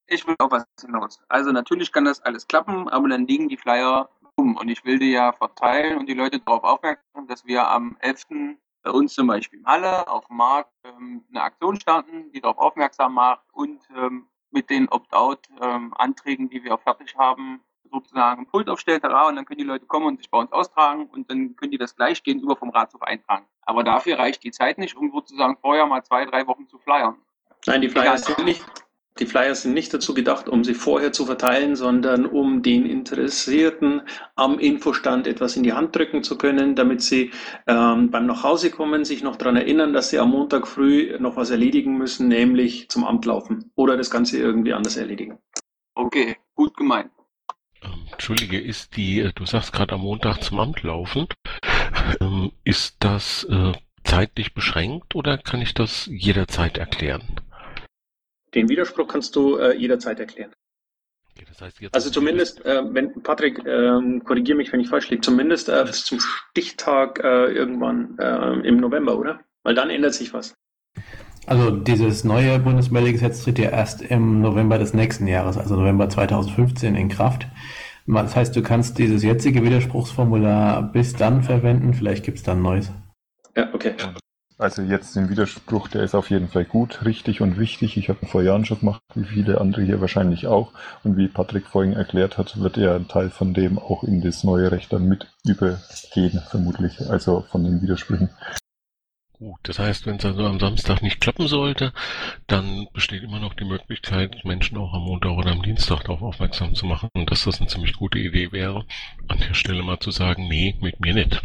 Ich 0.08 0.28
will 0.28 0.36
auf 0.38 0.52
was 0.52 0.66
hinaus. 0.80 1.20
Also 1.28 1.52
natürlich 1.52 1.92
kann 1.92 2.06
das 2.06 2.22
alles 2.22 2.48
klappen, 2.48 2.88
aber 2.88 3.10
dann 3.10 3.26
liegen 3.26 3.50
die 3.50 3.58
Flyer 3.58 4.10
rum 4.40 4.56
und 4.56 4.70
ich 4.70 4.86
will 4.86 5.00
die 5.00 5.12
ja 5.12 5.34
verteilen 5.34 5.98
und 5.98 6.08
die 6.08 6.14
Leute 6.14 6.40
darauf 6.40 6.64
aufmerksam 6.64 7.06
dass 7.28 7.46
wir 7.46 7.68
am 7.68 7.98
11. 8.00 8.58
bei 8.86 8.92
uns 8.92 9.16
zum 9.16 9.28
Beispiel 9.28 9.60
in 9.60 9.66
Halle 9.66 10.08
auf 10.08 10.28
dem 10.28 10.38
Markt 10.38 10.72
ähm, 10.84 11.26
eine 11.30 11.42
Aktion 11.42 11.80
starten, 11.80 12.32
die 12.32 12.40
darauf 12.40 12.60
aufmerksam 12.60 13.16
macht 13.16 13.44
und 13.52 13.82
ähm, 13.98 14.28
mit 14.52 14.70
den 14.70 14.88
Opt-out-Anträgen, 14.88 16.50
die 16.50 16.64
wir 16.64 16.78
fertig 16.78 17.18
haben, 17.18 17.62
sozusagen 17.92 18.44
ein 18.44 18.46
Pult 18.46 18.70
aufstellt 18.70 19.04
da 19.04 19.28
und 19.28 19.36
dann 19.36 19.46
können 19.46 19.58
die 19.58 19.66
Leute 19.66 19.86
kommen 19.86 20.06
und 20.06 20.18
sich 20.18 20.30
bei 20.30 20.38
uns 20.38 20.52
austragen 20.52 21.08
und 21.08 21.30
dann 21.30 21.56
können 21.56 21.72
die 21.72 21.78
das 21.78 21.96
gleich 21.96 22.24
gegenüber 22.24 22.56
vom 22.56 22.70
Ratshof 22.70 23.02
eintragen. 23.02 23.46
Aber 23.64 23.84
dafür 23.84 24.20
reicht 24.20 24.44
die 24.44 24.52
Zeit 24.52 24.78
nicht, 24.78 24.96
um 24.96 25.12
sozusagen 25.12 25.58
vorher 25.58 25.88
mal 25.88 26.04
zwei, 26.04 26.26
drei 26.26 26.46
Wochen 26.48 26.68
zu 26.68 26.78
flyern. 26.78 27.18
Nein, 27.66 27.82
die 27.82 27.90
Flyer 27.90 28.18
sind 28.18 28.46
nicht, 28.46 28.64
die 29.20 29.26
Flyer 29.26 29.56
sind 29.56 29.74
nicht 29.74 29.94
dazu 29.94 30.14
gedacht, 30.14 30.50
um 30.50 30.64
sie 30.64 30.74
vorher 30.74 31.14
zu 31.14 31.26
verteilen, 31.26 31.76
sondern 31.76 32.26
um 32.26 32.62
den 32.62 32.86
Interessierten 32.86 34.02
am 34.36 34.60
Infostand 34.60 35.26
etwas 35.26 35.56
in 35.56 35.64
die 35.64 35.72
Hand 35.72 35.96
drücken 35.96 36.22
zu 36.22 36.38
können, 36.38 36.76
damit 36.76 37.02
sie 37.02 37.32
ähm, 37.66 38.12
beim 38.12 38.26
Nachhausekommen 38.26 39.06
sich 39.06 39.24
noch 39.24 39.38
daran 39.38 39.56
erinnern, 39.56 39.94
dass 39.94 40.10
sie 40.10 40.20
am 40.20 40.32
Montag 40.32 40.68
früh 40.68 41.18
noch 41.20 41.38
was 41.38 41.50
erledigen 41.50 41.98
müssen, 41.98 42.28
nämlich 42.28 42.90
zum 42.90 43.06
Amt 43.06 43.26
laufen 43.26 43.72
oder 43.76 43.96
das 43.96 44.10
Ganze 44.10 44.38
irgendwie 44.38 44.74
anders 44.74 44.98
erledigen. 44.98 45.40
Okay, 45.94 46.36
gut 46.54 46.76
gemeint. 46.76 47.10
Ähm, 47.82 48.08
Entschuldige, 48.12 48.60
ist 48.60 48.98
die, 48.98 49.22
äh, 49.22 49.32
du 49.34 49.46
sagst 49.46 49.72
gerade 49.72 49.94
am 49.96 50.02
Montag 50.02 50.44
zum 50.44 50.60
Amt 50.60 50.84
laufen, 50.84 51.28
ähm, 52.20 52.52
ist 52.66 52.98
das 53.00 53.46
äh, 53.46 53.72
zeitlich 54.04 54.54
beschränkt 54.54 55.16
oder 55.16 55.38
kann 55.38 55.62
ich 55.62 55.74
das 55.74 56.08
jederzeit 56.12 56.78
erklären? 56.78 57.40
Den 58.56 58.70
Widerspruch 58.70 59.08
kannst 59.08 59.36
du 59.36 59.58
äh, 59.58 59.76
jederzeit 59.78 60.20
erklären. 60.20 60.52
Okay, 61.36 61.46
das 61.48 61.62
heißt 61.62 61.82
jetzt 61.82 61.94
Also 61.94 62.10
zumindest, 62.10 62.66
äh, 62.66 62.82
wenn 62.94 63.22
Patrick, 63.22 63.62
ähm, 63.66 64.24
korrigiere 64.24 64.58
mich, 64.58 64.72
wenn 64.72 64.80
ich 64.80 64.88
falsch 64.88 65.10
liege, 65.10 65.22
zumindest 65.22 65.68
äh, 65.68 65.84
bis 65.86 66.06
zum 66.06 66.20
Stichtag 66.20 67.20
äh, 67.24 67.52
irgendwann 67.52 68.18
äh, 68.18 68.68
im 68.68 68.78
November, 68.78 69.18
oder? 69.18 69.42
Weil 69.64 69.76
dann 69.76 69.90
ändert 69.90 70.14
sich 70.14 70.34
was. 70.34 70.54
Also 71.46 71.72
dieses 71.72 72.24
neue 72.24 72.58
Bundesmeldegesetz 72.60 73.44
tritt 73.44 73.60
ja 73.60 73.70
erst 73.70 74.02
im 74.02 74.42
November 74.42 74.80
des 74.80 74.94
nächsten 74.94 75.28
Jahres, 75.28 75.58
also 75.58 75.76
November 75.76 76.10
2015 76.10 76.96
in 76.96 77.10
Kraft. 77.10 77.48
Das 78.08 78.36
heißt, 78.36 78.56
du 78.56 78.62
kannst 78.62 78.98
dieses 78.98 79.24
jetzige 79.24 79.64
Widerspruchsformular 79.64 80.82
bis 80.92 81.14
dann 81.14 81.44
verwenden, 81.44 81.94
vielleicht 81.94 82.24
gibt 82.24 82.38
es 82.38 82.44
dann 82.44 82.60
ein 82.60 82.64
neues. 82.64 82.92
Ja, 83.56 83.74
okay. 83.74 83.94
Also 84.58 84.82
jetzt 84.84 85.18
den 85.18 85.30
Widerspruch, 85.30 85.90
der 85.90 86.04
ist 86.04 86.16
auf 86.16 86.30
jeden 86.30 86.48
Fall 86.48 86.64
gut, 86.64 87.04
richtig 87.04 87.42
und 87.42 87.60
wichtig. 87.60 87.98
Ich 87.98 88.08
habe 88.08 88.20
ihn 88.22 88.30
vor 88.30 88.42
Jahren 88.42 88.64
schon 88.64 88.80
gemacht, 88.80 89.02
wie 89.14 89.26
viele 89.26 89.60
andere 89.60 89.82
hier 89.82 90.00
wahrscheinlich 90.00 90.48
auch. 90.48 90.72
Und 91.04 91.18
wie 91.18 91.28
Patrick 91.28 91.68
vorhin 91.68 91.92
erklärt 91.92 92.38
hat, 92.38 92.62
wird 92.62 92.78
ja 92.78 92.96
ein 92.96 93.10
Teil 93.10 93.30
von 93.30 93.54
dem 93.54 93.78
auch 93.78 94.04
in 94.04 94.22
das 94.22 94.46
neue 94.46 94.72
Recht 94.72 94.94
dann 94.94 95.10
mit 95.10 95.28
übergehen, 95.46 96.42
vermutlich. 96.50 97.02
Also 97.10 97.42
von 97.42 97.66
den 97.66 97.82
Widersprüchen. 97.82 98.30
Gut, 99.34 99.60
das 99.64 99.80
heißt, 99.80 100.06
wenn 100.06 100.16
es 100.16 100.24
also 100.24 100.46
am 100.46 100.62
Samstag 100.62 101.02
nicht 101.02 101.20
klappen 101.20 101.50
sollte, 101.50 101.92
dann 102.48 102.88
besteht 102.94 103.24
immer 103.24 103.40
noch 103.40 103.54
die 103.56 103.66
Möglichkeit, 103.66 104.46
Menschen 104.46 104.78
auch 104.78 104.94
am 104.94 105.04
Montag 105.04 105.32
oder 105.32 105.52
am 105.52 105.62
Dienstag 105.62 106.04
darauf 106.06 106.22
aufmerksam 106.22 106.74
zu 106.74 106.86
machen 106.86 107.10
dass 107.26 107.44
das 107.44 107.60
eine 107.60 107.68
ziemlich 107.68 107.94
gute 107.94 108.18
Idee 108.18 108.54
wäre, 108.54 108.86
an 109.28 109.40
der 109.40 109.54
Stelle 109.54 109.84
mal 109.84 110.00
zu 110.00 110.12
sagen, 110.12 110.48
nee, 110.48 110.78
mit 110.80 111.02
mir 111.02 111.14
nicht. 111.14 111.42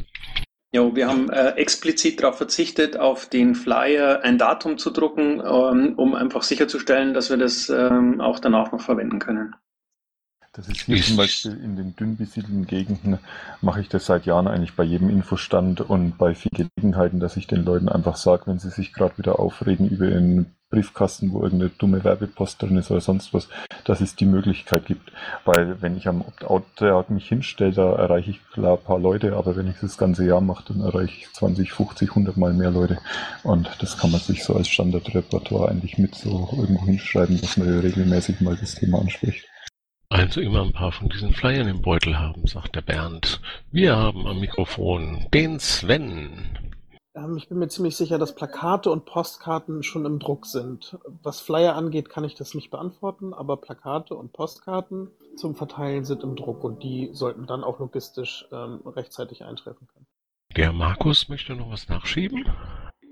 Jo, 0.73 0.95
wir 0.95 1.09
haben 1.09 1.31
äh, 1.31 1.51
explizit 1.57 2.23
darauf 2.23 2.37
verzichtet, 2.37 2.97
auf 2.97 3.27
den 3.27 3.57
Flyer 3.57 4.23
ein 4.23 4.39
Datum 4.39 4.79
zu 4.79 4.91
drucken, 4.91 5.43
ähm, 5.45 5.95
um 5.97 6.15
einfach 6.15 6.45
sicherzustellen, 6.45 7.13
dass 7.13 7.29
wir 7.29 7.39
das 7.39 7.69
ähm, 7.71 8.21
auch 8.21 8.39
danach 8.39 8.71
noch 8.71 8.81
verwenden 8.81 9.19
können. 9.19 9.57
Das 10.53 10.69
ist 10.69 10.81
hier 10.81 10.97
Ist- 10.97 11.07
zum 11.09 11.17
Beispiel 11.17 11.53
in 11.63 11.77
den 11.77 11.95
dünn 11.95 12.17
besiedelten 12.17 12.67
Gegenden, 12.67 13.19
mache 13.61 13.81
ich 13.81 13.89
das 13.89 14.07
seit 14.07 14.27
Jahren 14.27 14.49
eigentlich 14.49 14.75
bei 14.75 14.83
jedem 14.83 15.09
Infostand 15.09 15.81
und 15.81 16.19
bei 16.19 16.35
vielen 16.35 16.71
Gelegenheiten, 16.75 17.21
dass 17.21 17.37
ich 17.37 17.47
den 17.47 17.65
Leuten 17.65 17.89
einfach 17.89 18.17
sage, 18.17 18.43
wenn 18.47 18.59
sie 18.59 18.71
sich 18.71 18.93
gerade 18.93 19.17
wieder 19.19 19.39
aufregen 19.39 19.89
über 19.89 20.07
ihren 20.07 20.57
Briefkasten, 20.69 21.33
wo 21.33 21.43
irgendeine 21.43 21.71
dumme 21.71 22.03
Werbepost 22.03 22.63
drin 22.63 22.77
ist 22.79 22.91
oder 22.91 23.01
sonst 23.01 23.33
was, 23.33 23.49
dass 23.85 24.01
es 24.01 24.17
die 24.17 24.27
Möglichkeit 24.27 24.87
gibt. 24.87 25.13
Weil 25.45 25.81
wenn 25.83 25.97
ich 25.97 26.09
am 26.09 26.25
Opt-out 26.45 27.11
mich 27.11 27.29
hinstelle, 27.29 27.73
da 27.73 27.95
erreiche 27.95 28.31
ich 28.33 28.41
klar 28.51 28.77
ein 28.77 28.85
paar 28.85 28.99
Leute, 28.99 29.37
aber 29.37 29.57
wenn 29.57 29.69
ich 29.69 29.77
das 29.81 29.99
ganze 29.99 30.25
Jahr 30.25 30.41
mache, 30.41 30.65
dann 30.73 30.81
erreiche 30.81 31.17
ich 31.17 31.33
20, 31.33 31.73
50, 31.73 32.11
100 32.11 32.37
Mal 32.37 32.55
mehr 32.55 32.71
Leute. 32.73 32.99
Und 33.45 33.69
das 33.81 33.99
kann 33.99 34.11
man 34.13 34.21
sich 34.21 34.43
so 34.45 34.55
als 34.55 34.69
Standardrepertoire 34.69 35.71
eigentlich 35.71 35.99
mit 35.99 36.15
so 36.17 36.49
irgendwo 36.57 36.87
hinschreiben, 36.87 37.41
dass 37.41 37.57
man 37.57 37.69
regelmäßig 37.81 38.41
mal 38.41 38.57
das 38.57 38.75
Thema 38.77 39.01
anspricht. 39.01 39.50
Also 40.13 40.41
immer 40.41 40.63
ein 40.63 40.73
paar 40.73 40.91
von 40.91 41.09
diesen 41.09 41.33
Flyern 41.33 41.69
im 41.69 41.83
Beutel 41.83 42.19
haben, 42.19 42.45
sagt 42.45 42.75
der 42.75 42.83
Bernd. 42.83 43.41
Wir 43.71 43.97
haben 43.97 44.27
am 44.27 44.41
Mikrofon 44.41 45.29
den 45.33 45.61
Sven. 45.61 46.59
Ähm, 47.15 47.37
ich 47.37 47.49
bin 47.49 47.61
mir 47.61 47.69
ziemlich 47.69 47.97
sicher, 47.97 48.19
dass 48.19 48.35
Plakate 48.35 48.91
und 48.91 49.05
Postkarten 49.05 49.85
schon 49.85 50.05
im 50.07 50.19
Druck 50.19 50.47
sind. 50.47 50.99
Was 51.23 51.41
Flyer 51.41 51.77
angeht, 51.77 52.11
kann 52.11 52.25
ich 52.25 52.35
das 52.35 52.55
nicht 52.55 52.73
beantworten, 52.73 53.33
aber 53.33 53.57
Plakate 53.57 54.17
und 54.17 54.33
Postkarten 54.33 55.13
zum 55.37 55.55
Verteilen 55.55 56.05
sind 56.05 56.25
im 56.25 56.35
Druck 56.35 56.65
und 56.65 56.83
die 56.83 57.11
sollten 57.13 57.47
dann 57.47 57.63
auch 57.63 57.79
logistisch 57.79 58.47
ähm, 58.51 58.81
rechtzeitig 58.85 59.45
eintreffen 59.45 59.87
können. 59.87 60.07
Der 60.57 60.73
Markus 60.73 61.29
möchte 61.29 61.55
noch 61.55 61.71
was 61.71 61.89
nachschieben. 61.89 62.45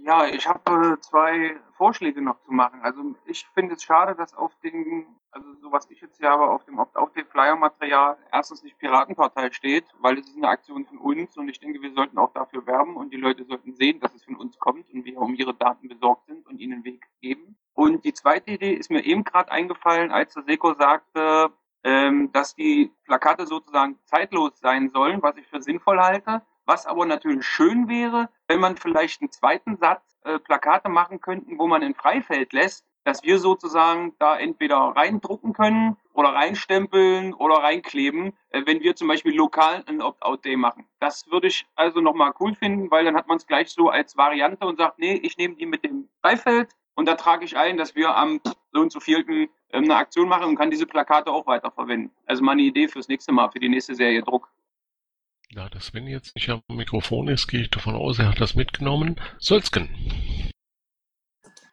Ja, 0.09 0.25
ich 0.25 0.49
habe 0.49 0.95
äh, 0.95 1.01
zwei 1.01 1.61
Vorschläge 1.77 2.23
noch 2.23 2.41
zu 2.41 2.51
machen. 2.51 2.81
Also 2.81 3.15
ich 3.27 3.47
finde 3.53 3.75
es 3.75 3.83
schade, 3.83 4.15
dass 4.15 4.33
auf 4.33 4.53
den, 4.65 5.07
also 5.33 5.47
so 5.61 5.71
was 5.71 5.91
ich 5.91 6.01
jetzt 6.01 6.17
hier 6.17 6.31
habe, 6.31 6.49
auf 6.49 6.65
dem 6.65 6.79
Opt-out-Flyer-Material 6.79 8.17
erstens 8.33 8.63
nicht 8.63 8.79
Piratenpartei 8.79 9.51
steht, 9.51 9.85
weil 9.99 10.17
es 10.17 10.27
ist 10.27 10.39
eine 10.39 10.49
Aktion 10.49 10.87
von 10.87 10.97
uns 10.97 11.37
und 11.37 11.51
ich 11.51 11.61
denke, 11.61 11.83
wir 11.83 11.93
sollten 11.93 12.17
auch 12.17 12.33
dafür 12.33 12.67
werben 12.67 12.97
und 12.97 13.13
die 13.13 13.19
Leute 13.19 13.45
sollten 13.45 13.75
sehen, 13.75 14.01
dass 14.01 14.15
es 14.15 14.25
von 14.25 14.37
uns 14.37 14.59
kommt 14.59 14.91
und 14.95 15.05
wir 15.05 15.19
um 15.19 15.35
ihre 15.35 15.53
Daten 15.53 15.89
besorgt 15.89 16.25
sind 16.25 16.47
und 16.47 16.59
ihnen 16.59 16.73
einen 16.77 16.85
Weg 16.85 17.05
geben. 17.21 17.59
Und 17.75 18.07
die 18.07 18.15
zweite 18.15 18.53
Idee 18.53 18.73
ist 18.73 18.91
mir 18.91 19.05
eben 19.05 19.25
gerade 19.25 19.53
eingefallen, 19.53 20.11
als 20.11 20.33
der 20.33 20.45
Seko 20.45 20.73
sagte, 20.73 21.53
ähm, 21.85 22.33
dass 22.33 22.55
die 22.55 22.91
Plakate 23.05 23.47
sozusagen 23.47 23.99
zeitlos 24.07 24.59
sein 24.59 24.89
sollen, 24.89 25.23
was 25.23 25.37
ich 25.37 25.47
für 25.49 25.61
sinnvoll 25.61 26.01
halte. 26.01 26.41
Was 26.69 26.85
aber 26.85 27.07
natürlich 27.07 27.47
schön 27.47 27.89
wäre, 27.89 28.29
wenn 28.47 28.61
man 28.61 28.77
vielleicht 28.77 29.23
einen 29.23 29.33
zweiten 29.33 29.79
Satz 29.79 30.03
äh, 30.25 30.39
Plakate 30.39 30.91
machen 30.91 31.19
könnten, 31.19 31.59
wo 31.59 31.67
man 31.67 31.83
ein 31.83 31.95
Freifeld 31.95 32.53
lässt, 32.53 32.85
dass 33.05 33.23
wir 33.23 33.39
sozusagen 33.39 34.15
da 34.19 34.39
entweder 34.39 34.77
reindrucken 34.77 35.55
können 35.55 35.97
oder 36.13 36.35
reinstempeln 36.35 37.33
oder 37.33 37.63
reinkleben, 37.63 38.35
äh, 38.51 38.65
wenn 38.67 38.83
wir 38.83 38.95
zum 38.97 39.09
Beispiel 39.09 39.35
lokal 39.35 39.83
ein 39.87 40.03
Opt-out-Day 40.03 40.57
machen. 40.57 40.85
Das 41.01 41.31
würde 41.31 41.47
ich 41.47 41.67
also 41.75 42.03
nochmal 42.03 42.35
cool 42.39 42.55
finden, 42.55 42.91
weil 42.91 43.07
dann 43.07 43.17
hat 43.17 43.29
man 43.29 43.39
es 43.39 43.47
gleich 43.47 43.71
so 43.71 43.89
als 43.89 44.19
Variante 44.19 44.67
und 44.67 44.77
sagt, 44.77 44.99
nee, 44.99 45.15
ich 45.15 45.39
nehme 45.39 45.55
die 45.55 45.65
mit 45.65 45.85
dem 45.85 46.11
Freifeld 46.21 46.69
und 46.95 47.09
da 47.09 47.15
trage 47.15 47.47
ich 47.47 47.57
ein, 47.57 47.79
dass 47.79 47.95
wir 47.95 48.15
am 48.15 48.43
so 48.73 48.81
und 48.83 48.93
so 48.93 49.01
vierten 49.01 49.49
ähm, 49.73 49.85
eine 49.85 49.97
Aktion 49.97 50.29
machen 50.29 50.49
und 50.49 50.57
kann 50.57 50.71
diese 50.71 50.85
Plakate 50.85 51.31
auch 51.31 51.47
weiterverwenden. 51.47 52.11
Also 52.27 52.45
meine 52.45 52.61
Idee 52.61 52.89
fürs 52.89 53.09
nächste 53.09 53.33
Mal, 53.33 53.49
für 53.51 53.59
die 53.59 53.71
nächste 53.71 53.95
Serie 53.95 54.23
Druck. 54.23 54.51
Da 55.55 55.71
das 55.71 55.87
Sven 55.87 56.07
jetzt 56.07 56.35
nicht 56.35 56.51
am 56.51 56.63
Mikrofon 56.69 57.29
ist, 57.29 57.49
gehe 57.49 57.63
ich 57.63 57.71
davon 57.71 57.95
aus, 57.95 58.19
er 58.19 58.29
hat 58.29 58.41
das 58.41 58.55
mitgenommen. 58.55 59.17
Solzken. 59.39 59.89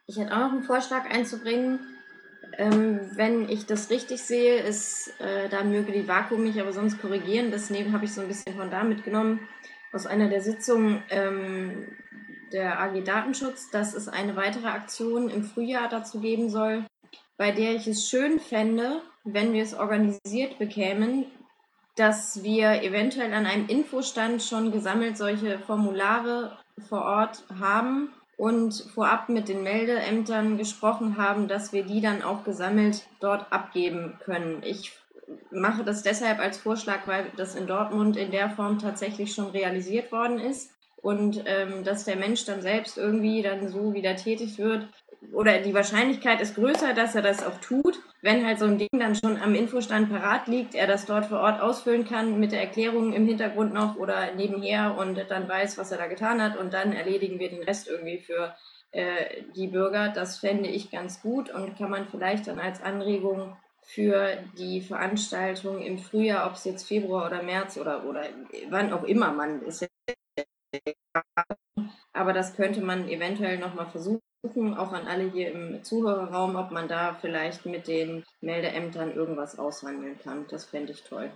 Ich 0.08 0.18
hätte 0.18 0.32
auch 0.34 0.40
noch 0.40 0.52
einen 0.54 0.64
Vorschlag 0.64 1.10
einzubringen. 1.10 1.80
Ähm, 2.58 3.02
wenn 3.16 3.50
ich 3.50 3.66
das 3.66 3.90
richtig 3.90 4.22
sehe, 4.22 4.62
ist, 4.62 5.14
äh, 5.20 5.50
da 5.50 5.64
möge 5.64 5.92
die 5.92 6.08
Vakuum 6.08 6.44
mich 6.44 6.62
aber 6.62 6.72
sonst 6.72 7.02
korrigieren. 7.02 7.52
Das 7.52 7.70
habe 7.70 8.06
ich 8.06 8.14
so 8.14 8.22
ein 8.22 8.30
bisschen 8.30 8.56
von 8.56 8.72
da 8.72 8.86
mitgenommen 8.86 9.42
aus 9.92 10.06
einer 10.06 10.30
der 10.30 10.42
Sitzungen 10.42 11.04
ähm, 11.10 11.98
der 12.54 12.80
AG 12.80 13.04
Datenschutz, 13.04 13.72
dass 13.72 13.94
es 13.94 14.08
eine 14.08 14.38
weitere 14.38 14.68
Aktion 14.68 15.30
im 15.30 15.44
Frühjahr 15.44 15.90
dazu 15.90 16.22
geben 16.22 16.50
soll, 16.50 16.86
bei 17.38 17.52
der 17.52 17.76
ich 17.76 17.88
es 17.88 18.08
schön 18.08 18.40
fände, 18.40 19.02
wenn 19.26 19.52
wir 19.52 19.64
es 19.64 19.74
organisiert 19.74 20.60
bekämen, 20.60 21.26
dass 21.96 22.44
wir 22.44 22.84
eventuell 22.84 23.34
an 23.34 23.46
einem 23.46 23.68
Infostand 23.68 24.44
schon 24.44 24.72
gesammelt 24.72 25.18
solche 25.18 25.60
Formulare 25.60 26.58
vor 26.90 27.04
Ort 27.04 27.44
haben 27.60 28.10
und 28.38 28.74
vorab 28.94 29.30
mit 29.30 29.48
den 29.48 29.64
Meldeämtern 29.64 30.58
gesprochen 30.58 31.18
haben, 31.18 31.48
dass 31.48 31.72
wir 31.72 31.84
die 31.84 32.02
dann 32.02 32.22
auch 32.22 32.44
gesammelt 32.44 33.08
dort 33.22 33.52
abgeben 33.52 34.20
können. 34.24 34.62
Ich 34.64 34.92
mache 35.52 35.84
das 35.84 36.04
deshalb 36.04 36.40
als 36.40 36.58
Vorschlag, 36.58 37.08
weil 37.08 37.32
das 37.38 37.56
in 37.56 37.66
Dortmund 37.66 38.18
in 38.18 38.32
der 38.32 38.50
Form 38.50 38.78
tatsächlich 38.78 39.34
schon 39.34 39.48
realisiert 39.48 40.12
worden 40.12 40.40
ist 40.40 40.72
und 41.02 41.44
ähm, 41.46 41.84
dass 41.86 42.04
der 42.04 42.18
Mensch 42.18 42.46
dann 42.46 42.62
selbst 42.62 42.98
irgendwie 42.98 43.42
dann 43.42 43.70
so 43.70 43.94
wieder 43.94 44.16
tätig 44.18 44.58
wird, 44.58 44.90
oder 45.32 45.60
die 45.60 45.74
Wahrscheinlichkeit 45.74 46.42
ist 46.42 46.56
größer, 46.56 46.94
dass 46.94 47.16
er 47.16 47.22
das 47.22 47.46
auch 47.46 47.58
tut, 47.60 48.00
wenn 48.26 48.44
halt 48.44 48.58
so 48.58 48.66
ein 48.66 48.80
Ding 48.80 48.90
dann 48.94 49.14
schon 49.14 49.40
am 49.40 49.54
Infostand 49.54 50.10
parat 50.10 50.48
liegt, 50.48 50.74
er 50.74 50.88
das 50.88 51.06
dort 51.06 51.28
vor 51.28 51.42
Ort 51.42 51.62
ausfüllen 51.62 52.06
kann 52.06 52.40
mit 52.40 52.52
der 52.52 52.60
Erklärung 52.60 53.14
im 53.14 53.28
Hintergrund 53.28 53.72
noch 53.72 53.98
oder 53.98 54.34
nebenher 54.34 54.98
und 54.98 55.24
dann 55.30 55.48
weiß, 55.48 55.78
was 55.78 55.92
er 55.92 56.00
da 56.00 56.08
getan 56.08 56.42
hat 56.42 56.58
und 56.58 56.74
dann 56.74 56.92
erledigen 56.92 57.38
wir 57.38 57.52
den 57.52 57.62
Rest 57.62 57.88
irgendwie 57.88 58.18
für 58.18 58.56
äh, 58.94 59.44
die 59.56 59.68
Bürger. 59.68 60.10
Das 60.10 60.40
fände 60.40 60.68
ich 60.70 60.90
ganz 60.90 61.22
gut 61.22 61.52
und 61.52 61.78
kann 61.78 61.92
man 61.92 62.08
vielleicht 62.08 62.48
dann 62.48 62.60
als 62.60 62.82
Anregung 62.82 63.56
für 63.84 64.40
die 64.58 64.82
Veranstaltung 64.82 65.80
im 65.84 66.00
Frühjahr, 66.00 66.48
ob 66.48 66.54
es 66.54 66.66
jetzt 66.66 66.88
Februar 66.88 67.28
oder 67.28 67.44
März 67.44 67.78
oder, 67.78 68.06
oder 68.06 68.24
wann 68.72 68.92
auch 68.92 69.04
immer 69.04 69.32
man 69.34 69.62
ist. 69.62 69.88
Aber 72.12 72.34
das 72.34 72.56
könnte 72.56 72.82
man 72.82 73.08
eventuell 73.08 73.60
nochmal 73.60 73.92
versuchen 73.92 74.24
auch 74.78 74.92
an 74.92 75.08
alle 75.08 75.30
hier 75.32 75.52
im 75.52 75.84
Zuhörerraum, 75.84 76.56
ob 76.56 76.72
man 76.72 76.88
da 76.88 77.18
vielleicht 77.20 77.66
mit 77.66 77.88
den 77.88 78.24
Meldeämtern 78.42 79.14
irgendwas 79.14 79.58
aushandeln 79.58 80.18
kann. 80.24 80.46
Das 80.50 80.66
fände 80.66 80.92
ich 80.92 81.04
toll. 81.04 81.32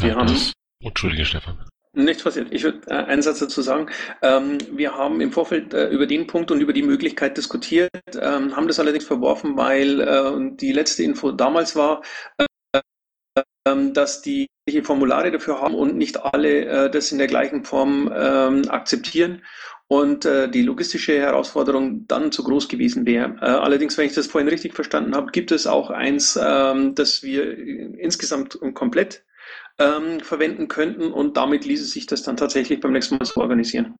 Wir 0.00 0.14
haben. 0.14 0.34
Entschuldige, 0.80 1.24
Stefan. 1.24 1.58
Nichts 1.94 2.22
passiert. 2.22 2.48
Ich 2.52 2.62
würde 2.62 2.80
äh, 2.86 2.94
einen 2.94 3.22
Satz 3.22 3.40
dazu 3.40 3.62
sagen. 3.62 3.88
Ähm, 4.22 4.58
wir 4.72 4.94
haben 4.94 5.20
im 5.20 5.32
Vorfeld 5.32 5.74
äh, 5.74 5.88
über 5.88 6.06
den 6.06 6.26
Punkt 6.26 6.50
und 6.50 6.60
über 6.60 6.72
die 6.72 6.82
Möglichkeit 6.82 7.36
diskutiert, 7.36 7.90
ähm, 8.20 8.54
haben 8.54 8.68
das 8.68 8.78
allerdings 8.78 9.04
verworfen, 9.04 9.56
weil 9.56 10.00
äh, 10.00 10.56
die 10.56 10.72
letzte 10.72 11.02
Info 11.02 11.32
damals 11.32 11.74
war, 11.74 12.02
dass 13.94 14.22
die 14.22 14.48
Formulare 14.82 15.30
dafür 15.30 15.60
haben 15.60 15.74
und 15.74 15.96
nicht 15.96 16.22
alle 16.22 16.64
äh, 16.66 16.90
das 16.90 17.10
in 17.12 17.18
der 17.18 17.26
gleichen 17.26 17.64
Form 17.64 18.12
ähm, 18.14 18.68
akzeptieren 18.68 19.42
und 19.88 20.26
äh, 20.26 20.50
die 20.50 20.62
logistische 20.62 21.18
Herausforderung 21.18 22.06
dann 22.06 22.30
zu 22.30 22.44
groß 22.44 22.68
gewesen 22.68 23.06
wäre. 23.06 23.36
Äh, 23.40 23.46
allerdings, 23.46 23.96
wenn 23.96 24.06
ich 24.06 24.14
das 24.14 24.26
vorhin 24.26 24.48
richtig 24.48 24.74
verstanden 24.74 25.14
habe, 25.14 25.32
gibt 25.32 25.50
es 25.50 25.66
auch 25.66 25.90
eins, 25.90 26.38
ähm, 26.40 26.94
das 26.94 27.22
wir 27.22 27.56
insgesamt 27.98 28.58
komplett 28.74 29.24
ähm, 29.78 30.20
verwenden 30.20 30.68
könnten 30.68 31.12
und 31.12 31.36
damit 31.36 31.64
ließe 31.64 31.84
sich 31.84 32.06
das 32.06 32.22
dann 32.22 32.36
tatsächlich 32.36 32.80
beim 32.80 32.92
nächsten 32.92 33.16
Mal 33.16 33.24
so 33.24 33.40
organisieren. 33.40 33.96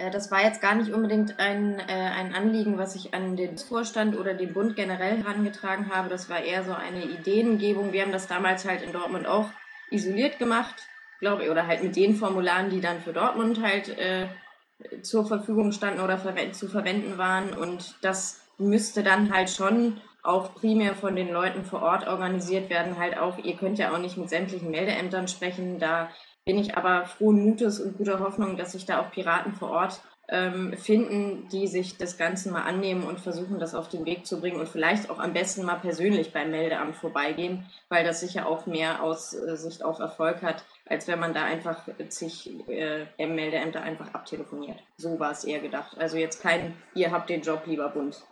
Äh, 0.00 0.10
das 0.10 0.30
war 0.30 0.42
jetzt 0.42 0.60
gar 0.60 0.74
nicht 0.74 0.92
unbedingt 0.92 1.38
ein, 1.38 1.78
äh, 1.78 1.92
ein 1.92 2.34
Anliegen, 2.34 2.78
was 2.78 2.94
ich 2.96 3.14
an 3.14 3.36
den 3.36 3.58
Vorstand 3.58 4.16
oder 4.16 4.34
den 4.34 4.52
Bund 4.52 4.76
generell 4.76 5.18
herangetragen 5.18 5.94
habe. 5.94 6.08
Das 6.08 6.28
war 6.28 6.40
eher 6.40 6.64
so 6.64 6.72
eine 6.72 7.04
Ideengebung. 7.04 7.92
Wir 7.92 8.02
haben 8.02 8.12
das 8.12 8.26
damals 8.26 8.66
halt 8.66 8.82
in 8.82 8.92
Dortmund 8.92 9.26
auch 9.26 9.50
isoliert 9.90 10.38
gemacht, 10.38 10.74
glaube 11.20 11.44
ich, 11.44 11.50
oder 11.50 11.66
halt 11.66 11.82
mit 11.82 11.96
den 11.96 12.16
Formularen, 12.16 12.70
die 12.70 12.80
dann 12.80 13.00
für 13.00 13.12
Dortmund 13.12 13.60
halt 13.62 13.88
äh, 13.98 14.28
zur 15.02 15.26
Verfügung 15.26 15.72
standen 15.72 16.00
oder 16.00 16.18
zu 16.52 16.68
verwenden 16.68 17.18
waren. 17.18 17.50
Und 17.52 17.96
das 18.02 18.40
müsste 18.58 19.02
dann 19.02 19.32
halt 19.32 19.50
schon 19.50 20.00
auch 20.22 20.54
primär 20.54 20.94
von 20.94 21.16
den 21.16 21.30
Leuten 21.30 21.64
vor 21.64 21.82
Ort 21.82 22.06
organisiert 22.06 22.70
werden. 22.70 22.98
Halt 22.98 23.18
auch, 23.18 23.38
ihr 23.38 23.56
könnt 23.56 23.78
ja 23.78 23.92
auch 23.92 23.98
nicht 23.98 24.16
mit 24.16 24.30
sämtlichen 24.30 24.70
Meldeämtern 24.70 25.28
sprechen. 25.28 25.78
Da 25.78 26.10
bin 26.44 26.58
ich 26.58 26.76
aber 26.76 27.06
frohen 27.06 27.44
Mutes 27.44 27.80
und 27.80 27.98
guter 27.98 28.20
Hoffnung, 28.20 28.56
dass 28.56 28.72
sich 28.72 28.86
da 28.86 29.00
auch 29.00 29.10
Piraten 29.10 29.54
vor 29.54 29.70
Ort 29.70 30.00
ähm, 30.30 30.76
finden, 30.76 31.48
die 31.48 31.66
sich 31.66 31.98
das 31.98 32.16
Ganze 32.16 32.50
mal 32.50 32.62
annehmen 32.62 33.02
und 33.02 33.20
versuchen, 33.20 33.58
das 33.58 33.74
auf 33.74 33.88
den 33.88 34.06
Weg 34.06 34.26
zu 34.26 34.40
bringen 34.40 34.60
und 34.60 34.68
vielleicht 34.68 35.10
auch 35.10 35.18
am 35.18 35.32
besten 35.32 35.64
mal 35.64 35.76
persönlich 35.76 36.32
beim 36.32 36.50
Meldeamt 36.50 36.96
vorbeigehen, 36.96 37.66
weil 37.88 38.04
das 38.04 38.20
sicher 38.20 38.46
auch 38.46 38.66
mehr 38.66 39.02
Aussicht 39.02 39.84
auf 39.84 39.98
Erfolg 39.98 40.42
hat, 40.42 40.64
als 40.86 41.08
wenn 41.08 41.18
man 41.18 41.34
da 41.34 41.44
einfach 41.44 41.88
sich 42.08 42.50
äh, 42.68 43.06
Meldeämter 43.18 43.82
einfach 43.82 44.14
abtelefoniert. 44.14 44.78
So 44.96 45.18
war 45.18 45.32
es 45.32 45.44
eher 45.44 45.60
gedacht. 45.60 45.98
Also 45.98 46.16
jetzt 46.16 46.40
kein, 46.40 46.76
ihr 46.94 47.10
habt 47.10 47.28
den 47.28 47.42
Job, 47.42 47.62
lieber 47.66 47.88
Bund. 47.88 48.24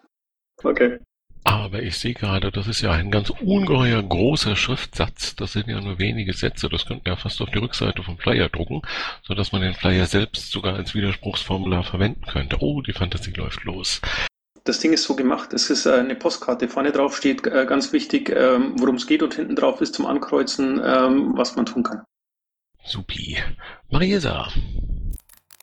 Okay. 0.63 0.99
Aber 1.49 1.83
ich 1.83 1.97
sehe 1.97 2.13
gerade, 2.13 2.53
das 2.53 2.69
ist 2.69 2.83
ja 2.83 2.91
ein 2.91 3.11
ganz 3.11 3.31
ungeheuer 3.31 4.03
großer 4.03 4.55
Schriftsatz. 4.55 5.35
Das 5.35 5.55
sind 5.55 5.67
ja 5.67 5.81
nur 5.81 5.99
wenige 5.99 6.35
Sätze. 6.35 6.69
Das 6.69 6.85
könnte 6.85 7.05
man 7.07 7.17
ja 7.17 7.23
fast 7.23 7.41
auf 7.41 7.49
die 7.49 7.57
Rückseite 7.57 8.03
vom 8.03 8.19
Flyer 8.19 8.51
drucken, 8.51 8.83
sodass 9.23 9.51
man 9.53 9.63
den 9.63 9.73
Flyer 9.73 10.05
selbst 10.05 10.53
sogar 10.53 10.75
als 10.75 10.95
Widerspruchsformular 10.95 11.85
verwenden 11.85 12.27
könnte. 12.27 12.59
Oh, 12.61 12.83
die 12.83 12.93
Fantasie 12.93 13.33
läuft 13.33 13.65
los. 13.65 14.03
Das 14.65 14.81
Ding 14.81 14.93
ist 14.93 15.05
so 15.05 15.17
gemacht, 15.17 15.55
es 15.55 15.71
ist 15.71 15.87
äh, 15.87 15.95
eine 15.95 16.17
Postkarte. 16.17 16.69
Vorne 16.69 16.93
drauf 16.93 17.17
steht 17.17 17.47
äh, 17.47 17.65
ganz 17.65 17.95
wichtig, 17.95 18.29
ähm, 18.29 18.75
worum 18.77 18.97
es 18.97 19.07
geht 19.07 19.23
und 19.23 19.33
hinten 19.33 19.57
drauf 19.57 19.81
ist 19.81 19.95
zum 19.95 20.05
Ankreuzen, 20.05 20.83
ähm, 20.85 21.33
was 21.35 21.57
man 21.57 21.65
tun 21.65 21.83
kann. 21.83 22.03
Supi. 22.85 23.39
Mariesa. 23.89 24.49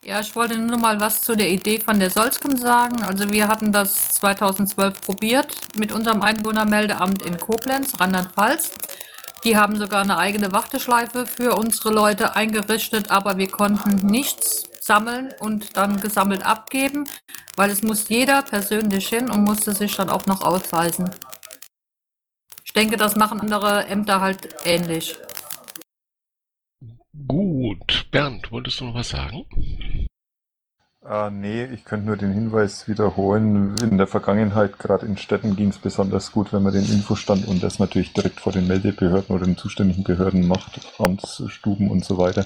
Ja, 0.05 0.19
ich 0.19 0.35
wollte 0.35 0.55
nur 0.55 0.77
mal 0.77 0.99
was 0.99 1.23
zu 1.23 1.35
der 1.35 1.49
Idee 1.49 1.79
von 1.79 1.99
der 1.99 2.11
Solsken 2.11 2.57
sagen. 2.57 3.01
Also 3.01 3.31
wir 3.31 3.47
hatten 3.47 3.71
das 3.71 4.09
2012 4.09 5.01
probiert 5.01 5.57
mit 5.75 5.91
unserem 5.91 6.21
Einwohnermeldeamt 6.21 7.23
in 7.23 7.39
Koblenz, 7.39 7.99
Rheinland-Pfalz. 7.99 8.69
Die 9.43 9.57
haben 9.57 9.77
sogar 9.77 10.03
eine 10.03 10.19
eigene 10.19 10.51
Warteschleife 10.51 11.25
für 11.25 11.55
unsere 11.55 11.89
Leute 11.89 12.35
eingerichtet, 12.35 13.09
aber 13.09 13.39
wir 13.39 13.49
konnten 13.49 14.05
nichts 14.05 14.65
sammeln 14.79 15.33
und 15.39 15.75
dann 15.75 15.99
gesammelt 15.99 16.45
abgeben, 16.45 17.05
weil 17.55 17.71
es 17.71 17.81
muss 17.81 18.07
jeder 18.07 18.43
persönlich 18.43 19.07
hin 19.07 19.31
und 19.31 19.43
musste 19.43 19.73
sich 19.73 19.95
dann 19.95 20.11
auch 20.11 20.27
noch 20.27 20.41
ausweisen. 20.41 21.09
Ich 22.63 22.73
denke, 22.73 22.95
das 22.95 23.15
machen 23.15 23.39
andere 23.39 23.87
Ämter 23.87 24.21
halt 24.21 24.53
ähnlich. 24.65 25.17
Gut, 27.27 28.07
Bernd, 28.11 28.51
wolltest 28.51 28.79
du 28.79 28.85
noch 28.85 28.95
was 28.95 29.09
sagen? 29.09 29.45
Äh, 31.07 31.29
nee, 31.29 31.65
ich 31.65 31.85
könnte 31.85 32.07
nur 32.07 32.17
den 32.17 32.33
Hinweis 32.33 32.87
wiederholen. 32.87 33.75
In 33.81 33.97
der 33.97 34.07
Vergangenheit, 34.07 34.79
gerade 34.79 35.05
in 35.05 35.17
Städten, 35.17 35.55
ging 35.55 35.69
es 35.69 35.77
besonders 35.77 36.31
gut, 36.31 36.51
wenn 36.51 36.63
man 36.63 36.73
den 36.73 36.85
Infostand 36.85 37.47
und 37.47 37.61
das 37.61 37.77
natürlich 37.79 38.13
direkt 38.13 38.39
vor 38.39 38.51
den 38.51 38.67
Meldebehörden 38.67 39.35
oder 39.35 39.45
den 39.45 39.57
zuständigen 39.57 40.03
Behörden 40.03 40.47
macht, 40.47 40.79
Amtsstuben 40.99 41.91
und 41.91 42.03
so 42.03 42.17
weiter. 42.17 42.43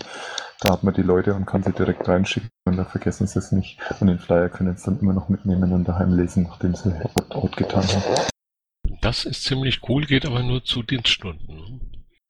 Da 0.59 0.73
hat 0.73 0.83
man 0.83 0.93
die 0.93 1.03
Leute 1.03 1.33
und 1.33 1.45
kann 1.45 1.63
sie 1.63 1.71
direkt 1.71 2.07
reinschicken 2.07 2.49
und 2.65 2.75
da 2.75 2.83
vergessen 2.83 3.27
sie 3.27 3.39
es 3.39 3.53
nicht. 3.53 3.79
Und 4.01 4.07
den 4.07 4.19
Flyer 4.19 4.49
können 4.49 4.75
sie 4.75 4.85
dann 4.85 4.99
immer 4.99 5.13
noch 5.13 5.29
mitnehmen 5.29 5.71
und 5.71 5.87
daheim 5.87 6.17
lesen, 6.17 6.43
nachdem 6.43 6.75
sie 6.75 6.93
Opt-out 7.15 7.55
getan 7.55 7.87
haben. 7.87 8.27
Das 9.01 9.23
ist 9.23 9.45
ziemlich 9.45 9.79
cool, 9.87 10.05
geht 10.05 10.25
aber 10.25 10.43
nur 10.43 10.65
zu 10.65 10.83
Dienststunden. 10.83 11.88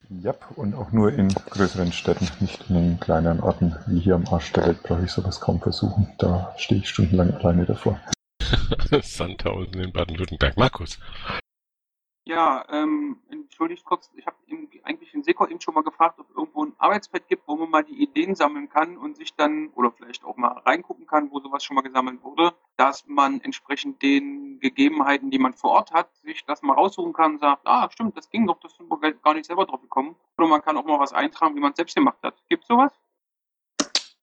Ja, 0.10 0.34
und 0.56 0.74
auch 0.74 0.92
nur 0.92 1.14
in 1.14 1.28
größeren 1.28 1.92
Städten, 1.92 2.28
nicht 2.40 2.68
in 2.68 2.76
den 2.76 3.00
kleineren 3.00 3.42
Orten. 3.42 3.76
Wie 3.86 4.00
hier 4.00 4.16
am 4.16 4.26
Arsch 4.28 4.52
der 4.54 4.66
Welt 4.66 4.82
brauche 4.82 5.06
ich 5.06 5.12
sowas 5.12 5.40
kaum 5.40 5.62
versuchen. 5.62 6.08
Da 6.18 6.52
stehe 6.58 6.82
ich 6.82 6.90
stundenlang 6.90 7.32
alleine 7.36 7.66
davor. 7.66 8.00
Sandhausen 9.04 9.80
in 9.80 9.94
Baden-Württemberg. 9.94 10.58
Markus. 10.58 10.98
Ja, 12.30 12.64
ähm, 12.70 13.18
entschuldigt 13.32 13.84
kurz, 13.84 14.12
ich 14.16 14.28
habe 14.28 14.38
eigentlich 14.84 15.12
den 15.12 15.24
Seko 15.24 15.48
eben 15.48 15.60
schon 15.62 15.74
mal 15.74 15.82
gefragt, 15.82 16.20
ob 16.20 16.30
es 16.30 16.36
irgendwo 16.36 16.64
ein 16.64 16.76
Arbeitspad 16.78 17.28
gibt, 17.28 17.48
wo 17.48 17.56
man 17.56 17.72
mal 17.72 17.84
die 17.84 18.04
Ideen 18.04 18.36
sammeln 18.36 18.70
kann 18.70 18.98
und 18.98 19.18
sich 19.18 19.34
dann, 19.34 19.70
oder 19.70 19.92
vielleicht 19.92 20.24
auch 20.24 20.38
mal 20.38 20.60
reingucken 20.60 21.08
kann, 21.08 21.32
wo 21.32 21.40
sowas 21.40 21.64
schon 21.64 21.74
mal 21.74 21.82
gesammelt 21.82 22.22
wurde, 22.22 22.54
dass 22.78 23.08
man 23.08 23.42
entsprechend 23.42 24.04
den 24.04 24.60
Gegebenheiten, 24.60 25.32
die 25.32 25.40
man 25.40 25.56
vor 25.56 25.72
Ort 25.72 25.92
hat, 25.92 26.16
sich 26.18 26.46
das 26.46 26.62
mal 26.62 26.74
raussuchen 26.74 27.14
kann 27.14 27.32
und 27.32 27.40
sagt, 27.40 27.66
ah, 27.66 27.90
stimmt, 27.90 28.16
das 28.16 28.30
ging 28.30 28.46
doch, 28.46 28.60
das 28.60 28.76
sind 28.76 28.92
wir 28.92 29.14
gar 29.14 29.34
nicht 29.34 29.48
selber 29.48 29.66
drauf 29.66 29.82
gekommen. 29.82 30.16
Oder 30.38 30.50
man 30.50 30.62
kann 30.62 30.78
auch 30.78 30.86
mal 30.86 31.00
was 31.00 31.14
eintragen, 31.14 31.56
wie 31.56 31.62
man 31.62 31.72
es 31.72 31.78
selbst 31.78 31.96
gemacht 31.96 32.20
hat. 32.22 32.36
Gibt 32.48 32.64
sowas? 32.68 32.94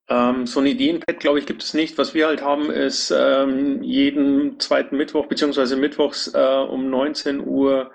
Ähm, 0.09 0.47
so 0.47 0.61
ein 0.61 0.65
Ideenpad, 0.65 1.19
glaube 1.19 1.39
ich, 1.39 1.45
gibt 1.45 1.63
es 1.63 1.73
nicht. 1.73 1.97
Was 1.97 2.13
wir 2.13 2.27
halt 2.27 2.41
haben, 2.41 2.69
ist 2.69 3.11
ähm, 3.11 3.83
jeden 3.83 4.59
zweiten 4.59 4.95
Mittwoch 4.95 5.25
beziehungsweise 5.25 5.75
mittwochs 5.75 6.33
äh, 6.33 6.65
um 6.69 6.89
19 6.89 7.45
Uhr 7.45 7.91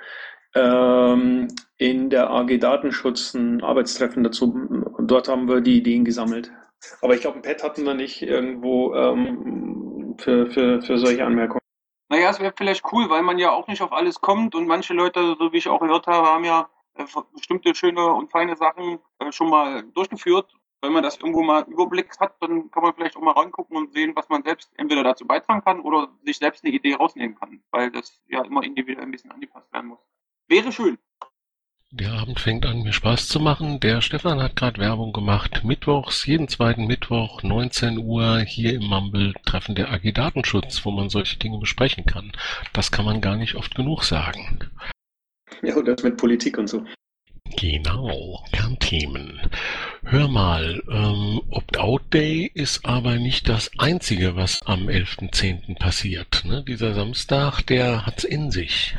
ähm, 0.54 1.48
in 1.78 2.10
der 2.10 2.30
AG 2.30 2.58
Datenschutz 2.58 3.32
ein 3.32 3.62
Arbeitstreffen 3.62 4.22
dazu. 4.22 4.52
Und 4.52 5.10
dort 5.10 5.28
haben 5.28 5.48
wir 5.48 5.62
die 5.62 5.78
Ideen 5.78 6.04
gesammelt. 6.04 6.52
Aber 7.00 7.14
ich 7.14 7.22
glaube, 7.22 7.38
ein 7.38 7.42
Pad 7.42 7.62
hatten 7.62 7.84
wir 7.84 7.94
nicht 7.94 8.20
irgendwo 8.20 8.94
ähm, 8.94 10.14
für, 10.18 10.50
für, 10.50 10.82
für 10.82 10.98
solche 10.98 11.24
Anmerkungen. 11.24 11.60
Naja, 12.10 12.28
es 12.28 12.40
wäre 12.40 12.52
vielleicht 12.54 12.84
cool, 12.92 13.08
weil 13.08 13.22
man 13.22 13.38
ja 13.38 13.52
auch 13.52 13.68
nicht 13.68 13.80
auf 13.80 13.92
alles 13.92 14.20
kommt 14.20 14.54
und 14.54 14.66
manche 14.66 14.92
Leute, 14.92 15.34
so 15.38 15.50
wie 15.52 15.58
ich 15.58 15.68
auch 15.68 15.80
gehört 15.80 16.06
habe, 16.06 16.26
haben 16.26 16.44
ja 16.44 16.68
äh, 16.96 17.04
bestimmte 17.32 17.74
schöne 17.74 18.04
und 18.12 18.30
feine 18.30 18.54
Sachen 18.54 18.98
äh, 19.18 19.32
schon 19.32 19.48
mal 19.48 19.82
durchgeführt 19.94 20.52
wenn 20.82 20.92
man 20.92 21.02
das 21.02 21.16
irgendwo 21.16 21.42
mal 21.42 21.64
Überblick 21.68 22.18
hat, 22.18 22.34
dann 22.40 22.70
kann 22.70 22.82
man 22.82 22.92
vielleicht 22.94 23.16
auch 23.16 23.22
mal 23.22 23.32
reingucken 23.32 23.76
und 23.76 23.92
sehen, 23.94 24.14
was 24.16 24.28
man 24.28 24.42
selbst 24.42 24.70
entweder 24.76 25.04
dazu 25.04 25.24
beitragen 25.26 25.62
kann 25.64 25.80
oder 25.80 26.08
sich 26.24 26.38
selbst 26.38 26.64
eine 26.64 26.74
Idee 26.74 26.94
rausnehmen 26.94 27.38
kann, 27.38 27.62
weil 27.70 27.90
das 27.90 28.20
ja 28.28 28.44
immer 28.44 28.64
individuell 28.64 29.04
ein 29.04 29.12
bisschen 29.12 29.30
angepasst 29.30 29.72
werden 29.72 29.90
muss. 29.90 30.00
Wäre 30.48 30.72
schön. 30.72 30.98
Der 31.94 32.12
Abend 32.12 32.40
fängt 32.40 32.64
an, 32.64 32.82
mir 32.82 32.92
Spaß 32.94 33.28
zu 33.28 33.38
machen. 33.38 33.78
Der 33.78 34.00
Stefan 34.00 34.42
hat 34.42 34.56
gerade 34.56 34.80
Werbung 34.80 35.12
gemacht. 35.12 35.62
Mittwochs, 35.62 36.26
jeden 36.26 36.48
zweiten 36.48 36.86
Mittwoch, 36.86 37.42
19 37.42 37.98
Uhr, 37.98 38.38
hier 38.40 38.74
im 38.74 38.84
Mumble 38.84 39.34
Treffen 39.44 39.74
der 39.74 39.92
AG 39.92 40.10
Datenschutz, 40.14 40.86
wo 40.86 40.90
man 40.90 41.10
solche 41.10 41.38
Dinge 41.38 41.58
besprechen 41.58 42.06
kann. 42.06 42.32
Das 42.72 42.90
kann 42.90 43.04
man 43.04 43.20
gar 43.20 43.36
nicht 43.36 43.56
oft 43.56 43.74
genug 43.74 44.04
sagen. 44.04 44.70
Ja, 45.62 45.76
und 45.76 45.86
das 45.86 46.02
mit 46.02 46.16
Politik 46.16 46.56
und 46.56 46.66
so. 46.66 46.82
Genau, 47.56 48.44
Kernthemen. 48.52 49.40
Hör 50.04 50.28
mal, 50.28 50.82
ähm, 50.90 51.42
Opt-out-Day 51.50 52.50
ist 52.54 52.84
aber 52.84 53.16
nicht 53.16 53.48
das 53.48 53.70
Einzige, 53.78 54.36
was 54.36 54.60
am 54.64 54.88
11.10. 54.88 55.78
passiert. 55.78 56.44
Ne? 56.44 56.64
Dieser 56.66 56.94
Samstag, 56.94 57.62
der 57.62 58.06
hat's 58.06 58.24
in 58.24 58.50
sich. 58.50 58.96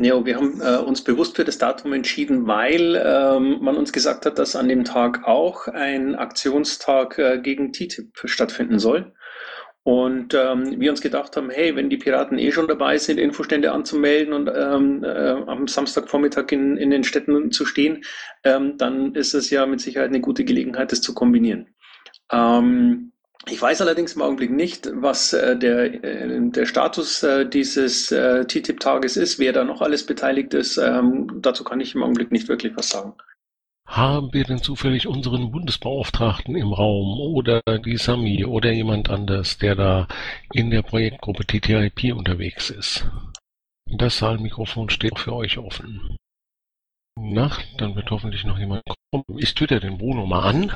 Ja, 0.00 0.24
wir 0.24 0.36
haben 0.36 0.60
äh, 0.60 0.78
uns 0.78 1.04
bewusst 1.04 1.36
für 1.36 1.44
das 1.44 1.58
Datum 1.58 1.92
entschieden, 1.92 2.48
weil 2.48 3.00
ähm, 3.04 3.58
man 3.62 3.76
uns 3.76 3.92
gesagt 3.92 4.26
hat, 4.26 4.38
dass 4.40 4.56
an 4.56 4.68
dem 4.68 4.84
Tag 4.84 5.24
auch 5.24 5.68
ein 5.68 6.16
Aktionstag 6.16 7.16
äh, 7.18 7.38
gegen 7.40 7.72
TTIP 7.72 8.22
stattfinden 8.24 8.80
soll. 8.80 9.12
Und 9.84 10.32
ähm, 10.32 10.80
wir 10.80 10.90
uns 10.90 11.02
gedacht 11.02 11.36
haben, 11.36 11.50
hey, 11.50 11.76
wenn 11.76 11.90
die 11.90 11.98
Piraten 11.98 12.38
eh 12.38 12.50
schon 12.52 12.66
dabei 12.66 12.96
sind, 12.96 13.18
Infostände 13.18 13.70
anzumelden 13.70 14.32
und 14.32 14.48
ähm, 14.48 15.04
äh, 15.04 15.42
am 15.46 15.68
Samstagvormittag 15.68 16.50
in, 16.52 16.78
in 16.78 16.88
den 16.88 17.04
Städten 17.04 17.52
zu 17.52 17.66
stehen, 17.66 18.02
ähm, 18.44 18.78
dann 18.78 19.14
ist 19.14 19.34
es 19.34 19.50
ja 19.50 19.66
mit 19.66 19.82
Sicherheit 19.82 20.08
eine 20.08 20.22
gute 20.22 20.44
Gelegenheit, 20.44 20.90
das 20.90 21.02
zu 21.02 21.12
kombinieren. 21.12 21.68
Ähm, 22.32 23.12
ich 23.46 23.60
weiß 23.60 23.82
allerdings 23.82 24.14
im 24.14 24.22
Augenblick 24.22 24.50
nicht, 24.50 24.90
was 24.94 25.34
äh, 25.34 25.54
der, 25.54 26.02
äh, 26.02 26.40
der 26.40 26.64
Status 26.64 27.22
äh, 27.22 27.46
dieses 27.46 28.10
äh, 28.10 28.46
TTIP-Tages 28.46 29.18
ist, 29.18 29.38
wer 29.38 29.52
da 29.52 29.64
noch 29.64 29.82
alles 29.82 30.06
beteiligt 30.06 30.54
ist. 30.54 30.78
Ähm, 30.78 31.30
dazu 31.42 31.62
kann 31.62 31.80
ich 31.80 31.94
im 31.94 32.02
Augenblick 32.02 32.32
nicht 32.32 32.48
wirklich 32.48 32.74
was 32.74 32.88
sagen. 32.88 33.12
Haben 33.86 34.32
wir 34.32 34.44
denn 34.44 34.62
zufällig 34.62 35.06
unseren 35.06 35.52
Bundesbeauftragten 35.52 36.56
im 36.56 36.72
Raum 36.72 37.20
oder 37.20 37.60
die 37.84 37.96
Sami 37.96 38.44
oder 38.44 38.72
jemand 38.72 39.08
anders, 39.08 39.58
der 39.58 39.76
da 39.76 40.08
in 40.52 40.70
der 40.70 40.82
Projektgruppe 40.82 41.46
TTIP 41.46 42.14
unterwegs 42.14 42.70
ist? 42.70 43.06
Das 43.86 44.18
Saalmikrofon 44.18 44.90
steht 44.90 45.18
für 45.18 45.34
euch 45.34 45.58
offen. 45.58 46.16
Na, 47.16 47.52
dann 47.78 47.94
wird 47.94 48.10
hoffentlich 48.10 48.44
noch 48.44 48.58
jemand 48.58 48.82
kommen. 49.10 49.38
Ich 49.38 49.54
twitter 49.54 49.78
den 49.78 49.98
Bruno 49.98 50.26
mal 50.26 50.42
an 50.42 50.72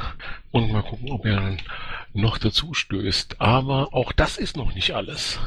und 0.52 0.70
mal 0.70 0.82
gucken, 0.82 1.10
ob 1.10 1.26
er 1.26 1.56
noch 2.12 2.38
dazu 2.38 2.74
stößt. 2.74 3.40
Aber 3.40 3.92
auch 3.92 4.12
das 4.12 4.38
ist 4.38 4.56
noch 4.56 4.72
nicht 4.74 4.92
alles. 4.92 5.40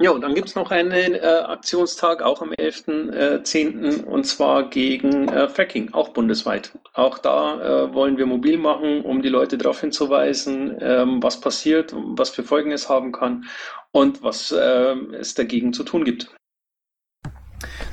Ja, 0.00 0.16
dann 0.16 0.34
gibt's 0.34 0.54
noch 0.54 0.70
einen 0.70 1.14
äh, 1.14 1.18
Aktionstag, 1.18 2.22
auch 2.22 2.40
am 2.40 2.50
11.10. 2.50 4.02
Äh, 4.02 4.04
und 4.04 4.24
zwar 4.24 4.70
gegen 4.70 5.28
äh, 5.28 5.48
Fracking, 5.48 5.92
auch 5.92 6.10
bundesweit. 6.10 6.78
Auch 6.94 7.18
da 7.18 7.60
äh, 7.60 7.94
wollen 7.94 8.16
wir 8.16 8.26
mobil 8.26 8.58
machen, 8.58 9.02
um 9.02 9.22
die 9.22 9.28
Leute 9.28 9.58
darauf 9.58 9.80
hinzuweisen, 9.80 10.76
ähm, 10.80 11.20
was 11.20 11.40
passiert, 11.40 11.92
was 11.96 12.30
für 12.30 12.44
Folgen 12.44 12.70
es 12.70 12.88
haben 12.88 13.10
kann 13.10 13.46
und 13.90 14.22
was 14.22 14.52
äh, 14.52 14.94
es 15.18 15.34
dagegen 15.34 15.72
zu 15.72 15.82
tun 15.82 16.04
gibt. 16.04 16.32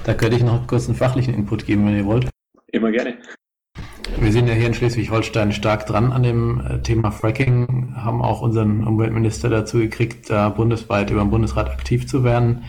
Da 0.03 0.13
könnte 0.13 0.37
ich 0.37 0.43
noch 0.43 0.67
kurz 0.67 0.87
einen 0.87 0.95
fachlichen 0.95 1.33
Input 1.33 1.65
geben, 1.65 1.87
wenn 1.87 1.97
ihr 1.97 2.05
wollt. 2.05 2.29
Immer 2.67 2.91
gerne. 2.91 3.17
Wir 4.19 4.31
sind 4.31 4.47
ja 4.47 4.53
hier 4.53 4.67
in 4.67 4.73
Schleswig-Holstein 4.73 5.51
stark 5.51 5.87
dran 5.87 6.11
an 6.11 6.23
dem 6.23 6.61
äh, 6.61 6.81
Thema 6.81 7.11
Fracking, 7.11 7.95
haben 7.95 8.21
auch 8.21 8.41
unseren 8.41 8.85
Umweltminister 8.85 9.49
dazu 9.49 9.79
gekriegt, 9.79 10.29
da 10.29 10.49
bundesweit 10.49 11.09
über 11.09 11.21
den 11.21 11.31
Bundesrat 11.31 11.69
aktiv 11.69 12.07
zu 12.07 12.23
werden. 12.23 12.63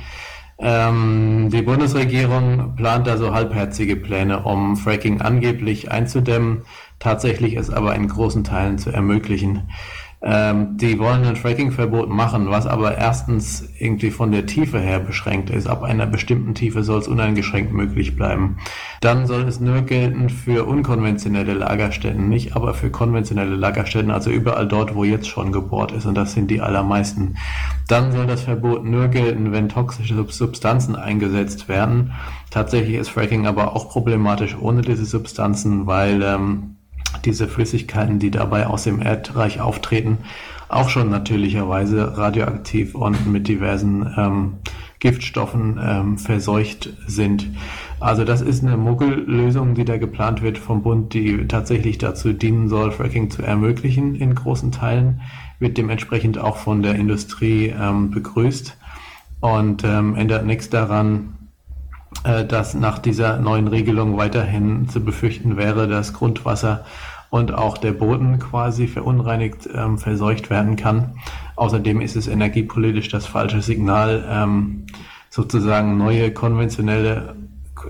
Ähm, 0.59 1.51
die 1.53 1.61
Bundesregierung 1.61 2.75
plant 2.77 3.07
da 3.07 3.19
so 3.19 3.35
halbherzige 3.35 3.97
Pläne, 3.97 4.45
um 4.45 4.77
Fracking 4.77 5.21
angeblich 5.21 5.91
einzudämmen, 5.91 6.63
tatsächlich 6.99 7.57
es 7.57 7.69
aber 7.69 7.95
in 7.95 8.09
großen 8.09 8.43
Teilen 8.43 8.79
zu 8.79 8.91
ermöglichen. 8.91 9.69
Ähm, 10.23 10.79
die 10.79 10.99
wollen 10.99 11.25
ein 11.25 11.37
Fracking-Verbot 11.37 12.09
machen, 12.09 12.49
was 12.49 12.67
aber 12.67 12.97
erstens 12.97 13.69
irgendwie 13.79 14.11
von 14.11 14.33
der 14.33 14.47
Tiefe 14.47 14.81
her 14.81 14.99
beschränkt 14.99 15.51
ist. 15.51 15.67
Ab 15.67 15.83
einer 15.83 16.07
bestimmten 16.07 16.55
Tiefe 16.55 16.83
soll 16.83 17.01
es 17.01 17.09
uneingeschränkt 17.09 17.73
möglich 17.73 18.17
bleiben. 18.17 18.57
Dann 19.03 19.27
soll 19.27 19.43
es 19.43 19.61
nur 19.61 19.83
gelten 19.83 20.31
für 20.31 20.65
unkonventionelle 20.65 21.53
Lagerstätten, 21.53 22.31
nicht 22.31 22.57
aber 22.57 22.73
für 22.73 22.91
konventionelle 22.91 23.57
Lagerstätten, 23.57 24.11
also 24.11 24.31
überall 24.31 24.67
dort, 24.67 24.95
wo 24.95 25.05
jetzt 25.05 25.29
schon 25.29 25.53
gebohrt 25.53 25.93
ist, 25.93 26.07
und 26.07 26.15
das 26.15 26.33
sind 26.33 26.51
die 26.51 26.63
allermeisten. 26.63 27.37
Dann 27.87 28.11
soll 28.11 28.27
das 28.27 28.43
Verbot 28.43 28.85
nur 28.85 29.09
gelten, 29.09 29.53
wenn 29.53 29.69
toxische 29.69 30.25
Substanzen 30.29 30.97
eingesetzt 30.97 31.69
werden. 31.69 32.13
Tatsächlich 32.51 32.97
ist 32.97 33.11
Fracking 33.11 33.47
aber 33.47 33.77
auch 33.77 33.91
problematisch 33.91 34.57
ohne 34.59 34.81
diese 34.81 35.05
Substanzen, 35.05 35.87
weil 35.87 36.23
ähm, 36.23 36.76
diese 37.25 37.49
Flüssigkeiten, 37.49 38.19
die 38.19 38.31
dabei 38.31 38.67
aus 38.67 38.85
dem 38.85 39.01
Erdreich 39.01 39.61
auftreten, 39.61 40.19
auch 40.69 40.89
schon 40.89 41.11
natürlicherweise 41.11 42.17
radioaktiv 42.17 42.95
und 42.95 43.27
mit 43.27 43.49
diversen 43.49 44.13
ähm, 44.17 44.53
Giftstoffen 44.99 45.79
ähm, 45.83 46.19
verseucht 46.19 46.93
sind. 47.07 47.49
Also 48.01 48.25
das 48.25 48.41
ist 48.41 48.65
eine 48.65 48.77
Muggellösung, 48.77 49.75
die 49.75 49.85
da 49.85 49.99
geplant 49.99 50.43
wird 50.43 50.59
vom 50.59 50.83
Bund, 50.83 51.15
die 51.15 51.47
tatsächlich 51.47 51.99
dazu 51.99 52.33
dienen 52.33 52.69
soll, 52.69 52.93
Fracking 52.93 53.31
zu 53.31 53.43
ermöglichen 53.43 54.15
in 54.15 54.35
großen 54.35 54.73
Teilen, 54.73 55.21
wird 55.59 55.79
dementsprechend 55.79 56.39
auch 56.39 56.57
von 56.57 56.83
der 56.83 56.95
Industrie 56.95 57.75
ähm, 57.79 58.11
begrüßt 58.11 58.77
und 59.41 59.85
ähm, 59.85 60.17
ändert 60.17 60.47
nichts 60.47 60.71
daran, 60.71 61.36
dass 62.23 62.75
nach 62.75 62.99
dieser 62.99 63.39
neuen 63.39 63.69
Regelung 63.69 64.17
weiterhin 64.17 64.89
zu 64.89 65.01
befürchten 65.01 65.57
wäre, 65.57 65.87
dass 65.87 66.13
Grundwasser 66.13 66.85
und 67.31 67.53
auch 67.53 67.79
der 67.79 67.93
Boden 67.93 68.39
quasi 68.39 68.87
verunreinigt 68.87 69.69
ähm, 69.75 69.99
verseucht 69.99 70.51
werden 70.51 70.77
kann. 70.77 71.19
Außerdem 71.57 72.01
ist 72.01 72.17
es 72.17 72.29
energiepolitisch 72.29 73.09
das 73.09 73.27
falsche 73.27 73.63
Signal, 73.63 74.25
ähm, 74.29 74.87
sozusagen 75.31 75.99
neue 75.99 76.33
konventionelle 76.33 77.37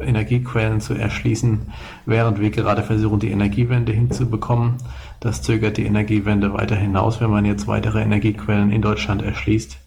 Energiequellen 0.01 0.81
zu 0.81 0.95
erschließen, 0.95 1.73
während 2.07 2.41
wir 2.41 2.51
gerade 2.51 2.83
versuchen, 2.83 3.21
die 3.21 3.31
Energiewende 3.31 3.93
hinzubekommen. 3.93 4.75
Das 5.21 5.43
zögert 5.43 5.77
die 5.77 5.87
Energiewende 5.87 6.53
weiter 6.53 6.77
hinaus, 6.77 7.21
wenn 7.21 7.31
man 7.31 7.45
jetzt 7.45 7.67
weitere 7.67 8.03
Energiequellen 8.03 8.73
in 8.73 8.83
Deutschland 8.83 9.23
erschließt. 9.23 9.79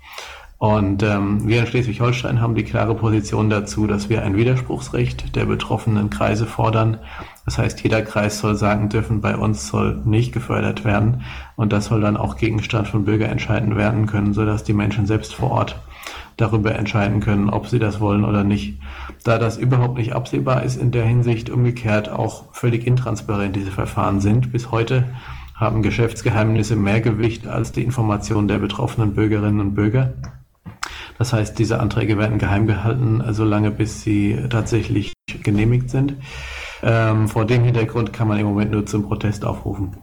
Und 0.60 1.04
ähm, 1.04 1.48
wir 1.48 1.62
in 1.62 1.68
Schleswig-Holstein 1.68 2.42
haben 2.42 2.54
die 2.54 2.66
klare 2.66 2.94
Position 2.94 3.50
dazu, 3.50 3.88
dass 3.88 4.10
wir 4.10 4.24
ein 4.24 4.36
Widerspruchsrecht 4.36 5.34
der 5.38 5.46
betroffenen 5.46 6.10
Kreise 6.10 6.46
fordern. 6.46 6.98
Das 7.46 7.58
heißt, 7.58 7.82
jeder 7.82 8.02
Kreis 8.02 8.40
soll 8.40 8.56
sagen 8.56 8.90
dürfen, 8.90 9.22
bei 9.22 9.38
uns 9.38 9.70
soll 9.70 10.02
nicht 10.04 10.34
gefördert 10.34 10.84
werden. 10.84 11.24
Und 11.56 11.72
das 11.72 11.86
soll 11.86 12.02
dann 12.02 12.18
auch 12.18 12.36
Gegenstand 12.36 12.90
von 12.90 13.06
Bürgerentscheiden 13.06 13.78
werden 13.78 14.06
können, 14.06 14.34
sodass 14.34 14.66
die 14.66 14.74
Menschen 14.74 15.08
selbst 15.08 15.34
vor 15.34 15.52
Ort 15.52 15.80
darüber 16.36 16.76
entscheiden 16.76 17.22
können, 17.22 17.50
ob 17.50 17.68
sie 17.68 17.80
das 17.80 18.02
wollen 18.02 18.26
oder 18.26 18.44
nicht. 18.44 18.82
Da 19.24 19.38
das 19.38 19.56
überhaupt 19.56 19.98
nicht 19.98 20.14
absehbar 20.14 20.64
ist, 20.64 20.76
in 20.76 20.92
der 20.92 21.06
Hinsicht 21.06 21.50
umgekehrt 21.50 22.10
auch 22.10 22.54
völlig 22.54 22.86
intransparent 22.86 23.56
diese 23.56 23.72
Verfahren 23.72 24.20
sind. 24.20 24.52
Bis 24.52 24.72
heute 24.72 25.06
haben 25.56 25.84
Geschäftsgeheimnisse 25.84 26.76
mehr 26.76 27.00
Gewicht 27.00 27.48
als 27.48 27.72
die 27.72 27.84
Information 27.84 28.50
der 28.50 28.60
betroffenen 28.60 29.14
Bürgerinnen 29.14 29.62
und 29.62 29.74
Bürger. 29.74 30.14
Das 31.18 31.34
heißt, 31.34 31.60
diese 31.60 31.80
Anträge 31.80 32.18
werden 32.18 32.40
geheim 32.40 32.66
gehalten, 32.66 33.22
solange 33.34 33.72
bis 33.72 34.02
sie 34.02 34.38
tatsächlich 34.50 35.14
genehmigt 35.44 35.90
sind. 35.90 36.16
Ähm, 36.82 37.28
vor 37.28 37.46
dem 37.46 37.64
Hintergrund 37.64 38.14
kann 38.14 38.28
man 38.28 38.40
im 38.40 38.46
Moment 38.46 38.72
nur 38.72 38.86
zum 38.86 39.04
Protest 39.04 39.44
aufrufen. 39.44 39.98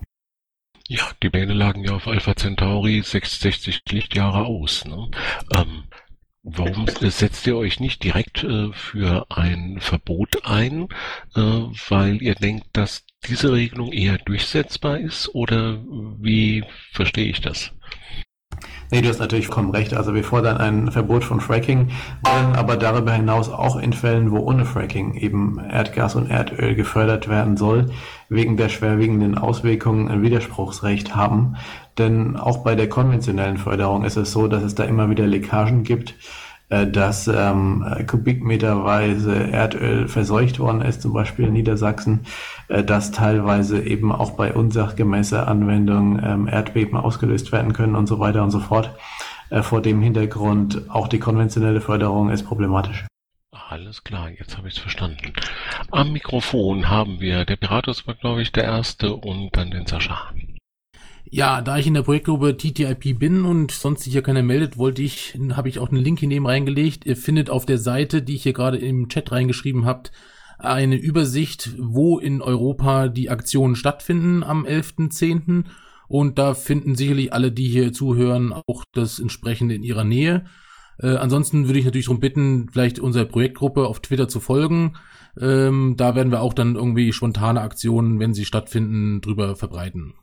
Ja, 0.89 1.03
die 1.23 1.31
Pläne 1.31 1.53
lagen 1.53 1.83
ja 1.83 1.93
auf 1.93 2.07
Alpha 2.07 2.37
Centauri 2.37 3.03
66 3.03 3.81
Lichtjahre 3.91 4.45
aus. 4.45 4.85
Ne? 4.85 5.11
Ähm, 5.57 5.85
warum 6.45 6.87
setzt 7.01 7.47
ihr 7.47 7.57
euch 7.57 7.81
nicht 7.81 8.05
direkt 8.05 8.45
äh, 8.45 8.73
für 8.73 9.27
ein 9.31 9.79
Verbot 9.81 10.45
ein, 10.45 10.89
äh, 11.35 11.41
weil 11.41 12.23
ihr 12.23 12.37
denkt, 12.37 12.69
dass 12.73 13.05
diese 13.27 13.53
Regelung 13.53 13.93
eher 13.93 14.19
durchsetzbar 14.19 15.01
ist? 15.01 15.35
Oder 15.35 15.83
wie 16.21 16.63
verstehe 16.93 17.31
ich 17.31 17.41
das? 17.41 17.73
Nee, 18.91 19.01
du 19.01 19.09
hast 19.09 19.19
natürlich 19.19 19.47
vollkommen 19.47 19.71
recht. 19.71 19.95
Also 19.95 20.15
wir 20.15 20.23
fordern 20.23 20.59
ein 20.59 20.93
Verbot 20.93 21.25
von 21.25 21.41
Fracking, 21.41 21.89
wollen 22.23 22.55
aber 22.55 22.77
darüber 22.77 23.13
hinaus 23.13 23.49
auch 23.49 23.77
in 23.77 23.93
Fällen, 23.93 24.31
wo 24.31 24.39
ohne 24.39 24.65
Fracking 24.65 25.15
eben 25.15 25.59
Erdgas 25.59 26.15
und 26.15 26.31
Erdöl 26.31 26.75
gefördert 26.75 27.29
werden 27.29 27.57
soll, 27.57 27.87
wegen 28.29 28.57
der 28.57 28.69
schwerwiegenden 28.69 29.39
Auswirkungen 29.39 30.09
ein 30.09 30.23
Widerspruchsrecht 30.23 31.17
haben. 31.17 31.57
Denn 31.99 32.37
auch 32.37 32.59
bei 32.59 32.75
der 32.75 32.89
konventionellen 32.89 33.57
Förderung 33.57 34.05
ist 34.05 34.17
es 34.17 34.31
so, 34.31 34.47
dass 34.47 34.63
es 34.63 34.75
da 34.75 34.85
immer 34.85 35.11
wieder 35.11 35.27
Leckagen 35.27 35.83
gibt, 35.83 36.15
dass 36.69 37.29
ähm, 37.29 37.85
kubikmeterweise 38.09 39.51
Erdöl 39.53 40.09
verseucht 40.09 40.59
worden 40.59 40.81
ist, 40.83 41.01
zum 41.01 41.13
Beispiel 41.13 41.47
in 41.47 41.53
Niedersachsen, 41.53 42.27
äh, 42.69 42.83
dass 42.83 43.13
teilweise 43.13 43.81
eben 43.83 44.11
auch 44.13 44.33
bei 44.33 44.53
unsachgemäßer 44.53 45.47
Anwendung 45.47 46.21
ähm, 46.23 46.49
Erdbeben 46.49 46.99
ausgelöst 46.99 47.53
werden 47.53 47.73
können 47.73 47.95
und 47.95 48.07
so 48.07 48.19
weiter 48.19 48.43
und 48.43 48.51
so 48.51 48.61
fort. 48.61 48.91
Äh, 49.51 49.63
vor 49.63 49.81
dem 49.81 50.03
Hintergrund 50.03 50.91
auch 50.91 51.09
die 51.09 51.21
konventionelle 51.21 51.81
Förderung 51.81 52.31
ist 52.31 52.45
problematisch. 52.45 53.07
Alles 53.69 54.05
klar, 54.05 54.31
jetzt 54.31 54.57
habe 54.59 54.69
ich 54.69 54.75
es 54.75 54.81
verstanden. 54.81 55.33
Am 55.91 56.13
Mikrofon 56.13 56.89
haben 56.89 57.21
wir, 57.21 57.45
der 57.45 57.57
Piratus 57.57 58.07
war 58.07 58.15
glaube 58.15 58.43
ich 58.43 58.53
der 58.53 58.65
erste 58.65 59.15
und 59.15 59.57
dann 59.57 59.71
den 59.71 59.87
Sascha. 59.87 60.33
Ja, 61.29 61.61
da 61.61 61.77
ich 61.77 61.89
in 61.89 61.95
der 61.95 62.03
Projektgruppe 62.03 62.57
TTIP 62.57 63.19
bin 63.19 63.45
und 63.45 63.73
sonst 63.73 64.05
sich 64.05 64.13
hier 64.13 64.23
keiner 64.23 64.45
meldet, 64.45 64.79
wollte 64.79 65.03
ich, 65.03 65.37
habe 65.53 65.69
ich 65.69 65.81
auch 65.81 65.91
einen 65.91 66.03
Link 66.03 66.21
hineben 66.21 66.47
reingelegt. 66.47 67.05
Ihr 67.05 67.17
findet 67.17 67.51
auf 67.51 67.67
der 67.67 67.79
Seite, 67.79 68.23
die 68.23 68.37
ich 68.37 68.45
hier 68.45 68.53
gerade 68.53 68.79
im 68.79 69.09
Chat 69.09 69.33
reingeschrieben 69.33 69.87
habt, 69.87 70.13
eine 70.59 70.97
Übersicht, 70.97 71.71
wo 71.79 72.19
in 72.21 72.43
Europa 72.43 73.09
die 73.09 73.29
Aktionen 73.29 73.75
stattfinden 73.75 74.45
am 74.45 74.65
11.10. 74.65 75.65
Und 76.07 76.39
da 76.39 76.55
finden 76.55 76.95
sicherlich 76.95 77.33
alle, 77.33 77.51
die 77.51 77.69
hier 77.69 77.93
zuhören, 77.93 78.53
auch 78.53 78.85
das 78.93 79.19
entsprechende 79.19 79.75
in 79.75 79.83
ihrer 79.83 80.05
Nähe. 80.05 80.45
Äh, 80.99 81.17
ansonsten 81.17 81.67
würde 81.67 81.81
ich 81.81 81.85
natürlich 81.85 82.07
darum 82.07 82.21
bitten, 82.21 82.69
vielleicht 82.73 83.01
unserer 83.01 83.25
Projektgruppe 83.25 83.87
auf 83.87 83.99
Twitter 84.01 84.29
zu 84.29 84.39
folgen. 84.39 84.95
Ähm, 85.41 85.95
da 85.97 86.15
werden 86.15 86.31
wir 86.31 86.41
auch 86.41 86.55
dann 86.55 86.77
irgendwie 86.77 87.13
spontane 87.13 87.61
Aktionen, 87.61 88.21
wenn 88.21 88.33
sie 88.33 88.45
stattfinden, 88.45 89.21
drüber 89.21 89.57
verbreiten. 89.57 90.15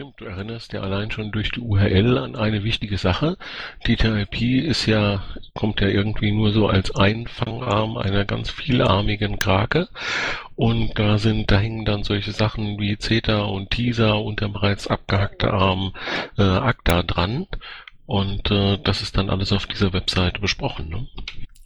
Stimmt, 0.00 0.18
du 0.18 0.24
erinnerst 0.24 0.72
ja 0.72 0.80
allein 0.80 1.10
schon 1.10 1.30
durch 1.30 1.50
die 1.50 1.60
URL 1.60 2.16
an 2.16 2.34
eine 2.34 2.64
wichtige 2.64 2.96
Sache. 2.96 3.36
Die 3.86 3.96
Therapie 3.96 4.58
ist 4.60 4.86
ja, 4.86 5.22
kommt 5.52 5.82
ja 5.82 5.88
irgendwie 5.88 6.32
nur 6.32 6.52
so 6.52 6.68
als 6.68 6.96
Einfangarm 6.96 7.98
einer 7.98 8.24
ganz 8.24 8.48
vielarmigen 8.48 9.38
Krake. 9.38 9.90
Und 10.56 10.98
da 10.98 11.18
sind, 11.18 11.50
da 11.50 11.58
hängen 11.58 11.84
dann 11.84 12.02
solche 12.02 12.32
Sachen 12.32 12.78
wie 12.78 12.96
CETA 12.96 13.42
und 13.42 13.72
TISA 13.72 14.12
und 14.12 14.40
der 14.40 14.48
bereits 14.48 14.86
abgehackte 14.86 15.52
Arm 15.52 15.92
äh, 16.38 16.44
ACTA 16.44 17.02
dran. 17.02 17.46
Und 18.06 18.50
äh, 18.50 18.78
das 18.82 19.02
ist 19.02 19.18
dann 19.18 19.28
alles 19.28 19.52
auf 19.52 19.66
dieser 19.66 19.92
Webseite 19.92 20.40
besprochen. 20.40 20.88
Ne? 20.88 21.08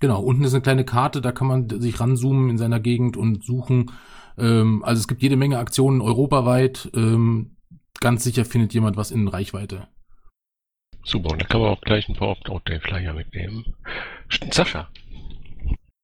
Genau, 0.00 0.20
unten 0.20 0.42
ist 0.42 0.54
eine 0.54 0.62
kleine 0.62 0.84
Karte, 0.84 1.20
da 1.20 1.30
kann 1.30 1.46
man 1.46 1.70
sich 1.70 2.00
ranzoomen 2.00 2.50
in 2.50 2.58
seiner 2.58 2.80
Gegend 2.80 3.16
und 3.16 3.44
suchen. 3.44 3.92
Ähm, 4.36 4.82
also 4.84 4.98
es 4.98 5.06
gibt 5.06 5.22
jede 5.22 5.36
Menge 5.36 5.58
Aktionen 5.58 6.00
europaweit. 6.00 6.90
Ähm, 6.96 7.53
ganz 8.00 8.24
sicher 8.24 8.44
findet 8.44 8.74
jemand 8.74 8.96
was 8.96 9.10
in 9.10 9.28
Reichweite. 9.28 9.88
Super, 11.04 11.32
und 11.32 11.42
da 11.42 11.46
kann 11.46 11.60
man 11.60 11.70
auch 11.70 11.80
gleich 11.82 12.08
ein 12.08 12.16
paar 12.16 12.28
Opt-out-Day-Flyer 12.28 13.12
mitnehmen. 13.12 13.74
Sascha. 14.50 14.88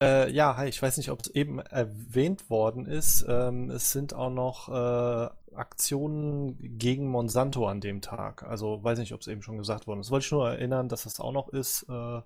Äh, 0.03 0.31
ja, 0.33 0.57
hi, 0.57 0.69
ich 0.69 0.81
weiß 0.81 0.97
nicht, 0.97 1.11
ob 1.11 1.21
es 1.21 1.29
eben 1.29 1.59
erwähnt 1.59 2.49
worden 2.49 2.87
ist. 2.87 3.25
Ähm, 3.29 3.71
es 3.71 3.93
sind 3.93 4.15
auch 4.15 4.31
noch 4.31 4.69
äh, 4.69 5.29
Aktionen 5.55 6.79
gegen 6.79 7.09
Monsanto 7.09 7.67
an 7.67 7.81
dem 7.81 8.01
Tag. 8.01 8.43
Also 8.43 8.83
weiß 8.83 8.99
nicht, 8.99 9.13
ob 9.13 9.21
es 9.21 9.27
eben 9.27 9.43
schon 9.43 9.59
gesagt 9.59 9.87
worden 9.87 10.01
ist. 10.01 10.11
Wollte 10.11 10.27
ich 10.27 10.33
nur 10.33 10.51
erinnern, 10.51 10.89
dass 10.89 11.05
das 11.05 11.21
auch 11.21 11.33
noch 11.33 11.49
ist. 11.51 11.85
Äh, 11.89 12.21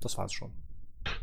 das 0.00 0.18
war's 0.18 0.32
schon. 0.32 0.52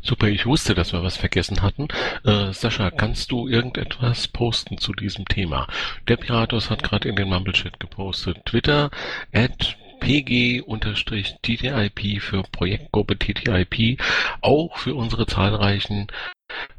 Super, 0.00 0.28
ich 0.28 0.46
wusste, 0.46 0.74
dass 0.74 0.92
wir 0.92 1.02
was 1.02 1.16
vergessen 1.16 1.62
hatten. 1.62 1.88
Äh, 2.24 2.52
Sascha, 2.52 2.90
kannst 2.90 3.32
du 3.32 3.48
irgendetwas 3.48 4.28
posten 4.28 4.78
zu 4.78 4.92
diesem 4.92 5.24
Thema? 5.26 5.66
Der 6.06 6.16
Piratus 6.16 6.70
hat 6.70 6.82
gerade 6.82 7.08
in 7.08 7.16
den 7.16 7.28
Mumble-Chat 7.28 7.80
gepostet. 7.80 8.44
Twitter 8.44 8.90
at 9.32 9.76
pg-ttip 10.00 11.62
für 12.22 12.42
Projektgruppe 12.44 13.18
TTIP, 13.18 14.00
auch 14.40 14.76
für 14.78 14.94
unsere 14.94 15.26
zahlreichen 15.26 16.06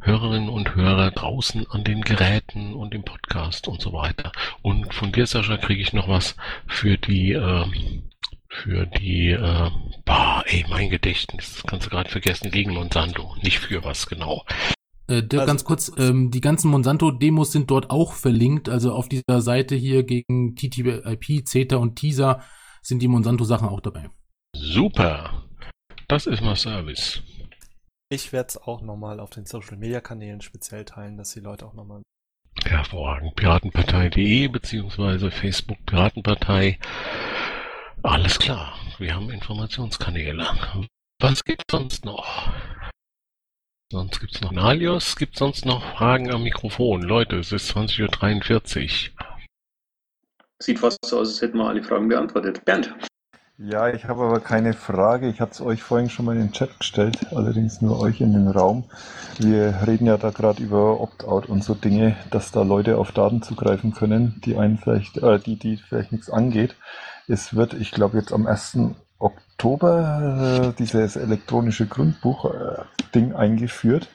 Hörerinnen 0.01 0.49
und 0.49 0.75
Hörer 0.75 1.11
draußen 1.11 1.67
an 1.69 1.83
den 1.83 2.01
Geräten 2.01 2.73
und 2.73 2.95
im 2.95 3.03
Podcast 3.03 3.67
und 3.67 3.81
so 3.81 3.93
weiter. 3.93 4.31
Und 4.61 4.93
von 4.93 5.11
dir, 5.11 5.27
Sascha, 5.27 5.57
kriege 5.57 5.81
ich 5.81 5.93
noch 5.93 6.07
was 6.07 6.35
für 6.67 6.97
die 6.97 7.33
äh, 7.33 7.65
für 8.49 8.87
die, 8.87 9.29
äh, 9.29 9.69
bah, 10.05 10.43
ey, 10.47 10.65
mein 10.69 10.89
Gedächtnis, 10.89 11.53
das 11.53 11.63
kannst 11.63 11.85
du 11.85 11.89
gerade 11.89 12.09
vergessen, 12.09 12.51
gegen 12.51 12.73
Monsanto, 12.73 13.35
nicht 13.41 13.59
für 13.59 13.83
was 13.83 14.07
genau. 14.07 14.43
Äh, 15.07 15.23
Dirk, 15.23 15.41
also, 15.41 15.45
ganz 15.45 15.63
kurz, 15.63 15.91
ähm, 15.97 16.31
die 16.31 16.41
ganzen 16.41 16.69
Monsanto-Demos 16.71 17.51
sind 17.51 17.71
dort 17.71 17.89
auch 17.89 18.13
verlinkt, 18.13 18.69
also 18.69 18.93
auf 18.93 19.07
dieser 19.07 19.41
Seite 19.41 19.75
hier 19.75 20.03
gegen 20.03 20.55
TTIP, 20.55 21.47
CETA 21.47 21.77
und 21.77 21.95
TISA 21.95 22.43
sind 22.81 23.01
die 23.01 23.07
Monsanto-Sachen 23.07 23.69
auch 23.69 23.81
dabei. 23.81 24.09
Super, 24.55 25.45
das 26.07 26.25
ist 26.25 26.41
mal 26.41 26.55
Service. 26.55 27.21
Ich 28.11 28.33
werde 28.33 28.47
es 28.49 28.57
auch 28.57 28.81
nochmal 28.81 29.19
auf 29.19 29.29
den 29.29 29.45
Social-Media-Kanälen 29.45 30.41
speziell 30.41 30.85
teilen, 30.85 31.17
dass 31.17 31.33
die 31.33 31.39
Leute 31.39 31.67
auch 31.67 31.75
nochmal 31.75 32.01
Hervorragend. 32.65 33.35
Piratenpartei.de 33.35 34.47
beziehungsweise 34.47 35.31
Facebook 35.31 35.77
Piratenpartei 35.85 36.79
alles 38.03 38.39
klar, 38.39 38.73
wir 38.97 39.15
haben 39.15 39.29
Informationskanäle. 39.29 40.47
Was 41.19 41.43
gibt's 41.43 41.65
sonst 41.69 42.05
noch? 42.05 42.51
Sonst 43.91 44.19
gibt's 44.19 44.41
noch 44.41 44.51
Nalios, 44.51 45.15
gibt 45.15 45.37
sonst 45.37 45.65
noch 45.65 45.83
Fragen 45.95 46.31
am 46.31 46.43
Mikrofon? 46.43 47.01
Leute, 47.01 47.37
es 47.37 47.51
ist 47.51 47.75
20.43 47.75 49.09
Uhr. 49.09 49.25
Sieht 50.61 50.79
fast 50.79 51.03
so 51.05 51.19
aus, 51.19 51.29
als 51.29 51.41
hätten 51.41 51.57
wir 51.57 51.67
alle 51.67 51.83
Fragen 51.83 52.07
beantwortet. 52.07 52.63
Bernd. 52.65 52.93
Ja, 53.57 53.89
ich 53.89 54.05
habe 54.05 54.23
aber 54.23 54.39
keine 54.39 54.73
Frage. 54.73 55.27
Ich 55.27 55.41
hatte 55.41 55.51
es 55.51 55.61
euch 55.61 55.83
vorhin 55.83 56.09
schon 56.09 56.25
mal 56.25 56.35
in 56.35 56.43
den 56.43 56.51
Chat 56.53 56.79
gestellt, 56.79 57.17
allerdings 57.31 57.81
nur 57.81 57.99
euch 57.99 58.21
in 58.21 58.31
den 58.31 58.47
Raum. 58.47 58.85
Wir 59.37 59.81
reden 59.85 60.05
ja 60.05 60.17
da 60.17 60.29
gerade 60.29 60.63
über 60.63 61.01
Opt-out 61.01 61.47
und 61.49 61.63
so 61.63 61.73
Dinge, 61.73 62.15
dass 62.29 62.51
da 62.51 62.61
Leute 62.61 62.97
auf 62.97 63.11
Daten 63.11 63.41
zugreifen 63.41 63.93
können, 63.93 64.39
die 64.45 64.55
einen 64.55 64.77
vielleicht, 64.77 65.17
äh, 65.17 65.39
die, 65.39 65.57
die 65.57 65.75
vielleicht 65.75 66.13
nichts 66.13 66.29
angeht. 66.29 66.75
Es 67.29 67.55
wird, 67.55 67.75
ich 67.75 67.91
glaube, 67.91 68.17
jetzt 68.17 68.33
am 68.33 68.47
1. 68.47 68.79
Oktober 69.19 70.71
äh, 70.71 70.73
dieses 70.79 71.15
elektronische 71.15 71.85
Grundbuch-Ding 71.85 73.31
äh, 73.31 73.35
eingeführt. 73.35 74.07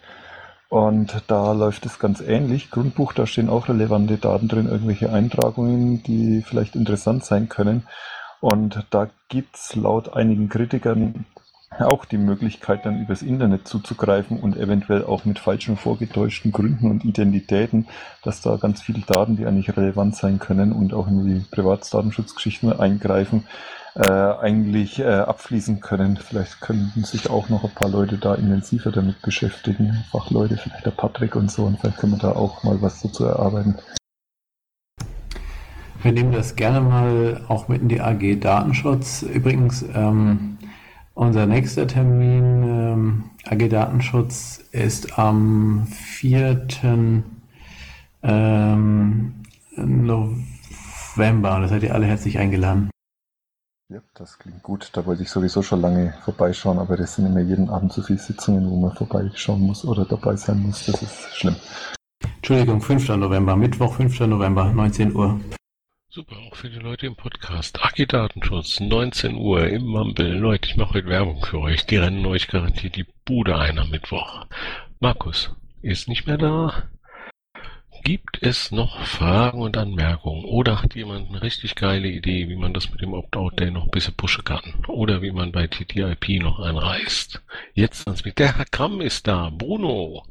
Und 0.68 1.22
da 1.28 1.52
läuft 1.52 1.86
es 1.86 2.00
ganz 2.00 2.20
ähnlich. 2.20 2.72
Grundbuch, 2.72 3.12
da 3.12 3.26
stehen 3.26 3.48
auch 3.48 3.68
relevante 3.68 4.16
Daten 4.16 4.48
drin, 4.48 4.66
irgendwelche 4.66 5.12
Eintragungen, 5.12 6.02
die 6.02 6.42
vielleicht 6.42 6.74
interessant 6.74 7.24
sein 7.24 7.48
können. 7.48 7.86
Und 8.40 8.84
da 8.90 9.08
gibt's 9.28 9.76
laut 9.76 10.12
einigen 10.14 10.48
Kritikern 10.48 11.24
auch 11.78 12.04
die 12.04 12.18
Möglichkeit, 12.18 12.84
dann 12.86 13.00
übers 13.00 13.22
Internet 13.22 13.66
zuzugreifen 13.66 14.38
und 14.38 14.56
eventuell 14.56 15.04
auch 15.04 15.24
mit 15.24 15.38
falschen 15.38 15.76
vorgetäuschten 15.76 16.52
Gründen 16.52 16.90
und 16.90 17.04
Identitäten, 17.04 17.86
dass 18.22 18.40
da 18.40 18.56
ganz 18.56 18.82
viele 18.82 19.00
Daten, 19.00 19.36
die 19.36 19.46
eigentlich 19.46 19.76
relevant 19.76 20.16
sein 20.16 20.38
können 20.38 20.72
und 20.72 20.94
auch 20.94 21.08
in 21.08 21.26
die 21.26 21.44
Privatsdatenschutzgeschichten 21.50 22.72
eingreifen, 22.72 23.44
äh, 23.94 24.10
eigentlich 24.10 24.98
äh, 24.98 25.04
abfließen 25.04 25.80
können. 25.80 26.16
Vielleicht 26.16 26.60
könnten 26.60 27.04
sich 27.04 27.30
auch 27.30 27.48
noch 27.48 27.64
ein 27.64 27.74
paar 27.74 27.88
Leute 27.88 28.18
da 28.18 28.34
intensiver 28.34 28.90
damit 28.90 29.22
beschäftigen, 29.22 30.04
Fachleute, 30.10 30.56
vielleicht 30.56 30.86
der 30.86 30.90
Patrick 30.90 31.36
und 31.36 31.50
so, 31.50 31.64
und 31.64 31.80
vielleicht 31.80 31.98
können 31.98 32.12
wir 32.12 32.18
da 32.18 32.32
auch 32.32 32.64
mal 32.64 32.80
was 32.82 33.02
dazu 33.02 33.24
erarbeiten. 33.24 33.76
Wir 36.04 36.12
nehmen 36.12 36.32
das 36.32 36.54
gerne 36.54 36.82
mal 36.82 37.40
auch 37.48 37.68
mit 37.68 37.80
in 37.80 37.88
die 37.88 38.02
AG 38.02 38.38
Datenschutz. 38.38 39.22
Übrigens, 39.22 39.82
ähm, 39.94 40.53
unser 41.14 41.46
nächster 41.46 41.86
Termin 41.86 42.62
ähm, 42.62 43.30
AG 43.46 43.68
Datenschutz 43.68 44.64
ist 44.72 45.18
am 45.18 45.86
4. 45.86 46.66
Ähm, 48.22 49.34
November. 49.76 51.60
Da 51.60 51.68
seid 51.68 51.82
ihr 51.82 51.94
alle 51.94 52.06
herzlich 52.06 52.38
eingeladen. 52.38 52.90
Ja, 53.92 54.00
das 54.14 54.38
klingt 54.38 54.62
gut. 54.62 54.90
Da 54.94 55.04
wollte 55.06 55.22
ich 55.22 55.30
sowieso 55.30 55.62
schon 55.62 55.80
lange 55.80 56.14
vorbeischauen, 56.24 56.78
aber 56.78 56.96
das 56.96 57.14
sind 57.14 57.26
immer 57.26 57.40
jeden 57.40 57.68
Abend 57.68 57.92
so 57.92 58.02
viele 58.02 58.18
Sitzungen, 58.18 58.70
wo 58.70 58.76
man 58.76 58.96
vorbeischauen 58.96 59.60
muss 59.60 59.84
oder 59.84 60.04
dabei 60.04 60.36
sein 60.36 60.60
muss. 60.60 60.86
Das 60.86 61.02
ist 61.02 61.36
schlimm. 61.36 61.56
Entschuldigung, 62.36 62.80
5. 62.80 63.08
November, 63.10 63.56
Mittwoch, 63.56 63.94
5. 63.94 64.20
November, 64.20 64.72
19 64.72 65.14
Uhr. 65.14 65.38
Super, 66.14 66.36
auch 66.36 66.54
für 66.54 66.70
die 66.70 66.78
Leute 66.78 67.06
im 67.06 67.16
Podcast. 67.16 67.84
Aki 67.84 68.06
Datenschutz, 68.06 68.78
19 68.78 69.34
Uhr 69.34 69.66
im 69.66 69.84
Mumble. 69.84 70.32
Leute, 70.32 70.68
ich 70.68 70.76
mache 70.76 70.94
heute 70.94 71.08
Werbung 71.08 71.44
für 71.44 71.58
euch. 71.58 71.86
Die 71.86 71.96
rennen 71.96 72.24
euch 72.24 72.46
garantiert 72.46 72.94
die 72.94 73.06
Bude 73.24 73.58
ein 73.58 73.80
am 73.80 73.90
Mittwoch. 73.90 74.46
Markus 75.00 75.50
ist 75.82 76.06
nicht 76.06 76.28
mehr 76.28 76.38
da. 76.38 76.84
Gibt 78.04 78.40
es 78.40 78.70
noch 78.70 79.04
Fragen 79.04 79.60
und 79.60 79.76
Anmerkungen? 79.76 80.44
Oder 80.44 80.82
hat 80.84 80.94
jemand 80.94 81.30
eine 81.30 81.42
richtig 81.42 81.74
geile 81.74 82.06
Idee, 82.06 82.48
wie 82.48 82.54
man 82.54 82.72
das 82.72 82.92
mit 82.92 83.00
dem 83.00 83.12
Opt-out-Day 83.12 83.72
noch 83.72 83.86
ein 83.86 83.90
bisschen 83.90 84.14
pushen 84.14 84.44
kann? 84.44 84.84
Oder 84.86 85.20
wie 85.20 85.32
man 85.32 85.50
bei 85.50 85.66
TTIP 85.66 86.40
noch 86.40 86.60
einreißt? 86.60 87.42
Jetzt 87.72 88.06
ans 88.06 88.24
mit. 88.24 88.38
Der 88.38 88.56
Herr 88.56 88.66
Kramm 88.66 89.00
ist 89.00 89.26
da. 89.26 89.50
Bruno. 89.50 90.22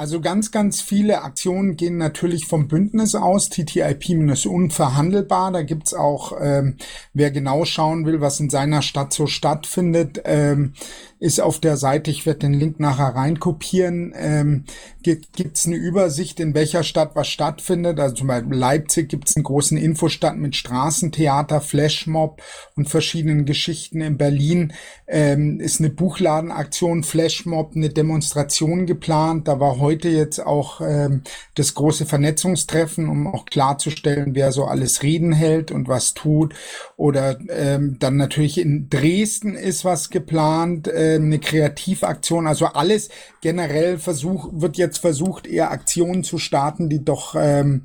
Also 0.00 0.22
ganz, 0.22 0.50
ganz 0.50 0.80
viele 0.80 1.20
Aktionen 1.20 1.76
gehen 1.76 1.98
natürlich 1.98 2.46
vom 2.46 2.68
Bündnis 2.68 3.14
aus, 3.14 3.50
TTIP-unverhandelbar. 3.50 5.52
Da 5.52 5.60
gibt's 5.60 5.92
auch, 5.92 6.32
ähm, 6.40 6.78
wer 7.12 7.30
genau 7.30 7.66
schauen 7.66 8.06
will, 8.06 8.22
was 8.22 8.40
in 8.40 8.48
seiner 8.48 8.80
Stadt 8.80 9.12
so 9.12 9.26
stattfindet, 9.26 10.22
ähm, 10.24 10.72
ist 11.20 11.38
auf 11.38 11.60
der 11.60 11.76
Seite, 11.76 12.10
ich 12.10 12.24
werde 12.24 12.40
den 12.40 12.54
Link 12.54 12.80
nachher 12.80 13.14
reinkopieren, 13.14 14.14
ähm, 14.16 14.64
gibt 15.02 15.56
es 15.56 15.66
eine 15.66 15.76
Übersicht, 15.76 16.40
in 16.40 16.54
welcher 16.54 16.82
Stadt 16.82 17.10
was 17.14 17.28
stattfindet. 17.28 18.00
Also 18.00 18.16
zum 18.16 18.26
Beispiel 18.26 18.56
Leipzig 18.56 19.08
gibt 19.08 19.28
es 19.28 19.36
einen 19.36 19.44
großen 19.44 19.76
Infostand 19.76 20.40
mit 20.40 20.56
Straßentheater, 20.56 21.60
Flashmob 21.60 22.42
und 22.74 22.88
verschiedenen 22.88 23.44
Geschichten. 23.44 24.00
In 24.00 24.16
Berlin 24.16 24.72
ähm, 25.06 25.60
ist 25.60 25.80
eine 25.80 25.90
Buchladenaktion, 25.90 27.02
Flashmob, 27.02 27.72
eine 27.74 27.90
Demonstration 27.90 28.86
geplant. 28.86 29.46
Da 29.48 29.60
war 29.60 29.78
heute 29.78 30.08
jetzt 30.08 30.38
auch 30.38 30.80
ähm, 30.80 31.22
das 31.54 31.74
große 31.74 32.06
Vernetzungstreffen, 32.06 33.08
um 33.08 33.26
auch 33.26 33.44
klarzustellen, 33.44 34.34
wer 34.34 34.52
so 34.52 34.64
alles 34.64 35.02
Reden 35.02 35.32
hält 35.32 35.70
und 35.70 35.88
was 35.88 36.14
tut. 36.14 36.54
Oder 36.96 37.38
ähm, 37.50 37.96
dann 37.98 38.16
natürlich 38.16 38.58
in 38.58 38.88
Dresden 38.88 39.54
ist 39.54 39.84
was 39.84 40.10
geplant. 40.10 40.88
Äh, 40.88 41.09
ähm, 41.16 41.26
eine 41.26 41.38
Kreativaktion, 41.38 42.46
also 42.46 42.66
alles 42.66 43.08
generell 43.40 43.98
versuch, 43.98 44.48
wird 44.52 44.76
jetzt 44.76 44.98
versucht, 44.98 45.46
eher 45.46 45.70
Aktionen 45.70 46.24
zu 46.24 46.38
starten, 46.38 46.88
die 46.88 47.04
doch 47.04 47.34
ähm, 47.38 47.84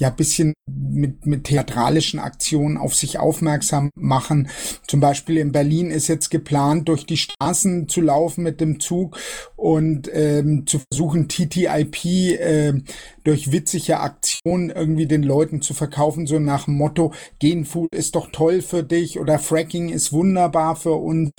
ja 0.00 0.08
bisschen 0.08 0.54
mit, 0.66 1.26
mit 1.26 1.44
theatralischen 1.44 2.20
Aktionen 2.20 2.78
auf 2.78 2.94
sich 2.94 3.18
aufmerksam 3.18 3.90
machen. 3.94 4.48
Zum 4.86 4.98
Beispiel 4.98 5.36
in 5.36 5.52
Berlin 5.52 5.90
ist 5.90 6.08
jetzt 6.08 6.30
geplant, 6.30 6.88
durch 6.88 7.04
die 7.04 7.18
Straßen 7.18 7.88
zu 7.88 8.00
laufen 8.00 8.42
mit 8.42 8.60
dem 8.60 8.80
Zug 8.80 9.18
und 9.56 10.10
ähm, 10.12 10.66
zu 10.66 10.80
versuchen, 10.90 11.28
TTIP 11.28 12.04
äh, 12.04 12.72
durch 13.24 13.52
witzige 13.52 14.00
Aktionen 14.00 14.70
irgendwie 14.70 15.06
den 15.06 15.22
Leuten 15.22 15.60
zu 15.60 15.74
verkaufen, 15.74 16.26
so 16.26 16.38
nach 16.38 16.64
dem 16.64 16.74
Motto, 16.74 17.12
Genfood 17.38 17.94
ist 17.94 18.14
doch 18.14 18.30
toll 18.32 18.62
für 18.62 18.82
dich 18.82 19.20
oder 19.20 19.38
Fracking 19.38 19.90
ist 19.90 20.12
wunderbar 20.12 20.76
für 20.76 20.94
uns. 20.94 21.30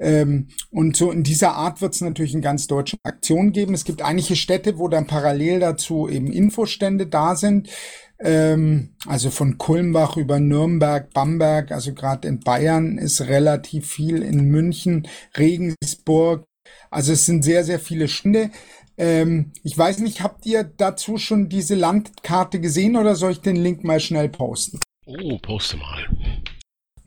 Ähm, 0.00 0.48
und 0.70 0.96
so 0.96 1.10
in 1.10 1.24
dieser 1.24 1.54
Art 1.54 1.82
wird 1.82 1.94
es 1.94 2.00
natürlich 2.00 2.32
in 2.32 2.40
ganz 2.40 2.68
deutschen 2.68 2.98
Aktionen 3.02 3.52
geben. 3.52 3.74
Es 3.74 3.84
gibt 3.84 4.00
einige 4.00 4.34
Städte, 4.34 4.78
wo 4.78 4.88
dann 4.88 5.06
parallel 5.06 5.60
dazu 5.60 6.08
eben 6.08 6.32
Infostände 6.32 7.06
da 7.06 7.36
sind 7.36 7.68
ähm, 8.20 8.94
also 9.06 9.30
von 9.30 9.58
Kulmbach 9.58 10.16
über 10.16 10.40
Nürnberg, 10.40 11.12
Bamberg, 11.12 11.70
also 11.70 11.94
gerade 11.94 12.26
in 12.28 12.40
Bayern 12.40 12.98
ist 12.98 13.20
relativ 13.22 13.88
viel, 13.88 14.22
in 14.22 14.46
München, 14.46 15.06
Regensburg. 15.36 16.44
Also 16.90 17.12
es 17.12 17.26
sind 17.26 17.44
sehr, 17.44 17.64
sehr 17.64 17.78
viele 17.78 18.08
Stände. 18.08 18.50
Ähm, 18.96 19.52
ich 19.62 19.78
weiß 19.78 20.00
nicht, 20.00 20.22
habt 20.22 20.44
ihr 20.46 20.64
dazu 20.64 21.18
schon 21.18 21.48
diese 21.48 21.76
Landkarte 21.76 22.60
gesehen 22.60 22.96
oder 22.96 23.14
soll 23.14 23.32
ich 23.32 23.40
den 23.40 23.56
Link 23.56 23.84
mal 23.84 24.00
schnell 24.00 24.28
posten? 24.28 24.80
Oh, 25.06 25.38
poste 25.38 25.76
mal. 25.76 26.08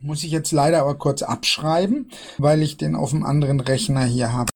Muss 0.00 0.24
ich 0.24 0.32
jetzt 0.32 0.50
leider 0.50 0.80
aber 0.80 0.96
kurz 0.96 1.22
abschreiben, 1.22 2.10
weil 2.38 2.62
ich 2.62 2.76
den 2.76 2.96
auf 2.96 3.10
dem 3.10 3.24
anderen 3.24 3.60
Rechner 3.60 4.04
hier 4.04 4.32
habe. 4.32 4.51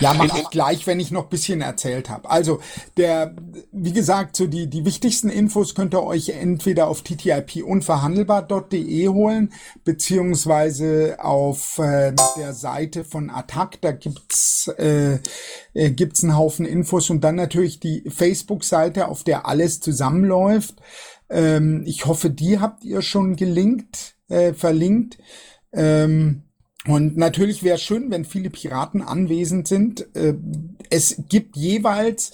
Ja, 0.00 0.14
mach 0.14 0.36
ich 0.36 0.50
gleich, 0.50 0.86
wenn 0.86 1.00
ich 1.00 1.10
noch 1.10 1.26
bisschen 1.26 1.60
erzählt 1.60 2.10
habe. 2.10 2.30
Also, 2.30 2.60
der, 2.96 3.34
wie 3.72 3.92
gesagt, 3.92 4.36
so 4.36 4.46
die, 4.46 4.68
die 4.68 4.84
wichtigsten 4.84 5.28
Infos 5.28 5.74
könnt 5.74 5.94
ihr 5.94 6.02
euch 6.02 6.30
entweder 6.30 6.88
auf 6.88 7.02
ttipunverhandelbar.de 7.02 9.08
holen, 9.08 9.52
beziehungsweise 9.84 11.16
auf 11.18 11.78
äh, 11.78 12.12
der 12.36 12.54
Seite 12.54 13.04
von 13.04 13.30
Attac, 13.30 13.80
da 13.80 13.92
gibt's 13.92 14.68
äh, 14.78 15.18
äh, 15.74 15.90
gibt's 15.90 16.22
einen 16.22 16.36
Haufen 16.36 16.66
Infos 16.66 17.10
und 17.10 17.22
dann 17.22 17.36
natürlich 17.36 17.80
die 17.80 18.04
Facebook-Seite, 18.08 19.08
auf 19.08 19.24
der 19.24 19.46
alles 19.46 19.80
zusammenläuft. 19.80 20.76
Ähm, 21.30 21.84
ich 21.86 22.06
hoffe, 22.06 22.30
die 22.30 22.60
habt 22.60 22.84
ihr 22.84 23.02
schon 23.02 23.36
gelinkt, 23.36 24.16
äh, 24.28 24.52
verlinkt. 24.52 25.18
Ähm, 25.72 26.44
und 26.86 27.16
natürlich 27.16 27.62
wäre 27.62 27.78
schön, 27.78 28.10
wenn 28.10 28.24
viele 28.24 28.50
Piraten 28.50 29.02
anwesend 29.02 29.68
sind. 29.68 30.14
Äh, 30.16 30.34
es 30.90 31.22
gibt 31.28 31.56
jeweils 31.56 32.32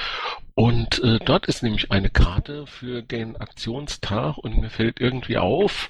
Und 0.56 1.04
äh, 1.04 1.20
dort 1.20 1.48
ist 1.48 1.64
nämlich 1.64 1.92
eine 1.92 2.10
Karte 2.10 2.68
für 2.68 3.02
den 3.02 3.38
Aktionstag 3.38 4.38
und 4.38 4.60
mir 4.60 4.70
fällt 4.70 5.00
irgendwie 5.00 5.38
auf, 5.38 5.90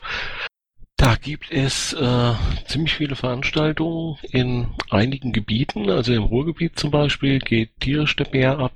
da 1.03 1.16
gibt 1.16 1.51
es 1.51 1.91
äh, 1.91 2.34
ziemlich 2.66 2.93
viele 2.93 3.18
Veranstaltungen 3.18 4.18
in 4.32 4.68
einigen 4.89 5.34
Gebieten. 5.34 5.89
Also 5.89 6.14
im 6.14 6.24
Ruhrgebiet 6.24 6.80
zum 6.80 6.91
Beispiel 6.91 7.39
geht 7.39 7.72
tierisch 7.82 8.16
der 8.16 8.26
Bär 8.26 8.59
ab. 8.59 8.74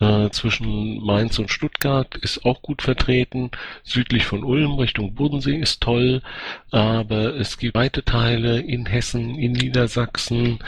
Äh, 0.00 0.30
zwischen 0.30 1.02
Mainz 1.04 1.38
und 1.38 1.50
Stuttgart 1.50 2.14
ist 2.16 2.44
auch 2.44 2.60
gut 2.60 2.82
vertreten. 2.82 3.50
Südlich 3.82 4.26
von 4.26 4.44
Ulm 4.44 4.74
Richtung 4.74 5.14
Bodensee 5.14 5.56
ist 5.56 5.82
toll. 5.82 6.22
Aber 6.70 7.34
es 7.36 7.56
gibt 7.56 7.74
weite 7.74 8.04
Teile 8.04 8.60
in 8.60 8.84
Hessen, 8.84 9.36
in 9.36 9.52
Niedersachsen. 9.52 10.58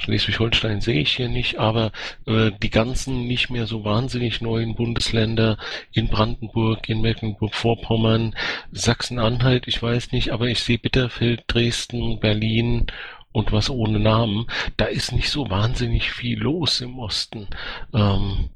Schleswig-Holstein 0.00 0.80
sehe 0.80 1.00
ich 1.00 1.16
hier 1.16 1.28
nicht, 1.28 1.58
aber 1.58 1.92
äh, 2.26 2.50
die 2.62 2.70
ganzen 2.70 3.26
nicht 3.26 3.50
mehr 3.50 3.66
so 3.66 3.84
wahnsinnig 3.84 4.40
neuen 4.40 4.74
Bundesländer 4.74 5.58
in 5.92 6.08
Brandenburg, 6.08 6.88
in 6.88 7.00
Mecklenburg-Vorpommern, 7.00 8.34
Sachsen-Anhalt, 8.72 9.68
ich 9.68 9.82
weiß 9.82 10.12
nicht, 10.12 10.30
aber 10.30 10.46
ich 10.46 10.60
sehe 10.60 10.78
Bitterfeld, 10.78 11.44
Dresden, 11.46 12.20
Berlin 12.20 12.86
und 13.32 13.52
was 13.52 13.70
ohne 13.70 13.98
Namen. 13.98 14.46
Da 14.76 14.86
ist 14.86 15.12
nicht 15.12 15.30
so 15.30 15.48
wahnsinnig 15.50 16.10
viel 16.10 16.38
los 16.38 16.80
im 16.80 16.98
Osten. 16.98 17.48
Ähm, 17.94 18.50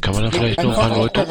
kann 0.00 0.14
man 0.14 0.24
da 0.24 0.30
vielleicht 0.30 0.62
noch 0.62 0.76
ein 0.76 0.88
paar 0.88 0.96
Leute, 0.96 1.26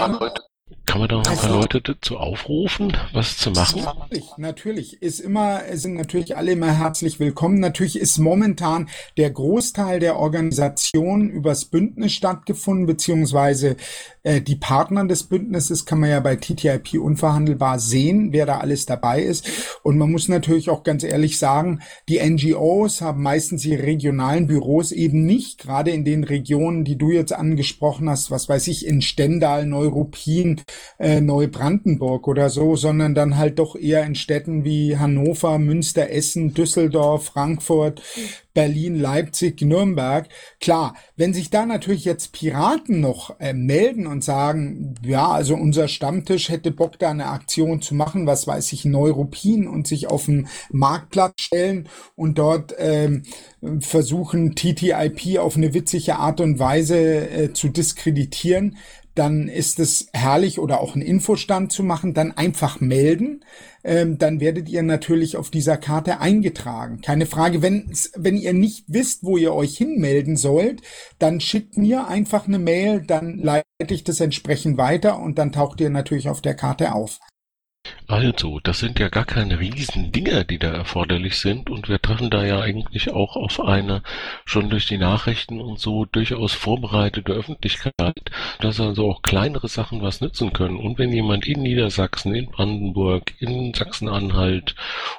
kann 0.88 1.01
man 1.01 1.09
da 1.09 1.18
noch 1.18 1.28
ein 1.28 1.38
paar 1.38 1.51
Leute 1.51 1.82
dazu 1.82 2.18
aufrufen, 2.18 2.95
was 3.13 3.38
zu 3.38 3.51
machen? 3.51 3.84
Natürlich, 3.84 4.38
natürlich. 4.38 5.01
Ist 5.01 5.20
immer, 5.20 5.61
sind 5.74 5.95
natürlich 5.95 6.38
alle 6.38 6.53
immer 6.53 6.72
herzlich 6.72 7.20
willkommen. 7.20 7.59
Natürlich 7.59 7.99
ist 7.99 8.18
momentan 8.18 8.89
der 9.18 9.30
Großteil 9.30 9.99
der 9.99 10.18
Organisation 10.18 11.30
übers 11.30 11.65
Bündnis 11.65 12.13
stattgefunden, 12.13 12.86
beziehungsweise 12.86 13.76
äh, 14.24 14.41
die 14.41 14.55
Partner 14.55 15.05
des 15.05 15.24
Bündnisses 15.24 15.86
kann 15.86 15.99
man 15.99 16.09
ja 16.09 16.20
bei 16.20 16.36
TTIP 16.36 16.95
unverhandelbar 16.95 17.80
sehen, 17.80 18.34
wer 18.34 18.45
da 18.45 18.59
alles 18.59 18.86
dabei 18.86 19.22
ist. 19.22 19.49
Und 19.84 19.97
man 19.97 20.11
muss 20.11 20.28
natürlich 20.28 20.70
auch 20.70 20.84
ganz 20.84 21.03
ehrlich 21.03 21.38
sagen, 21.38 21.82
die 22.09 22.20
NGOs 22.20 23.01
haben 23.01 23.24
meistens 23.24 23.63
ihre 23.65 23.84
regionalen 23.84 24.47
Büros 24.47 24.91
eben 24.91 25.26
nicht, 25.26 25.59
gerade 25.59 25.91
in 25.91 26.03
den 26.03 26.24
Regionen, 26.24 26.84
die 26.84 26.97
du 26.97 27.11
jetzt 27.11 27.34
angesprochen 27.34 28.09
hast, 28.09 28.32
was 28.32 28.49
weiß 28.49 28.68
ich, 28.68 28.86
in 28.86 29.01
Stendal, 29.01 29.65
Neuruppin, 29.65 30.57
äh, 30.99 31.22
Neubrandenburg 31.22 32.28
oder 32.28 32.49
so, 32.49 32.76
sondern 32.76 33.16
dann 33.16 33.38
halt 33.38 33.60
doch 33.60 33.76
eher 33.76 34.03
in 34.05 34.16
Städten 34.16 34.64
wie 34.64 34.97
Hannover, 34.97 35.60
Münster, 35.60 36.10
Essen, 36.12 36.53
Düsseldorf, 36.53 37.26
Frankfurt, 37.26 38.01
Berlin, 38.58 38.99
Leipzig, 38.99 39.62
Nürnberg. 39.62 40.28
Klar, 40.60 40.95
wenn 41.16 41.32
sich 41.32 41.51
da 41.51 41.68
natürlich 41.68 42.05
jetzt 42.05 42.34
Piraten 42.34 43.01
noch 43.01 43.39
äh, 43.39 43.53
melden 43.53 44.08
und 44.08 44.24
sagen, 44.24 44.95
ja, 45.05 45.28
also 45.28 45.53
unser 45.53 45.88
Stammtisch 45.88 46.49
hätte 46.49 46.72
Bock 46.72 46.97
da 46.97 47.12
eine 47.12 47.28
Aktion 47.28 47.84
zu 47.84 47.93
machen, 47.93 48.26
was 48.26 48.47
weiß 48.47 48.74
ich, 48.74 48.84
Neuruppin 48.84 49.68
und 49.68 49.86
sich 49.86 50.08
auf 50.08 50.26
den 50.26 50.47
Marktplatz 50.72 51.39
stellen 51.39 51.88
und 52.16 52.39
dort 52.39 52.74
ähm, 52.80 53.22
versuchen, 53.80 54.55
TTIP 54.55 55.38
auf 55.38 55.55
eine 55.55 55.76
witzige 55.76 56.16
Art 56.16 56.41
und 56.41 56.58
Weise 56.58 56.97
äh, 56.97 57.53
zu 57.53 57.70
diskreditieren, 57.70 58.78
dann 59.18 59.47
ist 59.47 59.80
es 59.80 60.07
herrlich 60.13 60.59
oder 60.59 60.80
auch 60.80 60.93
einen 60.93 61.01
Infostand 61.01 61.72
zu 61.72 61.84
machen, 61.84 62.13
dann 62.13 62.32
einfach 62.32 62.80
melden. 62.80 63.43
Ähm, 63.84 64.18
dann 64.18 64.39
werdet 64.39 64.70
ihr 64.70 64.84
natürlich 64.84 65.38
auf 65.38 65.49
dieser 65.49 65.78
Karte 65.78 66.20
eingetragen. 66.20 67.01
Keine 67.01 67.26
Frage. 67.26 67.61
Wenn, 67.61 67.91
wenn 68.15 68.38
ihr 68.38 68.53
nicht 68.53 68.86
wisst, 68.88 69.24
wo 69.24 69.38
ihr 69.38 69.53
euch 69.53 69.78
hinmelden 69.78 70.38
sollt, 70.38 70.82
dann 71.20 71.39
schickt 71.39 71.78
mir 71.78 72.07
einfach 72.07 72.47
eine 72.47 72.59
Mail, 72.59 73.01
dann 73.01 73.38
leite 73.38 73.65
ich 73.89 74.03
das 74.03 74.20
entsprechend 74.20 74.78
weiter 74.78 75.20
und 75.20 75.38
dann 75.38 75.51
taucht 75.51 75.82
ihr 75.82 75.89
natürlich 75.89 76.30
auf 76.30 76.41
der 76.41 76.55
Karte 76.55 76.93
auf. 76.93 77.20
Also, 78.10 78.62
das 78.62 78.80
sind 78.80 79.00
ja 79.00 79.10
gar 79.10 79.26
keine 79.26 79.60
riesen 79.60 80.14
Dinger, 80.14 80.46
die 80.46 80.60
da 80.60 80.70
erforderlich 80.70 81.38
sind 81.40 81.70
und 81.70 81.90
wir 81.90 82.02
treffen 82.02 82.30
da 82.30 82.46
ja 82.46 82.62
eigentlich 82.62 83.12
auch 83.12 83.36
auf 83.36 83.60
eine 83.60 84.02
schon 84.46 84.70
durch 84.70 84.88
die 84.88 84.98
Nachrichten 84.98 85.60
und 85.60 85.78
so 85.80 86.06
durchaus 86.06 86.54
vorbereitete 86.54 87.34
Öffentlichkeit, 87.34 88.32
dass 88.62 88.80
also 88.80 89.12
auch 89.12 89.22
kleinere 89.24 89.68
Sachen 89.68 90.02
was 90.02 90.22
nützen 90.22 90.54
können. 90.54 90.78
Und 90.78 90.98
wenn 91.00 91.12
jemand 91.12 91.46
in 91.48 91.62
Niedersachsen, 91.62 92.34
in 92.34 92.50
Brandenburg, 92.50 93.34
in 93.40 93.74
Sachsen-Anhalt 93.74 94.76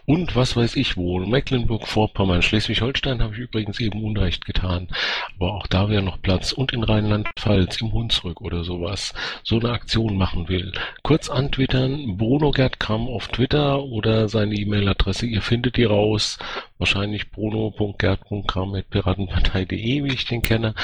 und 0.07 0.35
was 0.35 0.57
weiß 0.57 0.77
ich 0.77 0.97
wo, 0.97 1.19
Mecklenburg-Vorpommern, 1.19 2.41
Schleswig-Holstein 2.41 3.23
habe 3.23 3.35
ich 3.35 3.41
übrigens 3.41 3.81
eben 3.81 4.03
Unrecht 4.03 4.47
getan, 4.47 4.89
aber 5.37 5.53
auch 5.53 5.67
da 5.67 5.91
wäre 5.91 6.03
noch 6.03 6.23
Platz 6.23 6.53
und 6.53 6.73
in 6.73 6.85
Rheinland-Pfalz, 6.85 7.83
im 7.83 7.93
Hunsrück 7.93 8.41
oder 8.41 8.65
sowas, 8.65 9.13
so 9.43 9.59
eine 9.61 9.73
Aktion 9.73 10.17
machen 10.17 10.49
will. 10.49 10.73
Kurz 11.03 11.29
antwittern, 11.29 12.17
Bruno 12.17 12.51
Gerd 12.59 12.81
Kram 12.81 13.07
auf 13.07 13.29
Twitter 13.29 13.85
oder 13.85 14.29
seine 14.29 14.57
E-Mail-Adresse. 14.57 15.27
Ihr 15.27 15.43
findet 15.43 15.77
die 15.77 15.85
raus. 15.85 16.41
Wahrscheinlich 16.79 17.31
bruno.gerd.kram.piratenpartei.de, 17.31 20.03
wie 20.03 20.13
ich 20.13 20.25
den 20.25 20.43
kenne. 20.43 20.75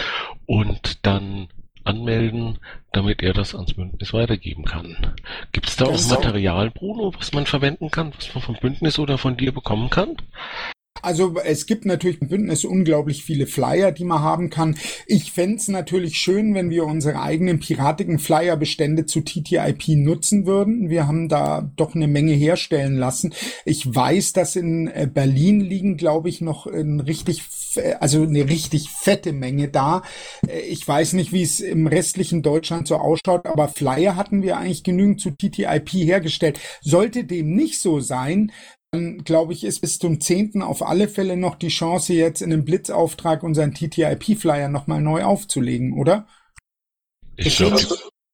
Und 0.47 1.05
dann 1.05 1.49
anmelden, 1.83 2.61
damit 2.93 3.25
er 3.25 3.33
das 3.33 3.57
ans 3.57 3.75
Bündnis 3.75 4.13
weitergeben 4.13 4.65
kann. 4.65 5.17
Gibt 5.51 5.69
es 5.69 5.75
da 5.75 5.87
auch 5.87 6.11
Material, 6.11 6.71
Bruno, 6.71 7.13
was 7.19 7.33
man 7.33 7.45
verwenden 7.45 7.91
kann, 7.91 8.13
was 8.15 8.33
man 8.33 8.45
vom 8.45 8.55
Bündnis 8.55 9.01
oder 9.01 9.19
von 9.19 9.37
dir 9.37 9.51
bekommen 9.51 9.91
kann? 9.91 10.17
Also 11.05 11.35
es 11.45 11.67
gibt 11.67 11.85
natürlich 11.85 12.23
im 12.23 12.29
Bündnis 12.29 12.65
unglaublich 12.65 13.25
viele 13.25 13.47
Flyer, 13.47 13.93
die 13.93 14.05
man 14.05 14.23
haben 14.23 14.49
kann. 14.49 14.77
Ich 15.07 15.33
fände 15.33 15.55
natürlich 15.69 16.17
schön, 16.17 16.55
wenn 16.55 16.71
wir 16.71 16.85
unsere 16.85 17.21
eigenen 17.21 17.61
piratigen 17.61 18.19
Flyerbestände 18.19 19.05
zu 19.05 19.21
TTIP 19.21 19.89
nutzen 19.89 20.47
würden. 20.47 20.89
Wir 20.89 21.07
haben 21.07 21.29
da 21.29 21.71
doch 21.77 21.95
eine 21.95 22.09
Menge 22.09 22.33
herstellen 22.33 22.97
lassen. 22.97 23.35
Ich 23.65 23.95
weiß, 23.95 24.33
dass 24.33 24.57
in 24.57 24.89
äh, 24.89 25.09
Berlin 25.13 25.61
liegen, 25.61 25.97
glaube 25.97 26.29
ich, 26.29 26.41
noch 26.41 26.67
ein 26.67 27.01
richtig, 27.01 27.43
also 28.01 28.23
eine 28.23 28.49
richtig 28.49 28.89
fette 28.91 29.33
Menge 29.33 29.69
da. 29.69 30.03
Äh, 30.49 30.61
ich 30.61 30.87
weiß 30.89 31.13
nicht, 31.13 31.33
wie 31.33 31.43
es 31.43 31.61
im 31.61 31.87
restlichen 31.87 32.43
Deutschland 32.43 32.89
so 32.89 32.97
ausschaut, 32.97 33.47
aber 33.47 33.69
Flyer 33.69 34.17
hatten 34.17 34.43
wir 34.43 34.57
eigentlich 34.57 34.83
genügend 34.83 35.21
zu 35.21 35.31
TTIP 35.31 35.91
hergestellt. 35.93 36.59
Sollte 36.81 37.25
dem 37.25 37.55
nicht 37.55 37.81
so 37.81 38.01
sein, 38.01 38.51
dann 38.95 39.25
glaube 39.25 39.53
ich, 39.53 39.65
ist 39.65 39.81
bis 39.81 39.99
zum 39.99 40.21
10. 40.21 40.63
auf 40.63 40.83
alle 40.83 41.09
Fälle 41.09 41.37
noch 41.37 41.57
die 41.57 41.69
Chance, 41.69 42.15
jetzt 42.15 42.41
in 42.43 42.53
einem 42.53 42.65
Blitzauftrag 42.65 43.43
unseren 43.43 43.75
TTIP-Flyer 43.75 44.69
nochmal 44.69 45.01
neu 45.01 45.25
aufzulegen, 45.25 45.99
oder? 45.99 46.27
Ich 47.37 47.57
glaube, 47.57 47.79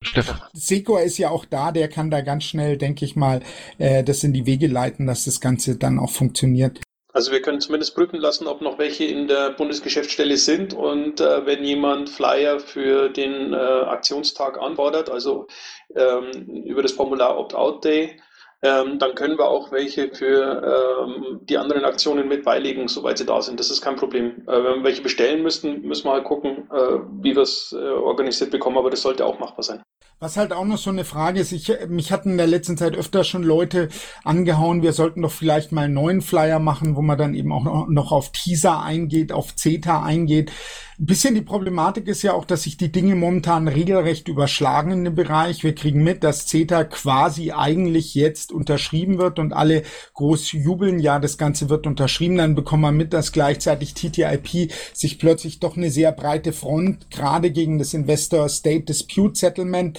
Stefan. 0.02 0.40
Seko 0.52 0.98
ist 0.98 1.18
ja 1.18 1.30
auch 1.30 1.44
da, 1.44 1.72
der 1.72 1.88
kann 1.88 2.10
da 2.10 2.20
ganz 2.20 2.44
schnell, 2.44 2.76
denke 2.76 3.04
ich 3.04 3.16
mal, 3.16 3.42
äh, 3.78 4.02
das 4.02 4.24
in 4.24 4.32
die 4.32 4.46
Wege 4.46 4.66
leiten, 4.66 5.06
dass 5.06 5.24
das 5.24 5.40
Ganze 5.40 5.76
dann 5.76 5.98
auch 5.98 6.10
funktioniert. 6.10 6.80
Also 7.12 7.32
wir 7.32 7.42
können 7.42 7.60
zumindest 7.60 7.94
prüfen 7.94 8.20
lassen, 8.20 8.46
ob 8.46 8.60
noch 8.60 8.78
welche 8.78 9.04
in 9.04 9.26
der 9.26 9.50
Bundesgeschäftsstelle 9.50 10.36
sind 10.36 10.74
und 10.74 11.20
äh, 11.20 11.44
wenn 11.44 11.64
jemand 11.64 12.08
Flyer 12.08 12.60
für 12.60 13.08
den 13.08 13.52
äh, 13.52 13.56
Aktionstag 13.56 14.58
anfordert, 14.60 15.10
also 15.10 15.48
ähm, 15.94 16.64
über 16.64 16.82
das 16.82 16.92
Formular 16.92 17.36
Opt-out 17.36 17.84
Day, 17.84 18.20
ähm, 18.62 18.98
dann 18.98 19.14
können 19.14 19.38
wir 19.38 19.48
auch 19.48 19.72
welche 19.72 20.10
für 20.10 21.06
ähm, 21.06 21.40
die 21.42 21.56
anderen 21.56 21.84
Aktionen 21.84 22.28
mit 22.28 22.44
beilegen, 22.44 22.88
soweit 22.88 23.18
sie 23.18 23.24
da 23.24 23.40
sind. 23.40 23.58
Das 23.58 23.70
ist 23.70 23.80
kein 23.80 23.96
Problem. 23.96 24.42
Äh, 24.46 24.52
wenn 24.52 24.76
wir 24.76 24.84
welche 24.84 25.02
bestellen 25.02 25.42
müssten, 25.42 25.82
müssen 25.82 26.04
wir 26.06 26.12
halt 26.12 26.24
gucken, 26.24 26.68
äh, 26.70 26.98
wie 27.22 27.34
wir 27.34 27.42
es 27.42 27.72
äh, 27.72 27.76
organisiert 27.78 28.50
bekommen, 28.50 28.76
aber 28.76 28.90
das 28.90 29.02
sollte 29.02 29.24
auch 29.24 29.38
machbar 29.38 29.62
sein. 29.62 29.82
Was 30.22 30.36
halt 30.36 30.52
auch 30.52 30.66
noch 30.66 30.76
so 30.76 30.90
eine 30.90 31.06
Frage 31.06 31.40
ist, 31.40 31.50
ich, 31.50 31.72
mich 31.88 32.12
hatten 32.12 32.32
in 32.32 32.36
der 32.36 32.46
letzten 32.46 32.76
Zeit 32.76 32.94
öfter 32.94 33.24
schon 33.24 33.42
Leute 33.42 33.88
angehauen, 34.22 34.82
wir 34.82 34.92
sollten 34.92 35.22
doch 35.22 35.32
vielleicht 35.32 35.72
mal 35.72 35.86
einen 35.86 35.94
neuen 35.94 36.20
Flyer 36.20 36.58
machen, 36.58 36.94
wo 36.94 37.00
man 37.00 37.16
dann 37.16 37.32
eben 37.32 37.50
auch 37.50 37.88
noch 37.88 38.12
auf 38.12 38.30
Teaser 38.30 38.82
eingeht, 38.82 39.32
auf 39.32 39.56
CETA 39.56 40.02
eingeht. 40.02 40.52
Ein 41.00 41.06
bisschen 41.06 41.34
die 41.34 41.40
Problematik 41.40 42.08
ist 42.08 42.20
ja 42.20 42.34
auch, 42.34 42.44
dass 42.44 42.64
sich 42.64 42.76
die 42.76 42.92
Dinge 42.92 43.14
momentan 43.14 43.68
regelrecht 43.68 44.28
überschlagen 44.28 44.90
in 44.92 45.04
dem 45.04 45.14
Bereich. 45.14 45.64
Wir 45.64 45.74
kriegen 45.74 46.04
mit, 46.04 46.22
dass 46.22 46.46
CETA 46.46 46.84
quasi 46.84 47.52
eigentlich 47.52 48.14
jetzt 48.14 48.52
unterschrieben 48.52 49.16
wird 49.16 49.38
und 49.38 49.54
alle 49.54 49.82
groß 50.12 50.52
jubeln, 50.52 50.98
ja, 50.98 51.18
das 51.18 51.38
Ganze 51.38 51.70
wird 51.70 51.86
unterschrieben. 51.86 52.36
Dann 52.36 52.54
bekommen 52.54 52.82
wir 52.82 52.92
mit, 52.92 53.14
dass 53.14 53.32
gleichzeitig 53.32 53.94
TTIP 53.94 54.70
sich 54.92 55.18
plötzlich 55.18 55.58
doch 55.58 55.78
eine 55.78 55.90
sehr 55.90 56.12
breite 56.12 56.52
Front 56.52 57.10
gerade 57.10 57.50
gegen 57.50 57.78
das 57.78 57.94
Investor 57.94 58.50
State 58.50 58.82
Dispute 58.82 59.38
Settlement 59.38 59.98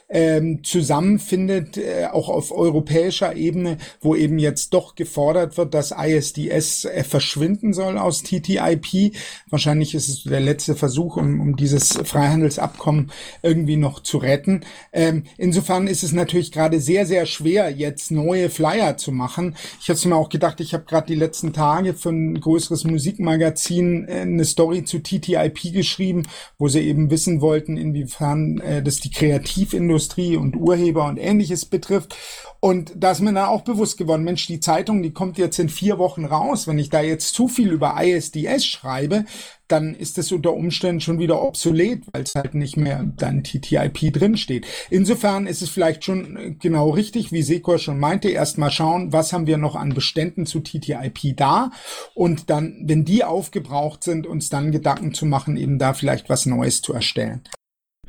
ähm, 0.11 0.63
zusammenfindet, 0.63 1.77
äh, 1.77 2.07
auch 2.11 2.27
auf 2.27 2.51
europäischer 2.51 3.35
Ebene, 3.35 3.77
wo 4.01 4.13
eben 4.13 4.39
jetzt 4.39 4.73
doch 4.73 4.95
gefordert 4.95 5.57
wird, 5.57 5.73
dass 5.73 5.93
ISDS 5.97 6.85
äh, 6.85 7.03
verschwinden 7.03 7.73
soll 7.73 7.97
aus 7.97 8.21
TTIP. 8.21 9.15
Wahrscheinlich 9.49 9.95
ist 9.95 10.09
es 10.09 10.23
der 10.23 10.41
letzte 10.41 10.75
Versuch, 10.75 11.15
um, 11.15 11.39
um 11.39 11.55
dieses 11.55 11.93
Freihandelsabkommen 12.03 13.11
irgendwie 13.41 13.77
noch 13.77 14.01
zu 14.01 14.17
retten. 14.17 14.65
Ähm, 14.91 15.23
insofern 15.37 15.87
ist 15.87 16.03
es 16.03 16.11
natürlich 16.11 16.51
gerade 16.51 16.81
sehr, 16.81 17.05
sehr 17.05 17.25
schwer, 17.25 17.71
jetzt 17.71 18.11
neue 18.11 18.49
Flyer 18.49 18.97
zu 18.97 19.13
machen. 19.13 19.55
Ich 19.81 19.89
habe 19.89 20.09
mir 20.09 20.15
auch 20.17 20.29
gedacht, 20.29 20.59
ich 20.59 20.73
habe 20.73 20.83
gerade 20.83 21.07
die 21.07 21.15
letzten 21.15 21.53
Tage 21.53 21.93
für 21.93 22.09
ein 22.09 22.39
größeres 22.39 22.83
Musikmagazin 22.83 24.07
äh, 24.09 24.21
eine 24.21 24.43
Story 24.43 24.83
zu 24.83 24.99
TTIP 24.99 25.71
geschrieben, 25.71 26.23
wo 26.57 26.67
sie 26.67 26.81
eben 26.81 27.09
wissen 27.11 27.39
wollten, 27.39 27.77
inwiefern 27.77 28.59
äh, 28.59 28.83
das 28.83 28.97
die 28.97 29.11
Kreativindustrie 29.11 30.00
und 30.37 30.55
Urheber 30.55 31.05
und 31.05 31.17
ähnliches 31.17 31.65
betrifft. 31.65 32.15
Und 32.59 32.91
da 32.95 33.11
ist 33.11 33.21
mir 33.21 33.33
dann 33.33 33.47
auch 33.47 33.61
bewusst 33.61 33.97
geworden, 33.97 34.23
Mensch, 34.23 34.45
die 34.45 34.59
Zeitung, 34.59 35.01
die 35.01 35.13
kommt 35.13 35.39
jetzt 35.39 35.57
in 35.57 35.67
vier 35.67 35.97
Wochen 35.97 36.25
raus. 36.25 36.67
Wenn 36.67 36.77
ich 36.77 36.91
da 36.91 37.01
jetzt 37.01 37.33
zu 37.33 37.47
viel 37.47 37.71
über 37.71 37.95
ISDS 37.99 38.65
schreibe, 38.65 39.25
dann 39.67 39.95
ist 39.95 40.17
es 40.17 40.31
unter 40.31 40.53
Umständen 40.53 41.01
schon 41.01 41.17
wieder 41.17 41.41
obsolet, 41.41 42.03
weil 42.11 42.23
es 42.23 42.35
halt 42.35 42.53
nicht 42.53 42.77
mehr 42.77 43.03
dann 43.17 43.43
TTIP 43.43 44.13
drinsteht. 44.13 44.67
Insofern 44.89 45.47
ist 45.47 45.61
es 45.61 45.69
vielleicht 45.69 46.03
schon 46.03 46.37
äh, 46.37 46.51
genau 46.51 46.89
richtig, 46.89 47.31
wie 47.31 47.41
Sekor 47.41 47.79
schon 47.79 47.99
meinte, 47.99 48.29
erstmal 48.29 48.71
schauen, 48.71 49.13
was 49.13 49.33
haben 49.33 49.47
wir 49.47 49.57
noch 49.57 49.75
an 49.75 49.93
Beständen 49.93 50.45
zu 50.45 50.59
TTIP 50.59 51.35
da 51.37 51.71
und 52.13 52.49
dann, 52.49 52.83
wenn 52.85 53.05
die 53.05 53.23
aufgebraucht 53.23 54.03
sind, 54.03 54.27
uns 54.27 54.49
dann 54.49 54.71
Gedanken 54.71 55.13
zu 55.13 55.25
machen, 55.25 55.57
eben 55.57 55.79
da 55.79 55.93
vielleicht 55.93 56.29
was 56.29 56.45
Neues 56.45 56.81
zu 56.81 56.93
erstellen. 56.93 57.41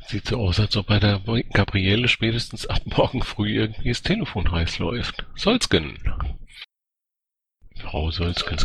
Sieht 0.07 0.27
so 0.27 0.37
aus, 0.37 0.59
als 0.59 0.75
ob 0.77 0.87
bei 0.87 0.99
der 0.99 1.21
Gabriele 1.53 2.07
spätestens 2.07 2.67
ab 2.67 2.81
morgen 2.85 3.23
früh 3.23 3.55
irgendwie 3.55 3.89
das 3.89 4.01
Telefon 4.01 4.51
heiß 4.51 4.79
läuft. 4.79 5.25
Solzgen. 5.35 5.97
Frau 7.79 8.11
Solzgen. 8.11 8.57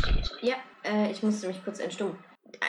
Ja, 0.43 0.57
äh, 0.85 1.11
ich 1.11 1.23
musste 1.23 1.49
mich 1.49 1.63
kurz 1.65 1.79
entstummen. 1.79 2.17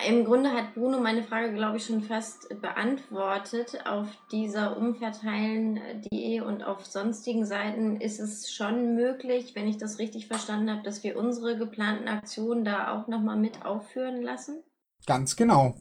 Im 0.08 0.26
Grunde 0.26 0.52
hat 0.52 0.76
Bruno 0.76 1.00
meine 1.00 1.24
Frage, 1.24 1.54
glaube 1.54 1.78
ich, 1.78 1.86
schon 1.86 2.04
fast 2.04 2.50
beantwortet. 2.62 3.86
Auf 3.86 4.08
dieser 4.32 4.78
umverteilen.de 4.78 6.42
und 6.42 6.64
auf 6.64 6.86
sonstigen 6.86 7.46
Seiten 7.46 8.00
ist 8.02 8.20
es 8.20 8.52
schon 8.52 8.96
möglich, 8.96 9.56
wenn 9.56 9.68
ich 9.68 9.78
das 9.78 10.00
richtig 10.00 10.28
verstanden 10.28 10.70
habe, 10.70 10.84
dass 10.84 11.04
wir 11.04 11.18
unsere 11.18 11.58
geplanten 11.58 12.08
Aktionen 12.10 12.66
da 12.66 12.94
auch 12.94 13.08
nochmal 13.08 13.38
mit 13.38 13.66
aufführen 13.66 14.22
lassen? 14.22 14.64
Ganz 15.06 15.36
genau. 15.36 15.76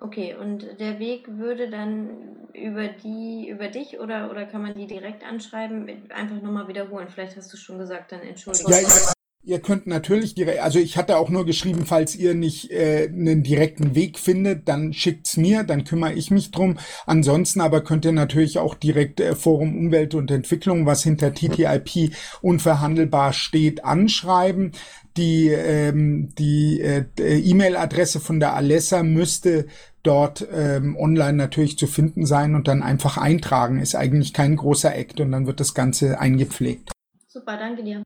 Okay, 0.00 0.34
und 0.38 0.78
der 0.78 0.98
Weg 0.98 1.26
würde 1.26 1.70
dann 1.70 2.10
über 2.52 2.88
die, 2.88 3.48
über 3.48 3.68
dich 3.68 3.98
oder, 3.98 4.30
oder 4.30 4.44
kann 4.44 4.62
man 4.62 4.74
die 4.74 4.86
direkt 4.86 5.24
anschreiben? 5.24 5.88
Einfach 6.10 6.42
nochmal 6.42 6.68
wiederholen. 6.68 7.08
Vielleicht 7.08 7.36
hast 7.36 7.52
du 7.52 7.56
schon 7.56 7.78
gesagt, 7.78 8.12
dann 8.12 8.20
entschuldige. 8.20 8.70
Ja, 8.70 8.80
ihr, 8.80 9.12
ihr 9.46 9.60
könnt 9.60 9.86
natürlich 9.86 10.34
direkt, 10.34 10.60
also 10.60 10.80
ich 10.80 10.96
hatte 10.96 11.16
auch 11.16 11.30
nur 11.30 11.46
geschrieben, 11.46 11.86
falls 11.86 12.16
ihr 12.16 12.34
nicht 12.34 12.72
äh, 12.72 13.08
einen 13.08 13.44
direkten 13.44 13.94
Weg 13.94 14.18
findet, 14.18 14.68
dann 14.68 14.92
schickt's 14.92 15.36
mir, 15.36 15.62
dann 15.62 15.84
kümmere 15.84 16.14
ich 16.14 16.32
mich 16.32 16.50
drum. 16.50 16.78
Ansonsten 17.06 17.60
aber 17.60 17.82
könnt 17.82 18.04
ihr 18.04 18.12
natürlich 18.12 18.58
auch 18.58 18.74
direkt 18.74 19.20
äh, 19.20 19.36
Forum 19.36 19.78
Umwelt 19.78 20.14
und 20.14 20.32
Entwicklung, 20.32 20.84
was 20.84 21.04
hinter 21.04 21.32
TTIP 21.32 22.12
unverhandelbar 22.42 23.32
steht, 23.32 23.84
anschreiben. 23.84 24.72
Die, 25.16 25.48
ähm, 25.48 26.34
die 26.36 26.80
äh, 26.80 27.04
E-Mail-Adresse 27.18 28.20
von 28.20 28.40
der 28.40 28.54
Alessa 28.54 29.04
müsste 29.04 29.66
dort 30.02 30.46
ähm, 30.52 30.96
online 30.96 31.34
natürlich 31.34 31.78
zu 31.78 31.86
finden 31.86 32.26
sein 32.26 32.56
und 32.56 32.66
dann 32.66 32.82
einfach 32.82 33.16
eintragen. 33.16 33.80
Ist 33.80 33.94
eigentlich 33.94 34.34
kein 34.34 34.56
großer 34.56 34.94
Act 34.94 35.20
und 35.20 35.30
dann 35.30 35.46
wird 35.46 35.60
das 35.60 35.72
Ganze 35.72 36.18
eingepflegt. 36.18 36.90
Super, 37.28 37.56
danke 37.56 37.84
dir. 37.84 38.02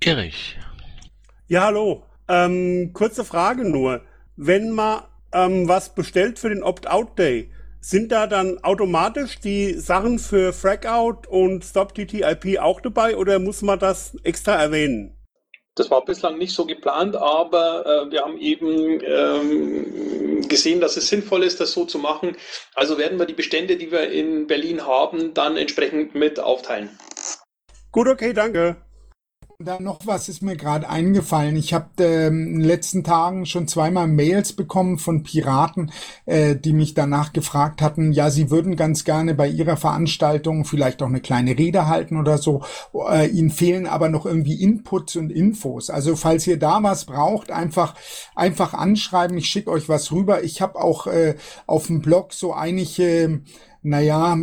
Erich. 0.00 0.56
Ja, 1.48 1.64
hallo. 1.64 2.04
Ähm, 2.28 2.92
kurze 2.92 3.24
Frage 3.24 3.68
nur. 3.68 4.02
Wenn 4.36 4.70
man 4.70 5.02
ähm, 5.32 5.66
was 5.68 5.94
bestellt 5.94 6.38
für 6.38 6.50
den 6.50 6.62
Opt-out-Day, 6.62 7.50
sind 7.80 8.12
da 8.12 8.26
dann 8.26 8.62
automatisch 8.62 9.40
die 9.40 9.74
Sachen 9.74 10.18
für 10.18 10.52
Frackout 10.52 11.26
und 11.28 11.64
Stop 11.64 11.94
TTIP 11.94 12.58
auch 12.60 12.80
dabei 12.80 13.16
oder 13.16 13.38
muss 13.38 13.62
man 13.62 13.78
das 13.78 14.16
extra 14.22 14.54
erwähnen? 14.54 15.16
Das 15.74 15.90
war 15.90 16.04
bislang 16.04 16.38
nicht 16.38 16.54
so 16.54 16.66
geplant, 16.66 17.14
aber 17.14 17.86
äh, 17.86 18.10
wir 18.10 18.22
haben 18.22 18.38
eben 18.38 19.00
ähm, 19.04 20.48
gesehen, 20.48 20.80
dass 20.80 20.96
es 20.96 21.08
sinnvoll 21.08 21.44
ist, 21.44 21.60
das 21.60 21.72
so 21.72 21.84
zu 21.84 21.98
machen. 21.98 22.36
Also 22.74 22.98
werden 22.98 23.18
wir 23.18 23.26
die 23.26 23.34
Bestände, 23.34 23.76
die 23.76 23.92
wir 23.92 24.10
in 24.10 24.48
Berlin 24.48 24.86
haben, 24.86 25.34
dann 25.34 25.56
entsprechend 25.56 26.14
mit 26.14 26.40
aufteilen. 26.40 26.90
Gut, 27.92 28.08
okay, 28.08 28.32
danke. 28.32 28.76
Da 29.60 29.80
noch 29.80 30.06
was 30.06 30.28
ist 30.28 30.40
mir 30.40 30.54
gerade 30.54 30.88
eingefallen. 30.88 31.56
Ich 31.56 31.74
habe 31.74 31.88
ähm, 31.98 32.46
in 32.46 32.52
den 32.60 32.68
letzten 32.68 33.02
Tagen 33.02 33.44
schon 33.44 33.66
zweimal 33.66 34.06
Mails 34.06 34.52
bekommen 34.52 34.98
von 34.98 35.24
Piraten, 35.24 35.90
äh, 36.26 36.54
die 36.54 36.72
mich 36.72 36.94
danach 36.94 37.32
gefragt 37.32 37.82
hatten, 37.82 38.12
ja, 38.12 38.30
sie 38.30 38.52
würden 38.52 38.76
ganz 38.76 39.02
gerne 39.02 39.34
bei 39.34 39.48
ihrer 39.48 39.76
Veranstaltung 39.76 40.64
vielleicht 40.64 41.02
auch 41.02 41.08
eine 41.08 41.20
kleine 41.20 41.58
Rede 41.58 41.88
halten 41.88 42.18
oder 42.18 42.38
so. 42.38 42.62
Äh, 43.10 43.30
ihnen 43.30 43.50
fehlen 43.50 43.88
aber 43.88 44.08
noch 44.10 44.26
irgendwie 44.26 44.62
Inputs 44.62 45.16
und 45.16 45.32
Infos. 45.32 45.90
Also 45.90 46.14
falls 46.14 46.46
ihr 46.46 46.60
da 46.60 46.80
was 46.84 47.04
braucht, 47.04 47.50
einfach 47.50 47.96
einfach 48.36 48.74
anschreiben. 48.74 49.36
Ich 49.38 49.48
schicke 49.48 49.72
euch 49.72 49.88
was 49.88 50.12
rüber. 50.12 50.44
Ich 50.44 50.62
habe 50.62 50.80
auch 50.80 51.08
äh, 51.08 51.34
auf 51.66 51.88
dem 51.88 52.00
Blog 52.00 52.32
so 52.32 52.52
einige 52.52 53.42
naja, 53.88 54.36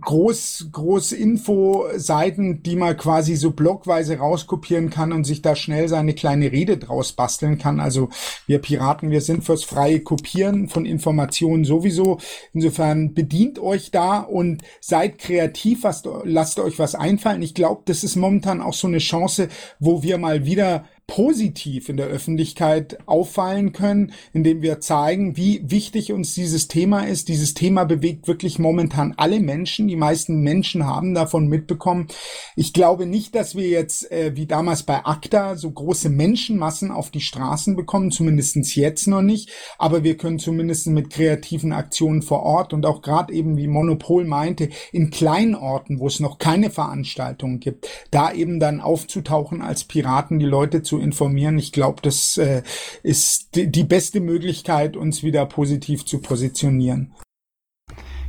groß, 0.00 0.68
groß 0.70 1.12
Info-Seiten, 1.12 2.62
die 2.62 2.76
man 2.76 2.96
quasi 2.96 3.34
so 3.34 3.50
blockweise 3.50 4.18
rauskopieren 4.18 4.90
kann 4.90 5.12
und 5.12 5.24
sich 5.24 5.42
da 5.42 5.56
schnell 5.56 5.88
seine 5.88 6.14
kleine 6.14 6.52
Rede 6.52 6.78
draus 6.78 7.12
basteln 7.12 7.58
kann. 7.58 7.80
Also 7.80 8.08
wir 8.46 8.60
Piraten, 8.60 9.10
wir 9.10 9.20
sind 9.20 9.44
fürs 9.44 9.64
freie 9.64 10.00
Kopieren 10.00 10.68
von 10.68 10.86
Informationen 10.86 11.64
sowieso. 11.64 12.18
Insofern 12.52 13.14
bedient 13.14 13.58
euch 13.58 13.90
da 13.90 14.20
und 14.20 14.62
seid 14.80 15.18
kreativ, 15.18 15.82
was, 15.82 16.04
lasst 16.24 16.60
euch 16.60 16.78
was 16.78 16.94
einfallen. 16.94 17.42
Ich 17.42 17.54
glaube, 17.54 17.82
das 17.86 18.04
ist 18.04 18.14
momentan 18.14 18.60
auch 18.60 18.74
so 18.74 18.86
eine 18.86 18.98
Chance, 18.98 19.48
wo 19.80 20.02
wir 20.04 20.18
mal 20.18 20.44
wieder 20.44 20.84
positiv 21.06 21.88
in 21.88 21.98
der 21.98 22.06
Öffentlichkeit 22.06 22.98
auffallen 23.06 23.72
können, 23.72 24.12
indem 24.32 24.62
wir 24.62 24.80
zeigen, 24.80 25.36
wie 25.36 25.62
wichtig 25.64 26.12
uns 26.12 26.34
dieses 26.34 26.66
Thema 26.66 27.06
ist. 27.06 27.28
Dieses 27.28 27.54
Thema 27.54 27.84
bewegt 27.84 28.26
wirklich 28.26 28.58
momentan 28.58 29.14
alle 29.16 29.38
Menschen. 29.40 29.86
Die 29.86 29.96
meisten 29.96 30.40
Menschen 30.40 30.86
haben 30.86 31.14
davon 31.14 31.46
mitbekommen. 31.46 32.08
Ich 32.56 32.72
glaube 32.72 33.06
nicht, 33.06 33.34
dass 33.34 33.54
wir 33.54 33.68
jetzt 33.68 34.10
äh, 34.10 34.32
wie 34.34 34.46
damals 34.46 34.82
bei 34.82 35.04
ACTA 35.04 35.56
so 35.56 35.70
große 35.70 36.08
Menschenmassen 36.08 36.90
auf 36.90 37.10
die 37.10 37.20
Straßen 37.20 37.76
bekommen, 37.76 38.10
zumindestens 38.10 38.74
jetzt 38.74 39.06
noch 39.06 39.22
nicht. 39.22 39.50
Aber 39.78 40.04
wir 40.04 40.16
können 40.16 40.38
zumindest 40.38 40.86
mit 40.86 41.10
kreativen 41.10 41.72
Aktionen 41.72 42.22
vor 42.22 42.42
Ort 42.42 42.72
und 42.72 42.86
auch 42.86 43.02
gerade 43.02 43.32
eben, 43.32 43.56
wie 43.56 43.68
Monopol 43.68 44.24
meinte, 44.24 44.70
in 44.90 45.10
kleinen 45.10 45.54
Orten, 45.54 46.00
wo 46.00 46.06
es 46.06 46.18
noch 46.18 46.38
keine 46.38 46.70
Veranstaltungen 46.70 47.60
gibt, 47.60 47.88
da 48.10 48.32
eben 48.32 48.58
dann 48.58 48.80
aufzutauchen 48.80 49.60
als 49.60 49.84
Piraten, 49.84 50.38
die 50.38 50.46
Leute 50.46 50.82
zu 50.82 50.93
zu 50.94 51.00
informieren. 51.00 51.58
Ich 51.58 51.72
glaube, 51.72 52.00
das 52.02 52.36
äh, 52.36 52.62
ist 53.02 53.56
die, 53.56 53.70
die 53.70 53.84
beste 53.84 54.20
Möglichkeit, 54.20 54.96
uns 54.96 55.22
wieder 55.22 55.44
positiv 55.46 56.04
zu 56.04 56.20
positionieren. 56.20 57.12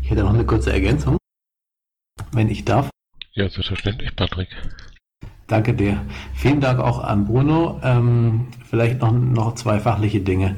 Ich 0.01 0.09
hätte 0.09 0.21
noch 0.21 0.33
eine 0.33 0.45
kurze 0.45 0.71
Ergänzung, 0.71 1.17
wenn 2.31 2.49
ich 2.49 2.65
darf. 2.65 2.89
Ja, 3.33 3.49
selbstverständlich, 3.49 4.15
Patrick. 4.15 4.49
Danke 5.47 5.75
dir. 5.75 6.01
Vielen 6.33 6.59
Dank 6.59 6.79
auch 6.79 7.03
an 7.03 7.25
Bruno. 7.25 7.79
Ähm, 7.83 8.47
vielleicht 8.67 9.01
noch, 9.01 9.11
noch 9.11 9.53
zwei 9.53 9.79
fachliche 9.79 10.21
Dinge. 10.21 10.55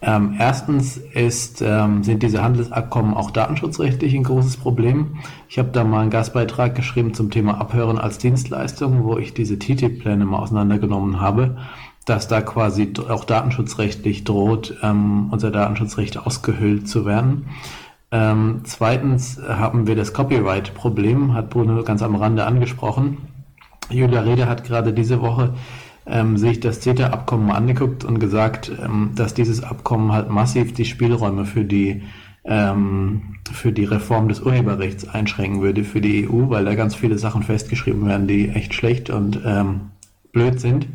Ähm, 0.00 0.36
erstens 0.38 0.96
ist, 0.96 1.60
ähm, 1.60 2.02
sind 2.02 2.22
diese 2.22 2.42
Handelsabkommen 2.42 3.12
auch 3.12 3.30
datenschutzrechtlich 3.30 4.14
ein 4.14 4.22
großes 4.22 4.56
Problem. 4.56 5.18
Ich 5.48 5.58
habe 5.58 5.68
da 5.72 5.84
mal 5.84 6.00
einen 6.00 6.10
Gastbeitrag 6.10 6.74
geschrieben 6.74 7.12
zum 7.12 7.30
Thema 7.30 7.60
Abhören 7.60 7.98
als 7.98 8.16
Dienstleistung, 8.16 9.04
wo 9.04 9.18
ich 9.18 9.34
diese 9.34 9.58
TTIP-Pläne 9.58 10.24
mal 10.24 10.38
auseinandergenommen 10.38 11.20
habe, 11.20 11.58
dass 12.06 12.26
da 12.26 12.40
quasi 12.40 12.94
auch 13.10 13.24
datenschutzrechtlich 13.24 14.24
droht, 14.24 14.74
ähm, 14.82 15.28
unser 15.30 15.50
Datenschutzrecht 15.50 16.16
ausgehöhlt 16.16 16.88
zu 16.88 17.04
werden. 17.04 17.48
Ähm, 18.10 18.62
zweitens 18.64 19.38
haben 19.46 19.86
wir 19.86 19.96
das 19.96 20.14
Copyright-Problem, 20.14 21.34
hat 21.34 21.50
Bruno 21.50 21.82
ganz 21.84 22.02
am 22.02 22.16
Rande 22.16 22.46
angesprochen. 22.46 23.18
Julia 23.90 24.20
Rede 24.20 24.48
hat 24.48 24.64
gerade 24.64 24.92
diese 24.92 25.20
Woche 25.20 25.54
ähm, 26.06 26.36
sich 26.36 26.60
das 26.60 26.80
CETA-Abkommen 26.80 27.50
angeguckt 27.50 28.04
und 28.04 28.18
gesagt, 28.18 28.70
ähm, 28.82 29.10
dass 29.14 29.34
dieses 29.34 29.62
Abkommen 29.62 30.12
halt 30.12 30.30
massiv 30.30 30.74
die 30.74 30.84
Spielräume 30.84 31.44
für 31.44 31.64
die 31.64 32.02
ähm, 32.44 33.36
für 33.52 33.72
die 33.72 33.84
Reform 33.84 34.28
des 34.28 34.40
Urheberrechts 34.40 35.08
einschränken 35.08 35.60
würde 35.60 35.84
für 35.84 36.00
die 36.00 36.28
EU, 36.28 36.48
weil 36.48 36.64
da 36.64 36.74
ganz 36.74 36.94
viele 36.94 37.18
Sachen 37.18 37.42
festgeschrieben 37.42 38.06
werden, 38.06 38.26
die 38.26 38.48
echt 38.48 38.74
schlecht 38.74 39.10
und 39.10 39.40
ähm, 39.44 39.90
blöd 40.32 40.60
sind. 40.60 40.86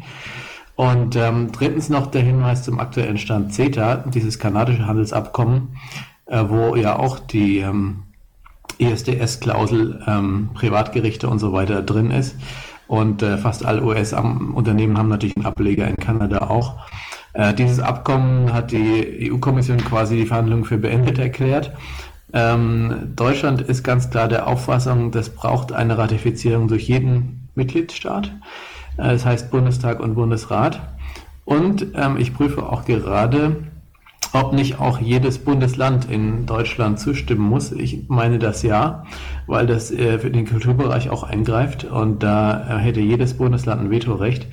Und 0.76 1.16
ähm, 1.16 1.52
drittens 1.52 1.90
noch 1.90 2.08
der 2.08 2.22
Hinweis 2.22 2.64
zum 2.64 2.80
aktuellen 2.80 3.18
Stand 3.18 3.54
CETA, 3.54 4.06
dieses 4.14 4.40
kanadische 4.40 4.88
Handelsabkommen, 4.88 5.78
äh, 6.26 6.44
wo 6.48 6.76
ja 6.76 6.98
auch 6.98 7.20
die 7.20 7.60
ähm, 7.60 8.04
ESDS-Klausel, 8.80 10.04
ähm, 10.08 10.50
Privatgerichte 10.54 11.30
und 11.30 11.40
so 11.40 11.54
weiter 11.54 11.82
drin 11.82 12.12
ist. 12.12 12.36
Und 12.88 13.24
äh, 13.24 13.38
fast 13.38 13.66
alle 13.66 13.84
US-Unternehmen 13.84 14.98
haben 14.98 15.10
natürlich 15.10 15.36
einen 15.38 15.46
Ableger 15.46 15.88
in 15.88 15.98
Kanada 15.98 16.50
auch. 16.50 16.76
Äh, 17.34 17.54
dieses 17.54 17.80
Abkommen 17.80 18.54
hat 18.54 18.72
die 18.72 19.32
EU-Kommission 19.32 19.78
quasi 19.78 20.16
die 20.16 20.26
Verhandlungen 20.26 20.66
für 20.66 20.78
beendet 20.78 21.20
erklärt. 21.20 21.74
Ähm, 22.34 23.14
Deutschland 23.16 23.62
ist 23.62 23.84
ganz 23.84 24.10
klar 24.10 24.28
der 24.28 24.48
Auffassung, 24.48 25.12
das 25.12 25.30
braucht 25.30 25.72
eine 25.72 25.98
Ratifizierung 25.98 26.68
durch 26.68 26.88
jeden 26.88 27.50
Mitgliedstaat. 27.56 28.28
Äh, 28.98 29.14
das 29.14 29.26
heißt 29.26 29.52
Bundestag 29.52 30.00
und 30.00 30.16
Bundesrat. 30.16 30.82
Und 31.46 31.88
ähm, 31.96 32.18
ich 32.18 32.34
prüfe 32.34 32.64
auch 32.64 32.86
gerade, 32.86 33.56
ob 34.34 34.54
nicht 34.54 34.80
auch 34.80 35.00
jedes 35.00 35.40
Bundesland 35.40 36.10
in 36.10 36.46
Deutschland 36.46 37.00
zustimmen 37.00 37.48
muss. 37.48 37.72
Ich 37.72 38.08
meine 38.08 38.40
das 38.40 38.64
ja, 38.64 39.04
weil 39.48 39.68
das 39.68 39.92
äh, 39.92 40.20
für 40.20 40.32
den 40.32 40.48
Kulturbereich 40.48 41.10
auch 41.10 41.24
eingreift 41.24 41.86
und 41.86 42.24
da 42.24 42.78
äh, 42.78 42.80
hätte 42.80 43.02
jedes 43.02 43.36
Bundesland 43.36 43.82
ein 43.82 43.92
Vetorecht. 43.92 44.48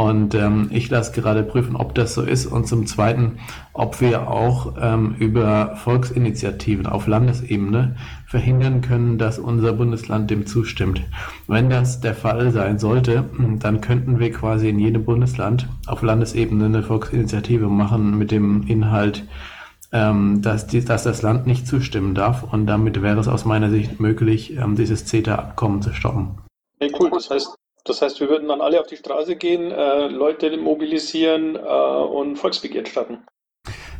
Und 0.00 0.34
ähm, 0.34 0.70
ich 0.72 0.88
lasse 0.88 1.12
gerade 1.12 1.42
prüfen, 1.42 1.76
ob 1.76 1.94
das 1.94 2.14
so 2.14 2.22
ist. 2.22 2.46
Und 2.46 2.66
zum 2.66 2.86
Zweiten, 2.86 3.36
ob 3.74 4.00
wir 4.00 4.30
auch 4.30 4.76
ähm, 4.80 5.14
über 5.18 5.76
Volksinitiativen 5.76 6.86
auf 6.86 7.06
Landesebene 7.06 7.96
verhindern 8.26 8.80
können, 8.80 9.18
dass 9.18 9.38
unser 9.38 9.74
Bundesland 9.74 10.30
dem 10.30 10.46
zustimmt. 10.46 11.02
Wenn 11.48 11.68
das 11.68 12.00
der 12.00 12.14
Fall 12.14 12.50
sein 12.50 12.78
sollte, 12.78 13.24
dann 13.58 13.82
könnten 13.82 14.18
wir 14.18 14.32
quasi 14.32 14.70
in 14.70 14.78
jedem 14.78 15.04
Bundesland 15.04 15.68
auf 15.86 16.00
Landesebene 16.00 16.64
eine 16.64 16.82
Volksinitiative 16.82 17.68
machen 17.68 18.16
mit 18.16 18.30
dem 18.30 18.62
Inhalt, 18.68 19.26
ähm, 19.92 20.40
dass, 20.40 20.66
die, 20.66 20.82
dass 20.82 21.02
das 21.02 21.20
Land 21.20 21.46
nicht 21.46 21.66
zustimmen 21.66 22.14
darf. 22.14 22.42
Und 22.50 22.66
damit 22.66 23.02
wäre 23.02 23.20
es 23.20 23.28
aus 23.28 23.44
meiner 23.44 23.68
Sicht 23.68 24.00
möglich, 24.00 24.56
ähm, 24.56 24.76
dieses 24.76 25.04
CETA-Abkommen 25.04 25.82
zu 25.82 25.92
stoppen. 25.92 26.38
Hey, 26.78 26.90
cool. 26.98 27.10
Das 27.10 27.28
heißt, 27.28 27.59
das 27.84 28.02
heißt, 28.02 28.20
wir 28.20 28.28
würden 28.28 28.48
dann 28.48 28.60
alle 28.60 28.80
auf 28.80 28.86
die 28.86 28.96
Straße 28.96 29.36
gehen, 29.36 29.70
äh, 29.70 30.08
Leute 30.08 30.56
mobilisieren 30.56 31.56
äh, 31.56 31.58
und 31.58 32.36
Volksbegehren 32.36 32.86
starten. 32.86 33.18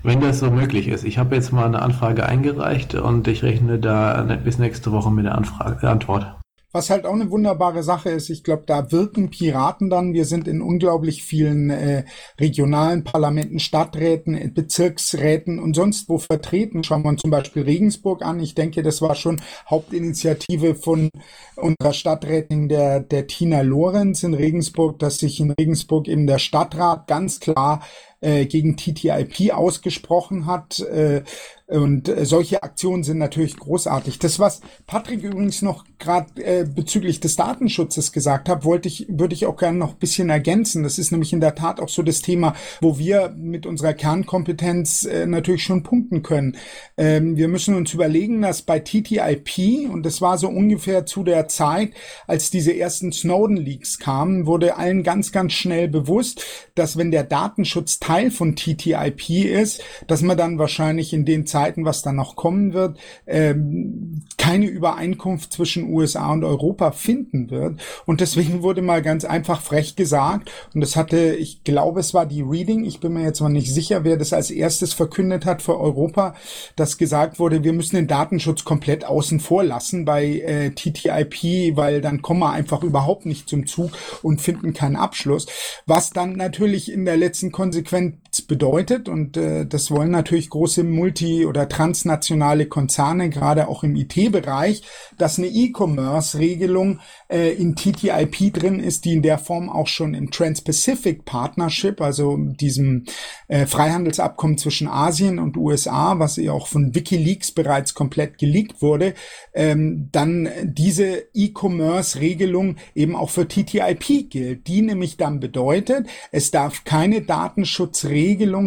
Wenn 0.03 0.21
das 0.21 0.41
so 0.41 0.51
möglich 0.51 0.89
ist. 0.89 1.05
Ich 1.05 1.19
habe 1.19 1.35
jetzt 1.35 1.53
mal 1.53 1.67
eine 1.67 1.83
Anfrage 1.83 2.25
eingereicht 2.25 2.95
und 2.95 3.29
ich 3.29 3.43
rechne 3.43 3.79
da 3.79 4.23
bis 4.43 4.59
nächste 4.59 4.93
Woche 4.93 5.11
mit 5.11 5.27
der 5.27 5.35
Anfrage, 5.35 5.89
Antwort. 5.89 6.40
Was 6.73 6.89
halt 6.89 7.05
auch 7.05 7.15
eine 7.15 7.31
wunderbare 7.31 7.83
Sache 7.83 8.11
ist, 8.11 8.31
ich 8.31 8.45
glaube, 8.45 8.63
da 8.65 8.93
wirken 8.93 9.31
Piraten 9.31 9.91
dann. 9.91 10.13
Wir 10.13 10.25
sind 10.25 10.47
in 10.47 10.63
unglaublich 10.63 11.25
vielen 11.25 11.71
äh, 11.71 12.05
regionalen 12.39 13.03
Parlamenten, 13.03 13.59
Stadträten, 13.59 14.55
Bezirksräten 14.55 15.59
und 15.59 15.75
sonst 15.75 16.09
wo 16.09 16.19
vertreten. 16.19 16.85
Schauen 16.85 17.03
wir 17.03 17.09
uns 17.09 17.23
zum 17.23 17.33
Beispiel 17.33 17.63
Regensburg 17.63 18.23
an. 18.23 18.39
Ich 18.39 18.55
denke, 18.55 18.83
das 18.83 19.03
war 19.03 19.17
schon 19.17 19.41
Hauptinitiative 19.69 20.77
von 20.77 21.11
unserer 21.57 21.93
Stadträtin 21.93 22.69
der, 22.69 23.01
der 23.01 23.27
Tina 23.27 23.63
Lorenz 23.63 24.23
in 24.23 24.35
Regensburg, 24.35 25.01
dass 25.01 25.19
sich 25.19 25.41
in 25.41 25.51
Regensburg 25.51 26.07
eben 26.07 26.29
der 26.29 26.39
Stadtrat 26.39 27.09
ganz 27.09 27.41
klar 27.41 27.83
äh, 28.21 28.47
gegen 28.47 28.77
TTIP 28.77 29.53
ausgesprochen 29.53 30.47
hat. 30.47 30.81
Äh, 30.81 31.23
und 31.71 32.09
äh, 32.09 32.25
solche 32.25 32.63
Aktionen 32.65 33.05
sind 33.05 33.19
natürlich 33.19 33.57
großartig. 33.57 34.19
Das, 34.19 34.41
was 34.41 34.61
Patrick 34.87 35.23
übrigens 35.23 35.63
noch 35.63 35.85
gerade 35.99 36.43
äh, 36.43 36.65
bezüglich 36.65 37.21
des 37.21 37.37
Datenschutzes 37.37 38.11
gesagt 38.11 38.49
hat, 38.49 38.65
wollte 38.65 38.89
ich, 38.89 39.07
würde 39.09 39.35
ich 39.35 39.47
auch 39.47 39.57
gerne 39.57 39.79
noch 39.79 39.93
ein 39.93 39.99
bisschen 39.99 40.31
ergänzen. 40.31 40.83
Das 40.83 40.99
ist 40.99 41.13
nämlich 41.13 41.33
in 41.33 41.41
der 41.41 41.55
Tat 41.55 41.79
auch 41.79 41.89
so 41.89 42.03
das 42.03 42.23
Thema, 42.23 42.55
wo 42.81 42.99
wir 42.99 43.33
mit 43.37 43.67
unserer 43.67 43.95
Kernkompetenz 43.95 45.05
äh, 45.05 45.27
natürlich 45.27 45.63
schon 45.63 45.85
punkten 45.85 46.23
können. 46.25 46.57
Ähm, 46.97 47.37
wir 47.37 47.47
müssen 47.47 47.77
uns 47.77 47.95
überlegen, 47.95 48.43
dass 48.43 48.63
bei 48.63 48.81
TTIP, 48.81 49.89
und 49.91 50.05
das 50.05 50.21
war 50.21 50.39
so 50.39 50.49
ungefähr 50.49 51.07
zu 51.07 51.23
der 51.23 51.47
Zeit, 51.47 51.93
als 52.27 52.51
diese 52.51 52.77
ersten 52.77 53.13
Snowden-Leaks 53.13 54.01
kamen, 54.01 54.47
wurde 54.47 54.77
allen 54.77 55.05
ganz, 55.05 55.31
ganz 55.31 55.53
schnell 55.53 55.87
bewusst, 55.87 56.45
dass 56.75 56.97
wenn 56.97 57.13
der 57.13 57.25
Datenschutz 57.25 58.01
Teil 58.01 58.33
von 58.33 58.57
TTIP 58.57 59.31
ist, 59.31 59.83
dass 60.09 60.23
man 60.23 60.37
dann 60.37 60.59
wahrscheinlich 60.59 61.13
in 61.13 61.25
den 61.25 61.47
Zeiten 61.47 61.60
Zeiten, 61.61 61.85
was 61.85 62.01
dann 62.01 62.17
noch 62.17 62.37
kommen 62.37 62.73
wird, 62.73 62.99
ähm, 63.27 64.23
keine 64.39 64.67
Übereinkunft 64.67 65.53
zwischen 65.53 65.93
USA 65.93 66.33
und 66.33 66.43
Europa 66.43 66.91
finden 66.93 67.51
wird. 67.51 67.81
Und 68.07 68.23
deswegen 68.23 68.63
wurde 68.63 68.81
mal 68.81 69.03
ganz 69.03 69.27
einfach 69.27 69.61
frech 69.61 69.95
gesagt, 69.95 70.51
und 70.75 70.81
das 70.81 70.97
hatte, 70.97 71.35
ich 71.35 71.63
glaube, 71.63 72.01
es 72.01 72.15
war 72.15 72.25
die 72.25 72.41
Reading, 72.41 72.85
ich 72.85 73.01
bin 73.01 73.13
mir 73.13 73.25
jetzt 73.25 73.41
mal 73.41 73.51
nicht 73.51 73.73
sicher, 73.73 74.05
wer 74.05 74.17
das 74.17 74.33
als 74.33 74.51
erstes 74.51 74.95
verkündet 74.95 75.45
hat 75.45 75.61
für 75.61 75.79
Europa, 75.79 76.35
dass 76.77 76.97
gesagt 76.97 77.39
wurde, 77.39 77.63
wir 77.63 77.75
müssen 77.75 77.97
den 77.97 78.07
Datenschutz 78.07 78.65
komplett 78.65 79.05
außen 79.05 79.39
vor 79.41 79.63
lassen 79.63 80.07
bei 80.07 80.25
äh, 80.25 80.71
TTIP, 80.71 81.77
weil 81.77 82.01
dann 82.01 82.23
kommen 82.23 82.41
wir 82.41 82.51
einfach 82.51 82.83
überhaupt 82.83 83.27
nicht 83.27 83.51
zum 83.51 83.67
Zug 83.67 83.91
und 84.23 84.41
finden 84.41 84.73
keinen 84.73 84.97
Abschluss. 84.97 85.47
Was 85.85 86.11
dann 86.11 86.33
natürlich 86.33 86.91
in 86.91 87.05
der 87.05 87.19
letzten 87.19 87.53
Konsequenz 87.53 88.17
bedeutet, 88.47 89.09
und 89.09 89.37
äh, 89.37 89.67
das 89.67 89.91
wollen 89.91 90.13
natürlich 90.13 90.51
große 90.51 90.85
Multi- 90.85 91.47
oder 91.47 91.69
transnationale 91.69 92.67
Konzerne, 92.67 93.29
gerade 93.29 93.67
auch 93.67 93.83
im 93.83 93.97
IT-Bereich, 93.97 94.83
dass 95.19 95.39
eine 95.39 95.49
E-Commerce-Regelung 95.49 97.01
äh, 97.29 97.53
in 97.53 97.75
TTIP 97.75 98.55
drin 98.55 98.79
ist, 98.79 99.05
die 99.05 99.15
in 99.15 99.23
der 99.23 99.39
Form 99.39 99.69
auch 99.69 99.89
schon 99.89 100.15
im 100.15 100.31
Trans-Pacific 100.31 101.25
Partnership, 101.25 102.01
also 102.01 102.37
diesem 102.37 103.05
äh, 103.49 103.67
Freihandelsabkommen 103.67 104.59
zwischen 104.59 104.87
Asien 104.87 105.41
und 105.41 105.57
USA, 105.57 106.19
was 106.21 106.37
ja 106.37 106.53
auch 106.53 106.69
von 106.69 106.95
WikiLeaks 106.95 107.51
bereits 107.51 107.95
komplett 107.95 108.39
geleakt 108.39 108.81
wurde, 108.81 109.15
ähm, 109.55 110.09
dann 110.13 110.49
diese 110.63 111.25
E-Commerce-Regelung 111.35 112.77
eben 112.95 113.17
auch 113.17 113.31
für 113.31 113.49
TTIP 113.49 114.31
gilt, 114.31 114.69
die 114.69 114.83
nämlich 114.83 115.17
dann 115.17 115.41
bedeutet, 115.41 116.07
es 116.31 116.53
darf 116.53 116.85
keine 116.85 117.23
Datenschutzregelung, 117.23 118.20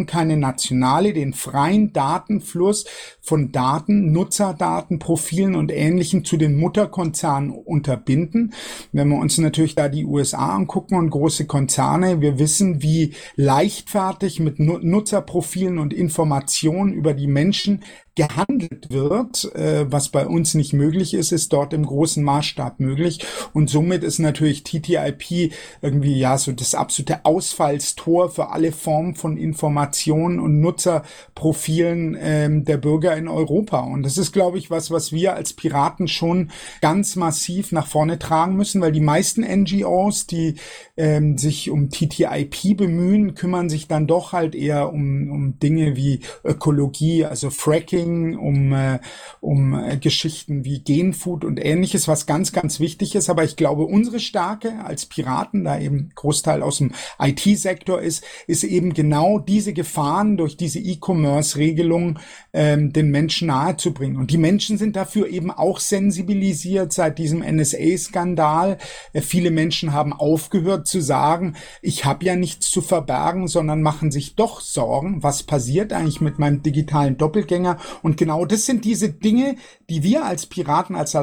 keine 0.06 0.36
nationale, 0.36 1.12
den 1.12 1.32
freien 1.32 1.92
Datenfluss 1.92 2.84
von 3.20 3.52
Daten, 3.52 4.12
Nutzerdaten, 4.12 4.98
Profilen 4.98 5.54
und 5.54 5.72
Ähnlichem 5.72 6.24
zu 6.24 6.36
den 6.36 6.56
Mutterkonzernen 6.56 7.50
unterbinden. 7.50 8.52
Wenn 8.92 9.08
wir 9.08 9.18
uns 9.18 9.38
natürlich 9.38 9.74
da 9.74 9.88
die 9.88 10.04
USA 10.04 10.54
angucken 10.54 10.96
und 10.96 11.10
große 11.10 11.46
Konzerne, 11.46 12.20
wir 12.20 12.38
wissen, 12.38 12.82
wie 12.82 13.14
leichtfertig 13.36 14.40
mit 14.40 14.58
Nutzerprofilen 14.58 15.78
und 15.78 15.94
Informationen 15.94 16.92
über 16.92 17.14
die 17.14 17.28
Menschen 17.28 17.82
gehandelt 18.14 18.90
wird, 18.90 19.52
äh, 19.56 19.90
was 19.90 20.08
bei 20.08 20.26
uns 20.26 20.54
nicht 20.54 20.72
möglich 20.72 21.14
ist, 21.14 21.32
ist 21.32 21.52
dort 21.52 21.72
im 21.72 21.84
großen 21.84 22.22
Maßstab 22.22 22.78
möglich. 22.78 23.26
Und 23.52 23.68
somit 23.68 24.04
ist 24.04 24.20
natürlich 24.20 24.62
TTIP 24.62 25.52
irgendwie 25.82 26.16
ja 26.16 26.38
so 26.38 26.52
das 26.52 26.76
absolute 26.76 27.24
Ausfallstor 27.24 28.30
für 28.30 28.50
alle 28.50 28.70
Formen 28.70 29.16
von 29.16 29.36
Informationen 29.36 30.38
und 30.38 30.60
Nutzerprofilen 30.60 32.16
ähm, 32.20 32.64
der 32.64 32.76
Bürger 32.76 33.16
in 33.16 33.26
Europa. 33.26 33.80
Und 33.80 34.04
das 34.04 34.16
ist, 34.16 34.32
glaube 34.32 34.58
ich, 34.58 34.70
was, 34.70 34.92
was 34.92 35.10
wir 35.10 35.34
als 35.34 35.52
Piraten 35.52 36.06
schon 36.06 36.50
ganz 36.80 37.16
massiv 37.16 37.72
nach 37.72 37.88
vorne 37.88 38.20
tragen 38.20 38.54
müssen, 38.54 38.80
weil 38.80 38.92
die 38.92 39.00
meisten 39.00 39.42
NGOs, 39.42 40.28
die 40.28 40.54
ähm, 40.96 41.36
sich 41.36 41.68
um 41.68 41.90
TTIP 41.90 42.76
bemühen, 42.76 43.34
kümmern 43.34 43.68
sich 43.68 43.88
dann 43.88 44.06
doch 44.06 44.32
halt 44.32 44.54
eher 44.54 44.92
um, 44.92 45.30
um 45.30 45.58
Dinge 45.58 45.96
wie 45.96 46.20
Ökologie, 46.44 47.24
also 47.24 47.50
Fracking, 47.50 48.03
Marketing, 48.04 48.36
um, 48.36 48.72
äh, 48.72 48.98
um 49.40 49.74
äh, 49.74 49.96
Geschichten 49.96 50.64
wie 50.64 50.80
Genfood 50.80 51.44
und 51.44 51.64
ähnliches, 51.64 52.08
was 52.08 52.26
ganz, 52.26 52.52
ganz 52.52 52.80
wichtig 52.80 53.14
ist. 53.14 53.30
Aber 53.30 53.44
ich 53.44 53.56
glaube, 53.56 53.84
unsere 53.84 54.20
Stärke 54.20 54.84
als 54.84 55.06
Piraten, 55.06 55.64
da 55.64 55.78
eben 55.78 56.10
Großteil 56.14 56.62
aus 56.62 56.78
dem 56.78 56.92
IT-Sektor 57.18 58.00
ist, 58.00 58.24
ist 58.46 58.64
eben 58.64 58.94
genau 58.94 59.38
diese 59.38 59.72
Gefahren 59.72 60.36
durch 60.36 60.56
diese 60.56 60.78
E-Commerce-Regelung 60.78 62.18
ähm, 62.52 62.92
den 62.92 63.10
Menschen 63.10 63.48
nahezubringen. 63.48 64.16
Und 64.16 64.30
die 64.30 64.38
Menschen 64.38 64.78
sind 64.78 64.96
dafür 64.96 65.28
eben 65.28 65.50
auch 65.50 65.80
sensibilisiert 65.80 66.92
seit 66.92 67.18
diesem 67.18 67.40
NSA-Skandal. 67.40 68.78
Äh, 69.12 69.20
viele 69.20 69.50
Menschen 69.50 69.92
haben 69.92 70.12
aufgehört 70.12 70.86
zu 70.86 71.00
sagen, 71.00 71.54
ich 71.82 72.04
habe 72.04 72.24
ja 72.24 72.36
nichts 72.36 72.70
zu 72.70 72.82
verbergen, 72.82 73.48
sondern 73.48 73.82
machen 73.82 74.10
sich 74.10 74.36
doch 74.36 74.60
Sorgen, 74.60 75.22
was 75.22 75.42
passiert 75.42 75.92
eigentlich 75.92 76.20
mit 76.20 76.38
meinem 76.38 76.62
digitalen 76.62 77.16
Doppelgänger 77.16 77.78
und 78.02 78.16
genau 78.16 78.44
das 78.44 78.66
sind 78.66 78.84
diese 78.84 79.10
Dinge, 79.10 79.56
die 79.88 80.02
wir 80.02 80.24
als 80.24 80.46
Piraten 80.46 80.96
als 80.96 81.14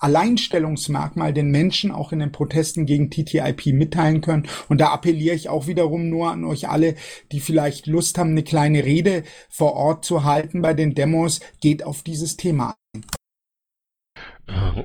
Alleinstellungsmerkmal 0.00 1.32
den 1.32 1.50
Menschen 1.50 1.92
auch 1.92 2.12
in 2.12 2.18
den 2.18 2.32
Protesten 2.32 2.86
gegen 2.86 3.10
TTIP 3.10 3.66
mitteilen 3.74 4.22
können. 4.22 4.48
Und 4.68 4.80
da 4.80 4.88
appelliere 4.92 5.36
ich 5.36 5.48
auch 5.48 5.66
wiederum 5.66 6.08
nur 6.08 6.30
an 6.30 6.44
euch 6.44 6.68
alle, 6.68 6.94
die 7.32 7.40
vielleicht 7.40 7.86
Lust 7.86 8.16
haben, 8.18 8.30
eine 8.30 8.42
kleine 8.42 8.84
Rede 8.84 9.24
vor 9.48 9.74
Ort 9.74 10.04
zu 10.04 10.24
halten 10.24 10.62
bei 10.62 10.74
den 10.74 10.94
Demos, 10.94 11.40
geht 11.60 11.82
auf 11.84 12.02
dieses 12.02 12.36
Thema 12.36 12.79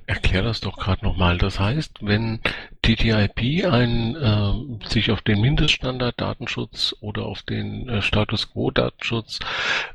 erklär 0.06 0.44
das 0.44 0.62
doch 0.62 0.78
gerade 0.78 1.04
nochmal. 1.04 1.38
Das 1.38 1.60
heißt, 1.60 2.00
wenn 2.02 2.40
TTIP 2.82 3.66
ein, 3.66 4.16
äh, 4.16 4.88
sich 4.88 5.12
auf 5.12 5.22
den 5.22 5.42
Mindeststandard 5.42 6.22
Datenschutz 6.22 6.96
oder 7.02 7.26
auf 7.26 7.42
den 7.42 7.90
äh, 7.90 8.02
Status 8.02 8.52
Quo 8.52 8.70
Datenschutz 8.70 9.40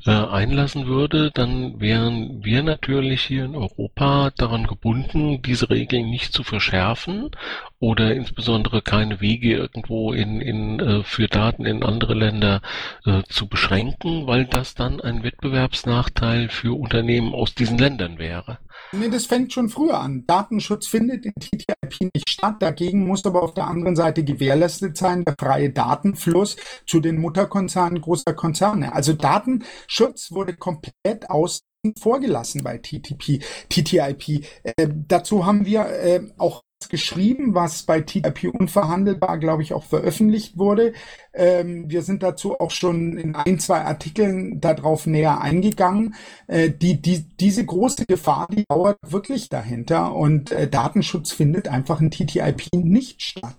äh, 0.06 0.10
einlassen 0.10 0.86
würde, 0.86 1.30
dann 1.30 1.80
wären 1.80 2.44
wir 2.44 2.62
natürlich 2.62 3.22
hier 3.22 3.44
in 3.44 3.54
Europa 3.54 4.30
daran 4.36 4.66
gebunden, 4.66 5.40
diese 5.42 5.70
Regeln 5.70 6.10
nicht 6.10 6.32
zu 6.32 6.42
verschärfen 6.42 7.30
oder 7.78 8.14
insbesondere 8.14 8.82
keine 8.82 9.20
Wege 9.20 9.54
irgendwo 9.54 10.12
in, 10.12 10.40
in, 10.40 10.80
äh, 10.80 11.04
für 11.04 11.28
Daten 11.28 11.66
in 11.66 11.84
andere 11.84 12.14
Länder 12.14 12.60
äh, 13.06 13.22
zu 13.28 13.46
beschränken, 13.46 14.26
weil 14.26 14.46
das 14.46 14.74
dann 14.74 15.00
ein 15.00 15.22
Wettbewerbsnachteil 15.22 16.48
für 16.48 16.78
Unternehmen 16.78 17.34
aus 17.34 17.54
diesen 17.54 17.78
Ländern 17.78 18.18
wäre. 18.18 18.58
Nee, 18.92 19.08
das 19.08 19.26
fängt 19.26 19.52
schon 19.52 19.68
früher 19.68 20.00
an. 20.00 20.24
Datenschutz 20.26 20.88
findet 20.88 21.24
in 21.24 21.32
TTIP 21.38 22.10
nicht 22.12 22.28
statt. 22.28 22.56
Dagegen 22.60 23.06
muss 23.06 23.24
aber 23.24 23.42
auf 23.42 23.54
der 23.54 23.68
anderen 23.68 23.94
Seite 23.94 24.24
gewährleistet 24.24 24.96
sein, 24.96 25.24
der 25.24 25.36
freie 25.38 25.70
Datenfluss 25.70 26.56
zu 26.86 26.98
den 27.00 27.20
Mutterkonzernen 27.20 28.00
großer 28.00 28.34
Konzerne. 28.34 28.92
Also 28.92 29.12
Datenschutz 29.12 30.32
wurde 30.32 30.56
komplett 30.56 31.30
aus 31.30 31.60
vorgelassen 32.00 32.64
bei 32.64 32.78
TTP, 32.78 33.40
TTIP. 33.68 34.44
Äh, 34.64 34.88
dazu 35.08 35.46
haben 35.46 35.64
wir 35.64 35.86
äh, 35.86 36.22
auch 36.36 36.62
geschrieben, 36.88 37.54
was 37.54 37.82
bei 37.82 38.00
TTIP 38.00 38.54
unverhandelbar, 38.54 39.38
glaube 39.38 39.62
ich, 39.62 39.74
auch 39.74 39.84
veröffentlicht 39.84 40.58
wurde. 40.58 40.94
Ähm, 41.34 41.90
wir 41.90 42.02
sind 42.02 42.22
dazu 42.22 42.58
auch 42.58 42.70
schon 42.70 43.18
in 43.18 43.34
ein, 43.34 43.58
zwei 43.58 43.82
Artikeln 43.82 44.60
darauf 44.60 45.06
näher 45.06 45.40
eingegangen. 45.40 46.14
Äh, 46.46 46.70
die, 46.70 47.00
die, 47.00 47.28
diese 47.38 47.64
große 47.64 48.06
Gefahr, 48.06 48.48
die 48.50 48.64
dauert 48.68 48.98
wirklich 49.06 49.48
dahinter 49.48 50.14
und 50.14 50.52
äh, 50.52 50.68
Datenschutz 50.68 51.32
findet 51.32 51.68
einfach 51.68 52.00
in 52.00 52.10
TTIP 52.10 52.68
nicht 52.72 53.22
statt. 53.22 53.56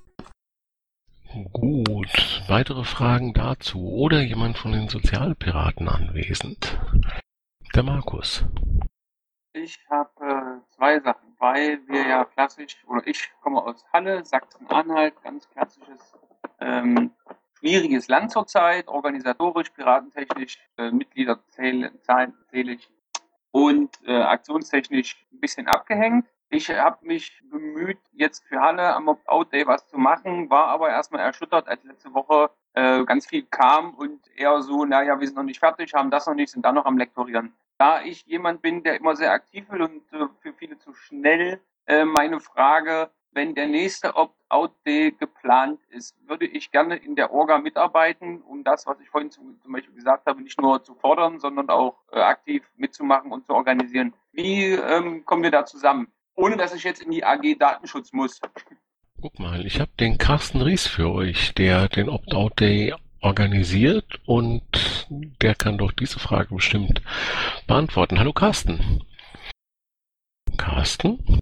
Gut, 1.53 2.43
weitere 2.47 2.84
Fragen 2.84 3.34
dazu 3.34 3.88
oder 3.88 4.22
jemand 4.22 4.57
von 4.57 4.74
den 4.74 4.89
Sozialpiraten 4.89 5.88
anwesend? 5.88 6.78
Der 7.74 7.84
Markus. 7.84 8.43
Ich 9.53 9.80
habe 9.89 10.09
äh, 10.19 10.76
zwei 10.76 10.99
Sachen, 10.99 11.30
weil 11.41 11.79
wir 11.87 12.07
ja 12.07 12.23
klassisch, 12.23 12.77
oder 12.87 13.01
ich 13.05 13.31
komme 13.41 13.63
aus 13.63 13.83
Halle, 13.91 14.23
Sachsen-Anhalt, 14.23 15.21
ganz 15.23 15.49
klassisches, 15.49 16.13
ähm, 16.59 17.11
schwieriges 17.57 18.07
Land 18.07 18.31
zurzeit, 18.31 18.87
organisatorisch, 18.87 19.71
piratentechnisch, 19.71 20.59
äh, 20.77 20.91
Mitglieder 20.91 21.39
zähle, 21.49 21.91
zähle 22.51 22.73
ich 22.73 22.89
und 23.49 23.89
äh, 24.05 24.21
aktionstechnisch 24.21 25.25
ein 25.33 25.39
bisschen 25.39 25.67
abgehängt. 25.67 26.27
Ich 26.49 26.69
habe 26.69 27.03
mich 27.05 27.41
bemüht, 27.49 27.97
jetzt 28.11 28.45
für 28.45 28.61
Halle 28.61 28.93
am 28.93 29.07
Opt-out-Day 29.07 29.65
was 29.65 29.87
zu 29.87 29.97
machen, 29.97 30.49
war 30.51 30.67
aber 30.67 30.89
erstmal 30.89 31.21
erschüttert, 31.21 31.67
als 31.67 31.83
letzte 31.83 32.13
Woche 32.13 32.51
äh, 32.73 33.03
ganz 33.05 33.25
viel 33.25 33.43
kam 33.47 33.95
und 33.95 34.19
eher 34.35 34.61
so, 34.61 34.85
naja, 34.85 35.19
wir 35.19 35.25
sind 35.25 35.37
noch 35.37 35.43
nicht 35.43 35.59
fertig, 35.59 35.93
haben 35.95 36.11
das 36.11 36.27
noch 36.27 36.35
nicht, 36.35 36.51
sind 36.51 36.65
dann 36.65 36.75
noch 36.75 36.85
am 36.85 36.99
Lektorieren. 36.99 37.51
Da 37.82 38.03
ich 38.03 38.27
jemand 38.27 38.61
bin, 38.61 38.84
der 38.84 38.95
immer 38.97 39.15
sehr 39.15 39.32
aktiv 39.32 39.65
will 39.71 39.82
und 39.82 40.03
äh, 40.13 40.27
für 40.43 40.53
viele 40.53 40.77
zu 40.77 40.93
schnell, 40.93 41.59
äh, 41.88 42.05
meine 42.05 42.39
Frage, 42.39 43.09
wenn 43.32 43.55
der 43.55 43.65
nächste 43.65 44.15
Opt-out-Day 44.15 45.13
geplant 45.13 45.79
ist, 45.89 46.15
würde 46.27 46.45
ich 46.45 46.69
gerne 46.69 46.97
in 46.97 47.15
der 47.15 47.34
Orga 47.34 47.57
mitarbeiten, 47.57 48.43
um 48.43 48.63
das, 48.63 48.86
was 48.86 48.99
ich 48.99 49.09
vorhin 49.09 49.32
zum, 49.32 49.59
zum 49.63 49.71
Beispiel 49.71 49.95
gesagt 49.95 50.27
habe, 50.27 50.43
nicht 50.43 50.61
nur 50.61 50.84
zu 50.84 50.93
fordern, 50.93 51.39
sondern 51.39 51.71
auch 51.71 51.95
äh, 52.11 52.19
aktiv 52.19 52.61
mitzumachen 52.77 53.32
und 53.32 53.47
zu 53.47 53.53
organisieren. 53.53 54.13
Wie 54.32 54.73
ähm, 54.73 55.25
kommen 55.25 55.41
wir 55.41 55.49
da 55.49 55.65
zusammen? 55.65 56.07
Ohne 56.36 56.57
dass 56.57 56.75
ich 56.75 56.84
jetzt 56.84 57.01
in 57.01 57.09
die 57.09 57.23
AG 57.23 57.57
Datenschutz 57.57 58.13
muss. 58.13 58.39
Guck 59.19 59.39
mal, 59.39 59.65
ich 59.65 59.79
habe 59.79 59.89
den 59.99 60.19
Carsten 60.19 60.61
Ries 60.61 60.86
für 60.86 61.11
euch, 61.11 61.55
der 61.55 61.88
den 61.88 62.09
Opt-out-Day 62.09 62.93
organisiert 63.22 64.05
und 64.26 64.61
der 65.41 65.55
kann 65.55 65.78
doch 65.78 65.91
diese 65.91 66.19
Frage 66.19 66.55
bestimmt 66.55 67.01
beantworten. 67.67 68.19
Hallo 68.19 68.34
Carsten. 68.34 69.03
Carsten? 70.57 71.39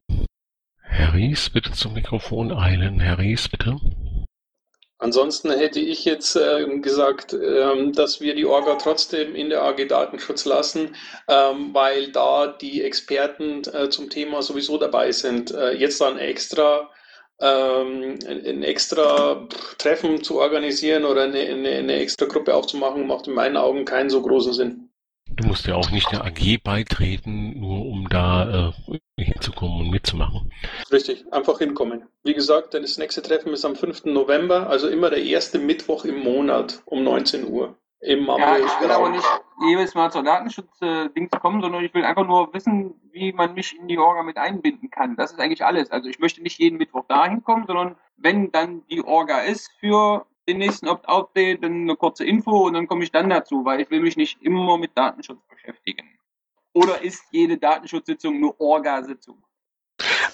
Herr 0.81 1.13
Ries, 1.13 1.49
bitte 1.49 1.71
zum 1.71 1.93
Mikrofon 1.93 2.51
eilen. 2.51 2.99
Herr 2.99 3.17
Ries, 3.17 3.47
bitte. 3.47 3.77
Ansonsten 5.01 5.49
hätte 5.49 5.79
ich 5.79 6.03
jetzt 6.03 6.35
äh, 6.35 6.79
gesagt, 6.79 7.33
ähm, 7.33 7.93
dass 7.93 8.19
wir 8.19 8.35
die 8.35 8.45
Orga 8.45 8.75
trotzdem 8.75 9.33
in 9.33 9.49
der 9.49 9.63
AG 9.63 9.87
Datenschutz 9.87 10.43
lassen, 10.43 10.93
ähm, 11.29 11.73
weil 11.73 12.11
da 12.11 12.47
die 12.47 12.81
Experten 12.83 13.61
äh, 13.73 13.89
zum 13.89 14.09
Thema 14.09 14.41
sowieso 14.41 14.77
dabei 14.77 15.13
sind. 15.13 15.51
Äh, 15.51 15.71
jetzt 15.77 16.01
dann 16.01 16.17
extra 16.17 16.89
ähm, 17.41 18.19
ein 18.27 18.63
extra 18.63 19.47
Treffen 19.77 20.23
zu 20.23 20.39
organisieren 20.39 21.05
oder 21.05 21.23
eine, 21.23 21.39
eine, 21.39 21.69
eine 21.69 21.93
extra 21.95 22.25
Gruppe 22.25 22.53
aufzumachen, 22.53 23.07
macht 23.07 23.27
in 23.27 23.33
meinen 23.33 23.57
Augen 23.57 23.85
keinen 23.85 24.09
so 24.09 24.21
großen 24.21 24.53
Sinn. 24.53 24.89
Du 25.31 25.47
musst 25.47 25.67
ja 25.67 25.75
auch 25.75 25.91
nicht 25.91 26.11
der 26.11 26.25
AG 26.25 26.57
beitreten, 26.63 27.59
nur 27.59 27.85
um 27.85 28.09
da 28.09 28.73
äh, 28.89 29.23
hinzukommen 29.23 29.81
und 29.81 29.89
mitzumachen. 29.91 30.51
Richtig, 30.91 31.23
einfach 31.31 31.59
hinkommen. 31.59 32.03
Wie 32.23 32.33
gesagt, 32.33 32.73
das 32.73 32.97
nächste 32.97 33.21
Treffen 33.21 33.53
ist 33.53 33.63
am 33.63 33.75
5. 33.75 34.05
November, 34.05 34.69
also 34.69 34.89
immer 34.89 35.09
der 35.09 35.23
erste 35.23 35.59
Mittwoch 35.59 36.03
im 36.03 36.19
Monat 36.19 36.81
um 36.85 37.03
19 37.03 37.47
Uhr. 37.47 37.77
Im 38.01 38.25
ja, 38.25 38.57
ich 38.57 38.81
will 38.81 38.91
aber 38.91 39.09
nicht 39.09 39.27
jedes 39.61 39.93
Mal 39.95 40.11
zur 40.11 40.23
Datenschutz-Dings 40.23 41.31
kommen, 41.41 41.61
sondern 41.61 41.83
ich 41.83 41.93
will 41.93 42.05
einfach 42.05 42.25
nur 42.25 42.53
wissen, 42.53 42.93
wie 43.11 43.33
man 43.33 43.53
mich 43.53 43.77
in 43.77 43.87
die 43.87 43.97
Orga 43.97 44.23
mit 44.23 44.37
einbinden 44.37 44.89
kann. 44.89 45.15
Das 45.15 45.31
ist 45.31 45.39
eigentlich 45.39 45.65
alles. 45.65 45.91
Also 45.91 46.09
ich 46.09 46.19
möchte 46.19 46.41
nicht 46.41 46.59
jeden 46.59 46.77
Mittwoch 46.77 47.05
dahin 47.07 47.43
kommen, 47.43 47.65
sondern 47.67 47.95
wenn 48.17 48.51
dann 48.51 48.85
die 48.87 49.03
Orga 49.03 49.39
ist 49.39 49.71
für 49.79 50.25
den 50.47 50.57
nächsten 50.57 50.87
Opt-out-Day, 50.87 51.59
dann 51.59 51.81
eine 51.81 51.95
kurze 51.95 52.25
Info 52.25 52.65
und 52.65 52.73
dann 52.73 52.87
komme 52.87 53.03
ich 53.03 53.11
dann 53.11 53.29
dazu, 53.29 53.65
weil 53.65 53.81
ich 53.81 53.91
will 53.91 54.01
mich 54.01 54.17
nicht 54.17 54.41
immer 54.41 54.77
mit 54.77 54.97
Datenschutz 54.97 55.41
beschäftigen. 55.47 56.17
Oder 56.73 57.01
ist 57.01 57.23
jede 57.31 57.57
Datenschutzsitzung 57.57 58.35
eine 58.35 58.59
Orga-Sitzung? 58.59 59.43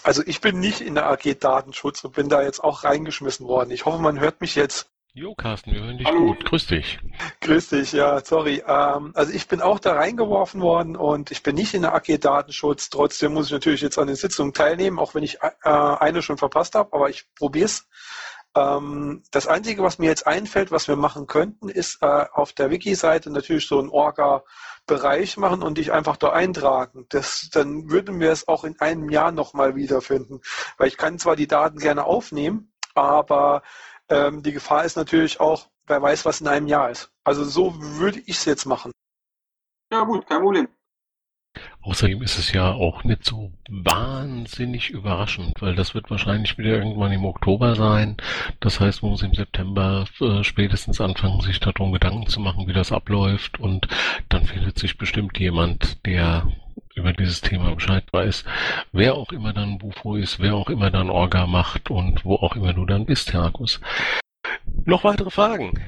Also 0.04 0.22
ich 0.26 0.42
bin 0.42 0.60
nicht 0.60 0.82
in 0.82 0.96
der 0.96 1.10
AG 1.10 1.40
Datenschutz 1.40 2.04
und 2.04 2.16
bin 2.16 2.30
da 2.30 2.44
jetzt 2.44 2.64
auch 2.64 2.84
reingeschmissen 2.84 3.48
worden. 3.48 3.72
Ich 3.72 3.86
hoffe, 3.86 4.02
man 4.02 4.20
hört 4.20 4.42
mich 4.42 4.56
jetzt. 4.56 4.92
Jo, 5.18 5.34
Carsten, 5.34 5.72
wir 5.72 5.82
hören 5.82 5.98
dich 5.98 6.06
Hallo. 6.08 6.26
gut. 6.26 6.44
Grüß 6.44 6.68
dich. 6.68 7.00
Grüß 7.40 7.70
dich, 7.70 7.94
ja, 7.94 8.20
sorry. 8.20 8.62
Ähm, 8.68 9.14
also 9.14 9.32
ich 9.32 9.48
bin 9.48 9.62
auch 9.62 9.80
da 9.80 9.94
reingeworfen 9.94 10.60
worden 10.60 10.98
und 10.98 11.32
ich 11.32 11.42
bin 11.42 11.56
nicht 11.56 11.74
in 11.74 11.84
der 11.84 11.96
AG 11.96 12.18
Datenschutz. 12.20 12.90
Trotzdem 12.90 13.34
muss 13.34 13.46
ich 13.46 13.54
natürlich 13.54 13.80
jetzt 13.80 13.98
an 13.98 14.08
den 14.08 14.18
Sitzungen 14.18 14.52
teilnehmen, 14.52 15.00
auch 15.00 15.16
wenn 15.16 15.24
ich 15.24 15.38
äh, 15.42 15.70
eine 15.70 16.22
schon 16.22 16.38
verpasst 16.38 16.76
habe, 16.76 16.92
aber 16.92 17.10
ich 17.10 17.34
probiere 17.34 17.64
es. 17.64 17.88
Ähm, 18.58 19.24
das 19.32 19.48
Einzige, 19.48 19.84
was 19.84 20.00
mir 20.00 20.08
jetzt 20.08 20.28
einfällt, 20.28 20.70
was 20.72 20.90
wir 20.90 20.98
machen 20.98 21.28
könnten, 21.28 21.70
ist 21.70 22.00
äh, 22.02 22.26
auf 22.34 22.52
der 22.52 22.70
Wiki-Seite 22.70 23.32
natürlich 23.32 23.70
so 23.70 23.80
ein 23.80 23.88
Orga-Bereich 23.88 25.38
machen 25.38 25.64
und 25.64 25.78
dich 25.78 25.94
einfach 25.94 26.18
da 26.18 26.34
eintragen. 26.34 27.06
Das, 27.08 27.48
dann 27.54 27.90
würden 27.90 28.20
wir 28.20 28.34
es 28.34 28.50
auch 28.50 28.66
in 28.66 28.82
einem 28.82 29.10
Jahr 29.10 29.32
nochmal 29.32 29.78
wiederfinden. 29.78 30.42
Weil 30.78 30.90
ich 30.90 30.98
kann 30.98 31.20
zwar 31.20 31.38
die 31.38 31.48
Daten 31.48 31.80
gerne 31.80 32.04
aufnehmen, 32.04 32.74
aber 32.96 33.64
ähm, 34.10 34.44
die 34.44 34.52
Gefahr 34.52 34.86
ist 34.86 34.98
natürlich 34.98 35.40
auch, 35.40 35.68
wer 35.88 36.02
weiß, 36.02 36.26
was 36.26 36.42
in 36.42 36.48
einem 36.48 36.68
Jahr 36.68 36.90
ist. 36.90 37.12
Also 37.24 37.44
so 37.44 37.74
würde 37.80 38.20
ich 38.20 38.38
es 38.38 38.46
jetzt 38.46 38.66
machen. 38.66 38.92
Ja 39.92 40.04
gut, 40.04 40.28
kein 40.28 40.42
Problem. 40.42 40.68
Außerdem 41.82 42.22
ist 42.22 42.38
es 42.38 42.52
ja 42.52 42.74
auch 42.74 43.04
nicht 43.04 43.24
so 43.24 43.52
wahnsinnig 43.70 44.90
überraschend, 44.90 45.62
weil 45.62 45.76
das 45.76 45.94
wird 45.94 46.10
wahrscheinlich 46.10 46.58
wieder 46.58 46.72
irgendwann 46.72 47.12
im 47.12 47.26
Oktober 47.26 47.76
sein. 47.76 48.18
Das 48.60 48.80
heißt, 48.80 49.04
man 49.04 49.12
muss 49.12 49.24
im 49.24 49.34
September 49.34 50.06
äh, 50.20 50.44
spätestens 50.44 51.00
anfangen, 51.00 51.42
sich 51.42 51.60
darum 51.60 51.94
Gedanken 51.94 52.28
zu 52.28 52.40
machen, 52.40 52.68
wie 52.68 52.74
das 52.74 52.92
abläuft. 52.92 53.60
Und 53.60 53.88
dann 54.30 54.46
findet 54.46 54.80
sich 54.80 54.98
bestimmt 54.98 55.40
jemand, 55.40 56.06
der 56.06 56.48
über 56.96 57.14
dieses 57.14 57.42
Thema 57.42 57.76
Bescheid 57.76 58.06
weiß. 58.12 58.44
Wer 58.92 59.16
auch 59.16 59.32
immer 59.32 59.54
dann 59.54 59.78
Bufo 59.78 60.16
ist, 60.16 60.40
wer 60.40 60.56
auch 60.56 60.70
immer 60.70 60.90
dann 60.90 61.10
Orga 61.10 61.46
macht 61.46 61.92
und 61.92 62.26
wo 62.26 62.36
auch 62.36 62.56
immer 62.56 62.74
du 62.74 62.86
dann 62.86 63.06
bist, 63.06 63.34
Herkus. 63.34 63.80
Noch 64.86 65.04
weitere 65.04 65.30
Fragen? 65.30 65.80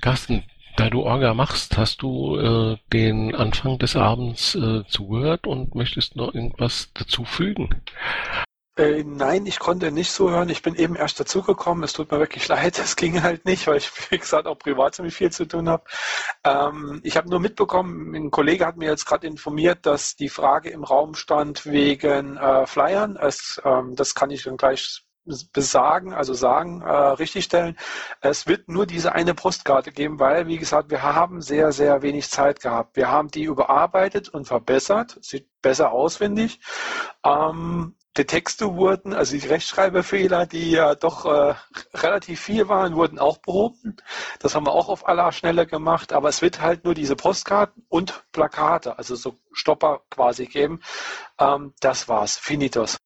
Carsten, 0.00 0.44
da 0.76 0.90
du 0.90 1.02
Orga 1.02 1.34
machst, 1.34 1.76
hast 1.78 2.02
du 2.02 2.36
äh, 2.36 2.76
den 2.92 3.34
Anfang 3.34 3.78
des 3.78 3.96
Abends 3.96 4.54
äh, 4.56 4.84
zugehört 4.86 5.46
und 5.46 5.74
möchtest 5.74 6.16
noch 6.16 6.34
irgendwas 6.34 6.90
dazu 6.94 7.24
fügen? 7.24 7.70
Äh, 8.76 9.04
nein, 9.04 9.46
ich 9.46 9.60
konnte 9.60 9.92
nicht 9.92 10.10
so 10.10 10.30
hören. 10.30 10.48
Ich 10.48 10.62
bin 10.62 10.74
eben 10.74 10.96
erst 10.96 11.20
dazugekommen. 11.20 11.84
Es 11.84 11.92
tut 11.92 12.10
mir 12.10 12.18
wirklich 12.18 12.48
leid. 12.48 12.78
Es 12.78 12.96
ging 12.96 13.22
halt 13.22 13.44
nicht, 13.44 13.66
weil 13.66 13.76
ich, 13.76 13.90
wie 14.10 14.18
gesagt, 14.18 14.46
auch 14.46 14.58
privat 14.58 14.94
ziemlich 14.96 15.14
viel 15.14 15.30
zu 15.30 15.46
tun 15.46 15.68
habe. 15.68 15.84
Ähm, 16.44 17.00
ich 17.04 17.16
habe 17.16 17.30
nur 17.30 17.40
mitbekommen, 17.40 18.14
ein 18.14 18.30
Kollege 18.30 18.66
hat 18.66 18.76
mir 18.76 18.88
jetzt 18.88 19.06
gerade 19.06 19.26
informiert, 19.26 19.86
dass 19.86 20.16
die 20.16 20.28
Frage 20.28 20.70
im 20.70 20.82
Raum 20.84 21.14
stand 21.14 21.66
wegen 21.66 22.36
äh, 22.36 22.66
Flyern. 22.66 23.16
Es, 23.16 23.60
ähm, 23.64 23.94
das 23.94 24.14
kann 24.14 24.30
ich 24.30 24.42
dann 24.42 24.56
gleich 24.56 25.04
besagen, 25.52 26.12
also 26.12 26.34
sagen, 26.34 26.82
äh, 26.82 26.90
richtigstellen. 26.90 27.78
Es 28.20 28.46
wird 28.46 28.68
nur 28.68 28.86
diese 28.86 29.12
eine 29.12 29.34
Postkarte 29.34 29.90
geben, 29.92 30.18
weil, 30.18 30.48
wie 30.48 30.58
gesagt, 30.58 30.90
wir 30.90 31.02
haben 31.02 31.40
sehr, 31.40 31.72
sehr 31.72 32.02
wenig 32.02 32.28
Zeit 32.28 32.60
gehabt. 32.60 32.96
Wir 32.96 33.10
haben 33.10 33.28
die 33.28 33.44
überarbeitet 33.44 34.28
und 34.28 34.46
verbessert, 34.46 35.16
sieht 35.22 35.48
besser 35.62 35.92
auswendig. 35.92 36.60
Ähm, 37.24 37.94
die 38.16 38.24
Texte 38.24 38.74
wurden, 38.76 39.12
also 39.12 39.36
die 39.36 39.46
Rechtschreibfehler, 39.46 40.46
die 40.46 40.70
ja 40.72 40.94
doch 40.94 41.26
äh, 41.26 41.54
relativ 41.94 42.40
viel 42.40 42.68
waren, 42.68 42.94
wurden 42.94 43.18
auch 43.18 43.38
behoben. 43.38 43.96
Das 44.38 44.54
haben 44.54 44.66
wir 44.66 44.72
auch 44.72 44.88
auf 44.88 45.08
aller 45.08 45.32
Schnelle 45.32 45.66
gemacht, 45.66 46.12
aber 46.12 46.28
es 46.28 46.40
wird 46.40 46.60
halt 46.60 46.84
nur 46.84 46.94
diese 46.94 47.16
Postkarten 47.16 47.84
und 47.88 48.24
Plakate, 48.32 48.98
also 48.98 49.16
so 49.16 49.34
Stopper 49.52 50.02
quasi 50.10 50.46
geben. 50.46 50.80
Ähm, 51.38 51.74
das 51.80 52.08
war's. 52.08 52.36
Finitos. 52.36 52.98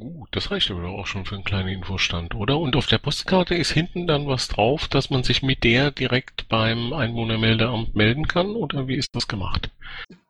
Gut, 0.00 0.28
das 0.30 0.50
reicht 0.50 0.70
aber 0.70 0.88
auch 0.88 1.06
schon 1.06 1.26
für 1.26 1.34
einen 1.34 1.44
kleinen 1.44 1.68
Infostand, 1.68 2.34
oder? 2.34 2.56
Und 2.58 2.74
auf 2.74 2.86
der 2.86 2.96
Postkarte 2.96 3.54
ist 3.54 3.70
hinten 3.70 4.06
dann 4.06 4.26
was 4.26 4.48
drauf, 4.48 4.88
dass 4.88 5.10
man 5.10 5.24
sich 5.24 5.42
mit 5.42 5.62
der 5.62 5.90
direkt 5.90 6.48
beim 6.48 6.94
Einwohnermeldeamt 6.94 7.94
melden 7.94 8.26
kann, 8.26 8.56
oder 8.56 8.88
wie 8.88 8.96
ist 8.96 9.14
das 9.14 9.28
gemacht? 9.28 9.70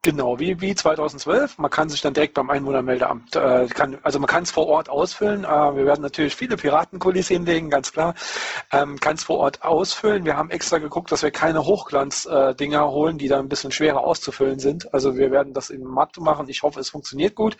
Genau, 0.02 0.40
wie, 0.40 0.60
wie 0.60 0.74
2012. 0.74 1.58
Man 1.58 1.70
kann 1.70 1.88
sich 1.88 2.00
dann 2.00 2.14
direkt 2.14 2.34
beim 2.34 2.50
Einwohnermeldeamt, 2.50 3.36
äh, 3.36 3.68
kann, 3.68 3.98
also 4.02 4.18
man 4.18 4.26
kann 4.26 4.42
es 4.42 4.50
vor 4.50 4.66
Ort 4.66 4.88
ausfüllen. 4.88 5.44
Äh, 5.44 5.48
wir 5.48 5.84
werden 5.84 6.00
natürlich 6.00 6.34
viele 6.34 6.56
Piratenkulisse 6.56 7.34
hinlegen, 7.34 7.70
ganz 7.70 7.92
klar. 7.92 8.14
Ähm, 8.72 8.98
kann 8.98 9.16
es 9.16 9.24
vor 9.24 9.38
Ort 9.38 9.62
ausfüllen. 9.62 10.24
Wir 10.24 10.36
haben 10.36 10.50
extra 10.50 10.78
geguckt, 10.78 11.12
dass 11.12 11.22
wir 11.22 11.30
keine 11.30 11.64
Hochglanz-Dinger 11.64 12.80
äh, 12.80 12.88
holen, 12.88 13.18
die 13.18 13.28
dann 13.28 13.40
ein 13.40 13.48
bisschen 13.48 13.70
schwerer 13.70 14.02
auszufüllen 14.02 14.58
sind. 14.58 14.92
Also 14.92 15.16
wir 15.16 15.30
werden 15.30 15.52
das 15.52 15.70
in 15.70 15.84
matt 15.84 16.16
machen. 16.18 16.48
Ich 16.48 16.62
hoffe, 16.62 16.80
es 16.80 16.88
funktioniert 16.88 17.36
gut. 17.36 17.56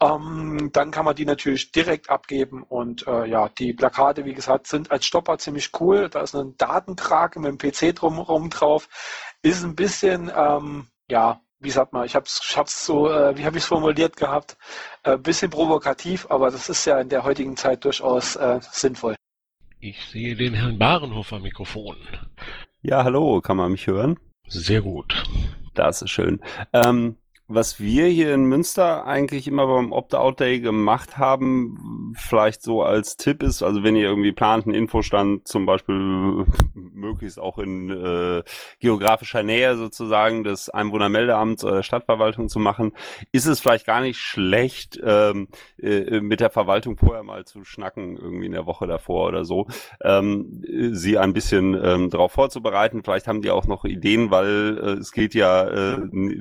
Ähm, 0.00 0.70
dann 0.72 0.90
kann 0.90 1.06
man 1.06 1.16
die 1.16 1.24
natürlich 1.24 1.72
direkt 1.72 2.10
abgeben 2.10 2.62
und 2.62 3.06
äh, 3.06 3.26
ja, 3.26 3.48
die 3.48 3.72
Plakate, 3.72 4.26
wie 4.26 4.34
gesagt, 4.34 4.66
sind 4.66 4.90
als 4.90 5.06
Stopper 5.06 5.38
ziemlich 5.38 5.70
cool. 5.80 6.10
Da 6.10 6.20
ist 6.20 6.34
ein 6.34 6.54
Datenkrake 6.58 7.40
mit 7.40 7.50
dem 7.50 7.58
PC 7.58 7.96
drumherum 7.96 8.50
drauf. 8.50 8.88
Ist 9.40 9.64
ein 9.64 9.74
bisschen, 9.74 10.30
ähm, 10.36 10.88
ja, 11.10 11.40
wie 11.60 11.70
sagt 11.70 11.94
man, 11.94 12.04
ich 12.04 12.14
habe 12.14 12.26
es 12.26 12.40
ich 12.46 12.56
hab's 12.58 12.84
so, 12.84 13.10
äh, 13.10 13.36
wie 13.38 13.46
habe 13.46 13.56
ich 13.56 13.62
es 13.62 13.68
formuliert 13.68 14.16
gehabt, 14.16 14.58
äh, 15.02 15.16
bisschen 15.16 15.50
provokativ, 15.50 16.26
aber 16.30 16.50
das 16.50 16.68
ist 16.68 16.84
ja 16.84 17.00
in 17.00 17.08
der 17.08 17.24
heutigen 17.24 17.56
Zeit 17.56 17.84
durchaus 17.84 18.36
äh, 18.36 18.60
sinnvoll. 18.60 19.16
Ich 19.80 20.04
sehe 20.06 20.36
den 20.36 20.54
Herrn 20.54 20.78
Barenhof 20.78 21.32
am 21.32 21.42
Mikrofon. 21.42 21.96
Ja, 22.82 23.04
hallo, 23.04 23.40
kann 23.40 23.56
man 23.56 23.72
mich 23.72 23.86
hören? 23.86 24.18
Sehr 24.46 24.82
gut. 24.82 25.22
Das 25.74 26.02
ist 26.02 26.10
schön. 26.10 26.40
Ähm, 26.72 27.16
was 27.48 27.78
wir 27.78 28.06
hier 28.06 28.34
in 28.34 28.46
Münster 28.46 29.06
eigentlich 29.06 29.46
immer 29.46 29.66
beim 29.68 29.92
Opt-out-Day 29.92 30.58
gemacht 30.58 31.16
haben, 31.16 32.14
vielleicht 32.18 32.62
so 32.62 32.82
als 32.82 33.16
Tipp 33.16 33.42
ist, 33.42 33.62
also 33.62 33.84
wenn 33.84 33.94
ihr 33.94 34.08
irgendwie 34.08 34.32
plant, 34.32 34.66
einen 34.66 34.74
Infostand 34.74 35.46
zum 35.46 35.64
Beispiel 35.64 35.94
möglichst 36.74 37.38
auch 37.38 37.58
in 37.58 37.90
äh, 37.90 38.42
geografischer 38.80 39.44
Nähe 39.44 39.76
sozusagen 39.76 40.42
des 40.42 40.70
Einwohnermeldeamts 40.70 41.64
oder 41.64 41.76
der 41.76 41.82
Stadtverwaltung 41.84 42.48
zu 42.48 42.58
machen, 42.58 42.92
ist 43.30 43.46
es 43.46 43.60
vielleicht 43.60 43.86
gar 43.86 44.00
nicht 44.00 44.18
schlecht, 44.18 45.00
ähm, 45.04 45.46
äh, 45.80 46.20
mit 46.20 46.40
der 46.40 46.50
Verwaltung 46.50 46.96
vorher 46.96 47.22
mal 47.22 47.44
zu 47.44 47.64
schnacken, 47.64 48.16
irgendwie 48.16 48.46
in 48.46 48.52
der 48.52 48.66
Woche 48.66 48.88
davor 48.88 49.28
oder 49.28 49.44
so, 49.44 49.68
ähm, 50.02 50.64
sie 50.92 51.16
ein 51.16 51.32
bisschen 51.32 51.78
ähm, 51.80 52.10
darauf 52.10 52.32
vorzubereiten. 52.32 53.04
Vielleicht 53.04 53.28
haben 53.28 53.42
die 53.42 53.50
auch 53.50 53.66
noch 53.66 53.84
Ideen, 53.84 54.32
weil 54.32 54.78
äh, 54.78 54.90
es 54.94 55.12
geht 55.12 55.34
ja, 55.34 55.68
äh, 55.68 55.98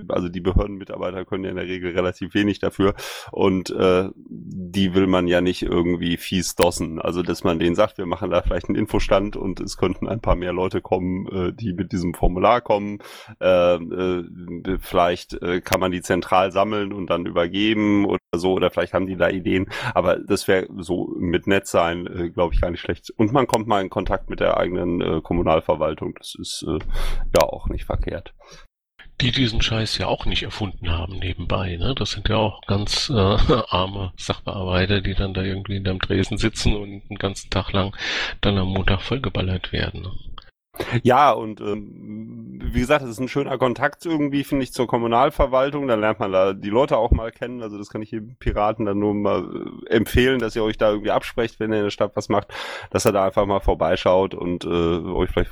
also 0.07 0.29
die 0.29 0.41
Behörden 0.41 0.77
mit 0.77 0.94
Mitarbeiter 0.95 1.25
können 1.25 1.43
ja 1.43 1.49
in 1.49 1.55
der 1.57 1.65
Regel 1.65 1.91
relativ 1.91 2.33
wenig 2.33 2.59
dafür 2.59 2.93
und 3.31 3.69
äh, 3.71 4.09
die 4.15 4.93
will 4.93 5.07
man 5.07 5.27
ja 5.27 5.41
nicht 5.41 5.61
irgendwie 5.61 6.17
fies 6.17 6.55
dossen. 6.55 7.01
Also 7.01 7.21
dass 7.21 7.43
man 7.43 7.59
denen 7.59 7.75
sagt, 7.75 7.97
wir 7.97 8.05
machen 8.05 8.29
da 8.29 8.41
vielleicht 8.41 8.69
einen 8.69 8.77
Infostand 8.77 9.35
und 9.35 9.59
es 9.59 9.77
könnten 9.77 10.07
ein 10.07 10.21
paar 10.21 10.35
mehr 10.35 10.53
Leute 10.53 10.81
kommen, 10.81 11.27
äh, 11.27 11.53
die 11.53 11.73
mit 11.73 11.91
diesem 11.91 12.13
Formular 12.13 12.61
kommen. 12.61 12.99
Äh, 13.41 13.75
äh, 13.75 14.23
vielleicht 14.79 15.33
äh, 15.41 15.61
kann 15.61 15.79
man 15.79 15.91
die 15.91 16.01
zentral 16.01 16.51
sammeln 16.51 16.93
und 16.93 17.09
dann 17.09 17.25
übergeben 17.25 18.05
oder 18.05 18.19
so 18.35 18.53
oder 18.53 18.71
vielleicht 18.71 18.93
haben 18.93 19.07
die 19.07 19.17
da 19.17 19.29
Ideen. 19.29 19.69
Aber 19.93 20.17
das 20.17 20.47
wäre 20.47 20.67
so 20.77 21.13
mit 21.17 21.47
nett 21.47 21.67
sein, 21.67 22.07
äh, 22.07 22.29
glaube 22.29 22.53
ich, 22.53 22.61
gar 22.61 22.71
nicht 22.71 22.81
schlecht. 22.81 23.11
Und 23.17 23.33
man 23.33 23.47
kommt 23.47 23.67
mal 23.67 23.81
in 23.81 23.89
Kontakt 23.89 24.29
mit 24.29 24.39
der 24.39 24.57
eigenen 24.57 25.01
äh, 25.01 25.21
Kommunalverwaltung. 25.21 26.15
Das 26.17 26.35
ist 26.39 26.65
äh, 26.67 26.79
ja 27.35 27.47
auch 27.47 27.67
nicht 27.67 27.85
verkehrt 27.85 28.33
die 29.21 29.31
diesen 29.31 29.61
Scheiß 29.61 29.97
ja 29.97 30.07
auch 30.07 30.25
nicht 30.25 30.43
erfunden 30.43 30.91
haben 30.91 31.19
nebenbei. 31.19 31.77
Ne? 31.77 31.95
Das 31.95 32.11
sind 32.11 32.27
ja 32.27 32.35
auch 32.35 32.61
ganz 32.67 33.09
äh, 33.09 33.13
arme 33.69 34.11
Sachbearbeiter, 34.17 35.01
die 35.01 35.13
dann 35.13 35.33
da 35.33 35.41
irgendwie 35.41 35.77
in 35.77 35.83
deinem 35.83 36.01
Tresen 36.01 36.37
sitzen 36.37 36.75
und 36.75 37.07
den 37.09 37.17
ganzen 37.17 37.49
Tag 37.49 37.71
lang 37.71 37.95
dann 38.41 38.57
am 38.57 38.69
Montag 38.69 39.01
vollgeballert 39.01 39.71
werden. 39.71 40.01
Ne? 40.01 40.11
Ja, 41.03 41.31
und 41.31 41.61
ähm, 41.61 42.59
wie 42.61 42.79
gesagt, 42.79 43.03
es 43.03 43.11
ist 43.11 43.19
ein 43.19 43.27
schöner 43.27 43.57
Kontakt 43.57 44.05
irgendwie, 44.05 44.43
finde 44.43 44.63
ich, 44.63 44.73
zur 44.73 44.87
Kommunalverwaltung. 44.87 45.87
Dann 45.87 46.01
lernt 46.01 46.19
man 46.19 46.31
da 46.31 46.53
die 46.53 46.69
Leute 46.69 46.97
auch 46.97 47.11
mal 47.11 47.31
kennen. 47.31 47.61
Also 47.61 47.77
das 47.77 47.89
kann 47.89 48.01
ich 48.01 48.11
jedem 48.11 48.35
Piraten 48.35 48.85
dann 48.85 48.99
nur 48.99 49.13
mal 49.13 49.43
äh, 49.89 49.93
empfehlen, 49.93 50.39
dass 50.39 50.55
ihr 50.55 50.63
euch 50.63 50.77
da 50.77 50.89
irgendwie 50.89 51.11
absprecht, 51.11 51.59
wenn 51.59 51.71
ihr 51.71 51.77
in 51.77 51.83
der 51.85 51.89
Stadt 51.89 52.15
was 52.15 52.29
macht, 52.29 52.53
dass 52.91 53.05
er 53.05 53.11
da 53.11 53.25
einfach 53.25 53.45
mal 53.45 53.59
vorbeischaut 53.59 54.33
und 54.33 54.65
äh, 54.65 54.67
euch 54.67 55.29
vielleicht 55.29 55.51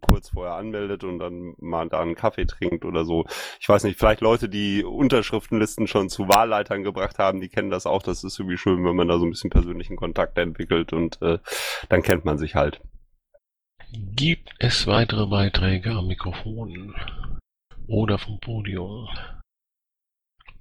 kurz 0.00 0.30
vorher 0.30 0.54
anmeldet 0.54 1.04
und 1.04 1.18
dann 1.18 1.54
mal 1.58 1.88
da 1.88 2.00
einen 2.00 2.14
Kaffee 2.14 2.46
trinkt 2.46 2.84
oder 2.84 3.04
so. 3.04 3.24
Ich 3.60 3.68
weiß 3.68 3.84
nicht, 3.84 3.98
vielleicht 3.98 4.20
Leute, 4.20 4.48
die 4.48 4.84
Unterschriftenlisten 4.84 5.86
schon 5.86 6.08
zu 6.08 6.28
Wahlleitern 6.28 6.82
gebracht 6.82 7.18
haben, 7.18 7.40
die 7.40 7.48
kennen 7.48 7.70
das 7.70 7.86
auch. 7.86 8.02
Das 8.02 8.24
ist 8.24 8.38
irgendwie 8.38 8.58
schön, 8.58 8.84
wenn 8.84 8.96
man 8.96 9.08
da 9.08 9.18
so 9.18 9.24
ein 9.24 9.30
bisschen 9.30 9.50
persönlichen 9.50 9.96
Kontakt 9.96 10.38
entwickelt 10.38 10.92
und 10.92 11.20
äh, 11.22 11.38
dann 11.88 12.02
kennt 12.02 12.24
man 12.24 12.38
sich 12.38 12.54
halt. 12.54 12.80
Gibt 13.92 14.50
es 14.58 14.86
weitere 14.86 15.26
Beiträge 15.26 15.90
am 15.90 16.06
Mikrofon 16.06 16.94
oder 17.86 18.18
vom 18.18 18.38
Podium? 18.40 19.08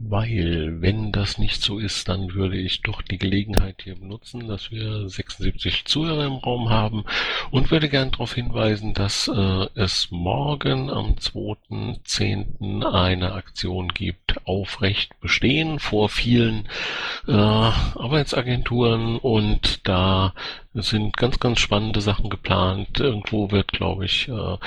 Weil, 0.05 0.81
wenn 0.81 1.13
das 1.13 1.37
nicht 1.37 1.61
so 1.61 1.79
ist, 1.79 2.09
dann 2.09 2.33
würde 2.33 2.57
ich 2.57 2.81
doch 2.81 3.01
die 3.01 3.17
Gelegenheit 3.17 3.83
hier 3.83 3.95
benutzen, 3.95 4.49
dass 4.49 4.69
wir 4.69 5.07
76 5.07 5.85
Zuhörer 5.85 6.25
im 6.25 6.33
Raum 6.33 6.69
haben 6.69 7.05
und 7.51 7.71
würde 7.71 7.87
gern 7.87 8.11
darauf 8.11 8.33
hinweisen, 8.33 8.93
dass 8.93 9.29
äh, 9.29 9.67
es 9.75 10.11
morgen 10.11 10.89
am 10.89 11.13
2.10. 11.13 12.85
eine 12.85 13.31
Aktion 13.31 13.87
gibt, 13.87 14.45
aufrecht 14.45 15.17
bestehen 15.21 15.79
vor 15.79 16.09
vielen 16.09 16.67
äh, 17.25 17.31
Arbeitsagenturen 17.31 19.17
und 19.19 19.87
da 19.87 20.33
sind 20.73 21.15
ganz, 21.15 21.39
ganz 21.39 21.59
spannende 21.59 22.01
Sachen 22.01 22.29
geplant. 22.29 22.99
Irgendwo 22.99 23.51
wird, 23.51 23.71
glaube 23.71 24.03
ich, 24.03 24.27
äh, 24.27 24.57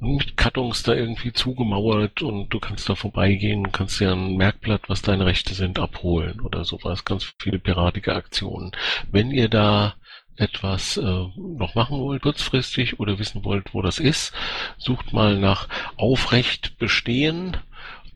mit 0.00 0.36
Kartons 0.36 0.82
da 0.82 0.94
irgendwie 0.94 1.32
zugemauert 1.32 2.22
und 2.22 2.48
du 2.48 2.58
kannst 2.58 2.88
da 2.88 2.94
vorbeigehen, 2.94 3.70
kannst 3.70 4.00
dir 4.00 4.12
ein 4.12 4.36
Merkblatt, 4.36 4.88
was 4.88 5.02
deine 5.02 5.26
Rechte 5.26 5.54
sind, 5.54 5.78
abholen 5.78 6.40
oder 6.40 6.64
sowas. 6.64 7.04
Ganz 7.04 7.34
viele 7.38 7.58
piratige 7.58 8.14
Aktionen. 8.14 8.72
Wenn 9.10 9.30
ihr 9.30 9.48
da 9.48 9.94
etwas 10.36 10.96
äh, 10.96 11.02
noch 11.02 11.74
machen 11.74 11.98
wollt, 11.98 12.22
kurzfristig 12.22 12.98
oder 12.98 13.18
wissen 13.18 13.44
wollt, 13.44 13.74
wo 13.74 13.82
das 13.82 13.98
ist, 13.98 14.32
sucht 14.78 15.12
mal 15.12 15.38
nach 15.38 15.68
Aufrecht 15.96 16.78
bestehen 16.78 17.58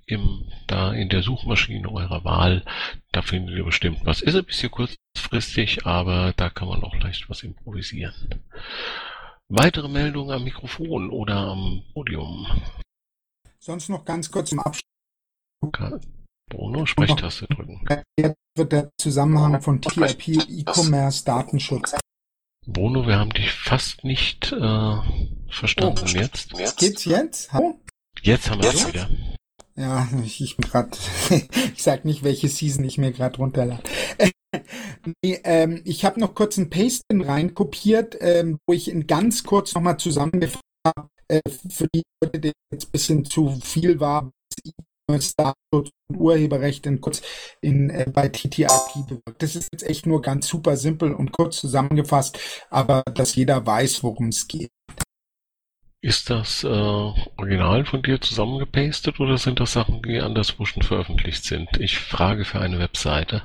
im, 0.06 0.44
da 0.66 0.92
in 0.92 1.10
der 1.10 1.22
Suchmaschine 1.22 1.90
eurer 1.90 2.24
Wahl. 2.24 2.64
Da 3.12 3.20
findet 3.20 3.56
ihr 3.56 3.64
bestimmt 3.64 4.00
was. 4.04 4.22
Ist 4.22 4.36
ein 4.36 4.44
bisschen 4.44 4.70
kurzfristig, 4.70 5.84
aber 5.84 6.32
da 6.36 6.48
kann 6.48 6.68
man 6.68 6.82
auch 6.82 6.96
leicht 6.96 7.28
was 7.28 7.42
improvisieren. 7.42 8.42
Weitere 9.56 9.88
Meldungen 9.88 10.32
am 10.32 10.42
Mikrofon 10.42 11.10
oder 11.10 11.36
am 11.36 11.84
Podium? 11.92 12.44
Sonst 13.60 13.88
noch 13.88 14.04
ganz 14.04 14.28
kurz 14.28 14.50
im 14.50 14.58
Abschluss. 14.58 14.82
Okay. 15.60 16.00
Bruno, 16.50 16.84
Sprechtaste 16.84 17.46
drücken. 17.46 17.80
Jetzt 18.18 18.34
wird 18.56 18.72
der 18.72 18.90
Zusammenhang 19.00 19.62
von 19.62 19.80
TIP, 19.80 20.26
E-Commerce, 20.26 21.24
Datenschutz. 21.24 21.94
Bruno, 22.66 23.06
wir 23.06 23.16
haben 23.16 23.30
dich 23.30 23.52
fast 23.52 24.02
nicht 24.02 24.50
äh, 24.50 24.96
verstanden 25.48 26.02
oh, 26.04 26.08
jetzt. 26.08 26.52
Geht's 26.76 27.04
jetzt? 27.04 27.52
Hallo? 27.52 27.80
Jetzt 28.22 28.50
haben 28.50 28.60
wir 28.60 28.70
es 28.70 28.88
wieder. 28.88 29.08
Ja, 29.76 30.08
ich, 30.24 30.40
ich 30.40 30.56
bin 30.56 30.68
gerade, 30.68 30.90
ich 31.30 31.80
sag 31.80 32.04
nicht, 32.04 32.24
welche 32.24 32.48
Season 32.48 32.84
ich 32.84 32.98
mir 32.98 33.12
gerade 33.12 33.36
runterlade. 33.36 33.84
Nee, 35.22 35.40
ähm, 35.44 35.82
ich 35.84 36.04
habe 36.04 36.20
noch 36.20 36.34
kurz 36.34 36.56
ein 36.56 36.70
Pasting 36.70 37.22
reinkopiert, 37.22 38.16
ähm, 38.20 38.58
wo 38.66 38.74
ich 38.74 38.90
in 38.90 39.06
ganz 39.06 39.44
kurz 39.44 39.74
nochmal 39.74 39.96
zusammengefasst 39.98 40.62
habe, 40.86 41.08
äh, 41.28 41.40
für 41.68 41.88
die 41.94 42.02
Leute, 42.22 42.40
die 42.40 42.52
jetzt 42.72 42.86
ein 42.86 42.92
bisschen 42.92 43.24
zu 43.24 43.58
viel 43.62 44.00
war, 44.00 44.30
Datenschutz 45.08 45.90
und 46.10 46.16
Urheberrecht 46.16 46.86
in 46.86 47.00
kurz 47.00 47.22
in, 47.60 47.90
äh, 47.90 48.06
bei 48.12 48.28
TTIP 48.28 48.68
bewirkt. 49.08 49.42
Das 49.42 49.56
ist 49.56 49.68
jetzt 49.72 49.84
echt 49.84 50.06
nur 50.06 50.22
ganz 50.22 50.48
super 50.48 50.76
simpel 50.76 51.12
und 51.12 51.32
kurz 51.32 51.60
zusammengefasst, 51.60 52.38
aber 52.70 53.02
dass 53.14 53.34
jeder 53.34 53.64
weiß, 53.66 54.02
worum 54.02 54.28
es 54.28 54.48
geht. 54.48 54.70
Ist 56.00 56.28
das 56.28 56.64
äh, 56.64 56.68
original 56.68 57.86
von 57.86 58.02
dir 58.02 58.20
zusammengepastet 58.20 59.20
oder 59.20 59.38
sind 59.38 59.58
das 59.58 59.72
Sachen, 59.72 60.02
die 60.02 60.20
anderswo 60.20 60.66
schon 60.66 60.82
veröffentlicht 60.82 61.44
sind? 61.44 61.68
Ich 61.78 61.98
frage 61.98 62.44
für 62.44 62.60
eine 62.60 62.78
Webseite. 62.78 63.42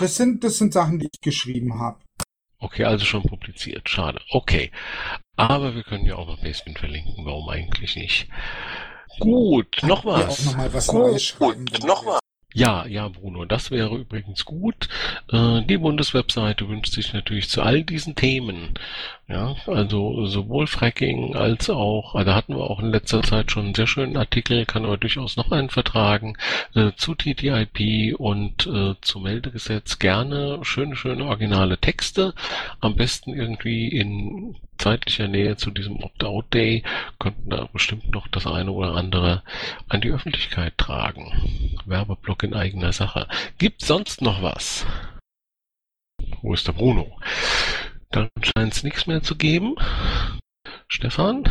Das 0.00 0.16
sind, 0.16 0.42
das 0.42 0.56
sind 0.56 0.72
Sachen, 0.72 0.98
die 0.98 1.08
ich 1.12 1.20
geschrieben 1.20 1.78
habe. 1.78 2.00
Okay, 2.58 2.84
also 2.84 3.04
schon 3.04 3.22
publiziert. 3.22 3.88
Schade. 3.88 4.20
Okay. 4.30 4.70
Aber 5.36 5.74
wir 5.74 5.82
können 5.82 6.06
ja 6.06 6.16
auch 6.16 6.26
noch 6.26 6.40
Basement 6.40 6.78
verlinken. 6.78 7.24
Warum 7.24 7.48
eigentlich 7.50 7.96
nicht? 7.96 8.28
Gut, 9.18 9.82
noch 9.82 10.04
was. 10.06 10.40
Auch 10.40 10.44
noch 10.46 10.56
mal 10.56 10.72
was 10.72 10.86
Gut, 10.86 11.00
Neues 11.00 11.22
schreiben, 11.22 11.66
gut, 11.66 11.84
noch 11.84 12.06
was. 12.06 12.19
Ja, 12.52 12.84
ja, 12.86 13.06
Bruno, 13.08 13.44
das 13.44 13.70
wäre 13.70 13.96
übrigens 13.96 14.44
gut. 14.44 14.88
Äh, 15.30 15.62
die 15.62 15.78
Bundeswebseite 15.78 16.68
wünscht 16.68 16.92
sich 16.92 17.12
natürlich 17.12 17.48
zu 17.48 17.62
all 17.62 17.84
diesen 17.84 18.16
Themen, 18.16 18.74
ja, 19.28 19.54
also 19.66 20.26
sowohl 20.26 20.66
Fracking 20.66 21.36
als 21.36 21.70
auch, 21.70 22.16
also 22.16 22.34
hatten 22.34 22.56
wir 22.56 22.68
auch 22.68 22.80
in 22.80 22.90
letzter 22.90 23.22
Zeit 23.22 23.52
schon 23.52 23.66
einen 23.66 23.74
sehr 23.76 23.86
schönen 23.86 24.16
Artikel, 24.16 24.66
kann 24.66 24.84
aber 24.84 24.96
durchaus 24.96 25.36
noch 25.36 25.52
einen 25.52 25.70
vertragen, 25.70 26.36
äh, 26.74 26.90
zu 26.96 27.14
TTIP 27.14 28.18
und 28.18 28.66
äh, 28.66 28.94
zum 29.00 29.22
Meldegesetz 29.22 30.00
gerne 30.00 30.58
schöne, 30.62 30.96
schöne 30.96 31.26
originale 31.26 31.78
Texte, 31.78 32.34
am 32.80 32.96
besten 32.96 33.32
irgendwie 33.32 33.86
in 33.88 34.56
zeitlicher 34.80 35.28
Nähe 35.28 35.56
zu 35.56 35.70
diesem 35.70 36.02
Opt-out-Day, 36.02 36.82
könnten 37.18 37.50
da 37.50 37.68
bestimmt 37.72 38.10
noch 38.10 38.26
das 38.28 38.46
eine 38.46 38.72
oder 38.72 38.94
andere 38.94 39.42
an 39.88 40.00
die 40.00 40.10
Öffentlichkeit 40.10 40.76
tragen. 40.78 41.76
Werbeblock 41.84 42.42
in 42.42 42.54
eigener 42.54 42.92
Sache. 42.92 43.28
Gibt 43.58 43.82
sonst 43.82 44.22
noch 44.22 44.42
was? 44.42 44.86
Wo 46.42 46.54
ist 46.54 46.66
der 46.66 46.72
Bruno? 46.72 47.18
Dann 48.10 48.28
scheint 48.42 48.72
es 48.72 48.82
nichts 48.82 49.06
mehr 49.06 49.22
zu 49.22 49.36
geben. 49.36 49.76
Stefan? 50.88 51.44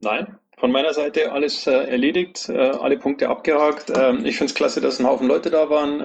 Nein, 0.00 0.39
von 0.60 0.70
meiner 0.70 0.92
Seite 0.92 1.32
alles 1.32 1.66
äh, 1.66 1.72
erledigt, 1.72 2.48
äh, 2.50 2.58
alle 2.58 2.98
Punkte 2.98 3.30
abgehakt. 3.30 3.90
Ähm, 3.96 4.26
ich 4.26 4.36
finde 4.36 4.50
es 4.50 4.54
klasse, 4.54 4.80
dass 4.80 5.00
ein 5.00 5.06
Haufen 5.06 5.26
Leute 5.26 5.50
da 5.50 5.70
waren, 5.70 6.02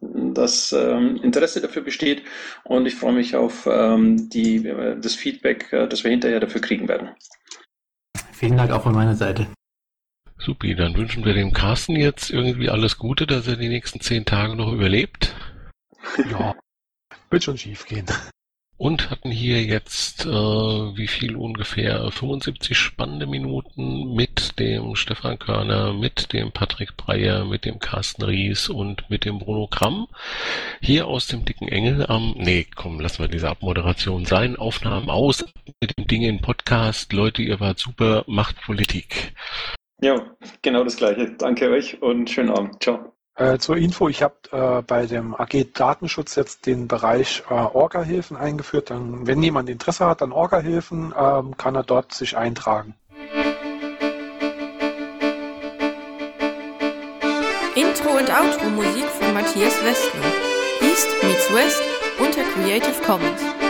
ähm, 0.00 0.34
dass 0.34 0.72
ähm, 0.72 1.16
Interesse 1.16 1.60
dafür 1.60 1.82
besteht 1.82 2.22
und 2.64 2.86
ich 2.86 2.94
freue 2.94 3.12
mich 3.12 3.34
auf 3.34 3.66
ähm, 3.66 4.30
die, 4.30 4.66
äh, 4.66 4.98
das 4.98 5.16
Feedback, 5.16 5.72
äh, 5.72 5.88
das 5.88 6.04
wir 6.04 6.10
hinterher 6.10 6.40
dafür 6.40 6.60
kriegen 6.60 6.88
werden. 6.88 7.10
Vielen 8.32 8.56
Dank 8.56 8.70
auch 8.70 8.84
von 8.84 8.94
meiner 8.94 9.16
Seite. 9.16 9.48
Supi, 10.38 10.74
dann 10.74 10.96
wünschen 10.96 11.24
wir 11.24 11.34
dem 11.34 11.52
Carsten 11.52 11.96
jetzt 11.96 12.30
irgendwie 12.30 12.70
alles 12.70 12.96
Gute, 12.96 13.26
dass 13.26 13.46
er 13.46 13.56
die 13.56 13.68
nächsten 13.68 14.00
zehn 14.00 14.24
Tage 14.24 14.56
noch 14.56 14.72
überlebt. 14.72 15.34
Ja, 16.30 16.54
wird 17.28 17.44
schon 17.44 17.58
schief 17.58 17.84
gehen. 17.84 18.06
Und 18.80 19.10
hatten 19.10 19.30
hier 19.30 19.62
jetzt, 19.62 20.24
äh, 20.24 20.30
wie 20.30 21.06
viel 21.06 21.36
ungefähr, 21.36 22.10
75 22.10 22.78
spannende 22.78 23.26
Minuten 23.26 24.14
mit 24.14 24.58
dem 24.58 24.96
Stefan 24.96 25.38
Körner, 25.38 25.92
mit 25.92 26.32
dem 26.32 26.50
Patrick 26.50 26.96
Breyer, 26.96 27.44
mit 27.44 27.66
dem 27.66 27.78
Carsten 27.78 28.22
Ries 28.22 28.70
und 28.70 29.04
mit 29.10 29.26
dem 29.26 29.38
Bruno 29.38 29.66
Kramm. 29.66 30.06
Hier 30.80 31.08
aus 31.08 31.26
dem 31.26 31.44
dicken 31.44 31.68
Engel 31.68 32.06
am, 32.06 32.34
nee, 32.38 32.66
komm, 32.74 33.00
lassen 33.00 33.18
wir 33.18 33.28
diese 33.28 33.50
Abmoderation 33.50 34.24
sein. 34.24 34.56
Aufnahmen 34.56 35.10
aus 35.10 35.44
mit 35.82 35.98
dem 35.98 36.06
Ding 36.06 36.22
in 36.22 36.40
Podcast. 36.40 37.12
Leute, 37.12 37.42
ihr 37.42 37.60
wart 37.60 37.78
super, 37.78 38.24
macht 38.28 38.62
Politik. 38.62 39.34
Ja, 40.00 40.34
genau 40.62 40.84
das 40.84 40.96
Gleiche. 40.96 41.32
Danke 41.36 41.68
euch 41.68 42.00
und 42.00 42.30
schönen 42.30 42.48
Abend. 42.48 42.82
Ciao. 42.82 43.12
Äh, 43.36 43.58
zur 43.58 43.76
Info, 43.76 44.08
ich 44.08 44.22
habe 44.22 44.34
äh, 44.52 44.82
bei 44.82 45.06
dem 45.06 45.34
AG 45.34 45.72
Datenschutz 45.72 46.34
jetzt 46.34 46.66
den 46.66 46.88
Bereich 46.88 47.42
äh, 47.48 47.54
Orga-Hilfen 47.54 48.36
eingeführt. 48.36 48.90
Dann, 48.90 49.26
wenn 49.26 49.42
jemand 49.42 49.70
Interesse 49.70 50.06
hat 50.06 50.22
an 50.22 50.32
Orga-Hilfen, 50.32 51.14
ähm, 51.16 51.56
kann 51.56 51.74
er 51.74 51.84
dort 51.84 52.12
sich 52.12 52.36
eintragen. 52.36 52.94
Intro 57.74 58.10
und 58.10 58.28
Outro 58.28 58.68
Musik 58.70 59.06
von 59.06 59.32
Matthias 59.32 59.74
Westner. 59.84 60.26
East 60.82 61.08
meets 61.22 61.54
West 61.54 61.82
unter 62.18 62.42
Creative 62.42 63.00
Commons. 63.06 63.69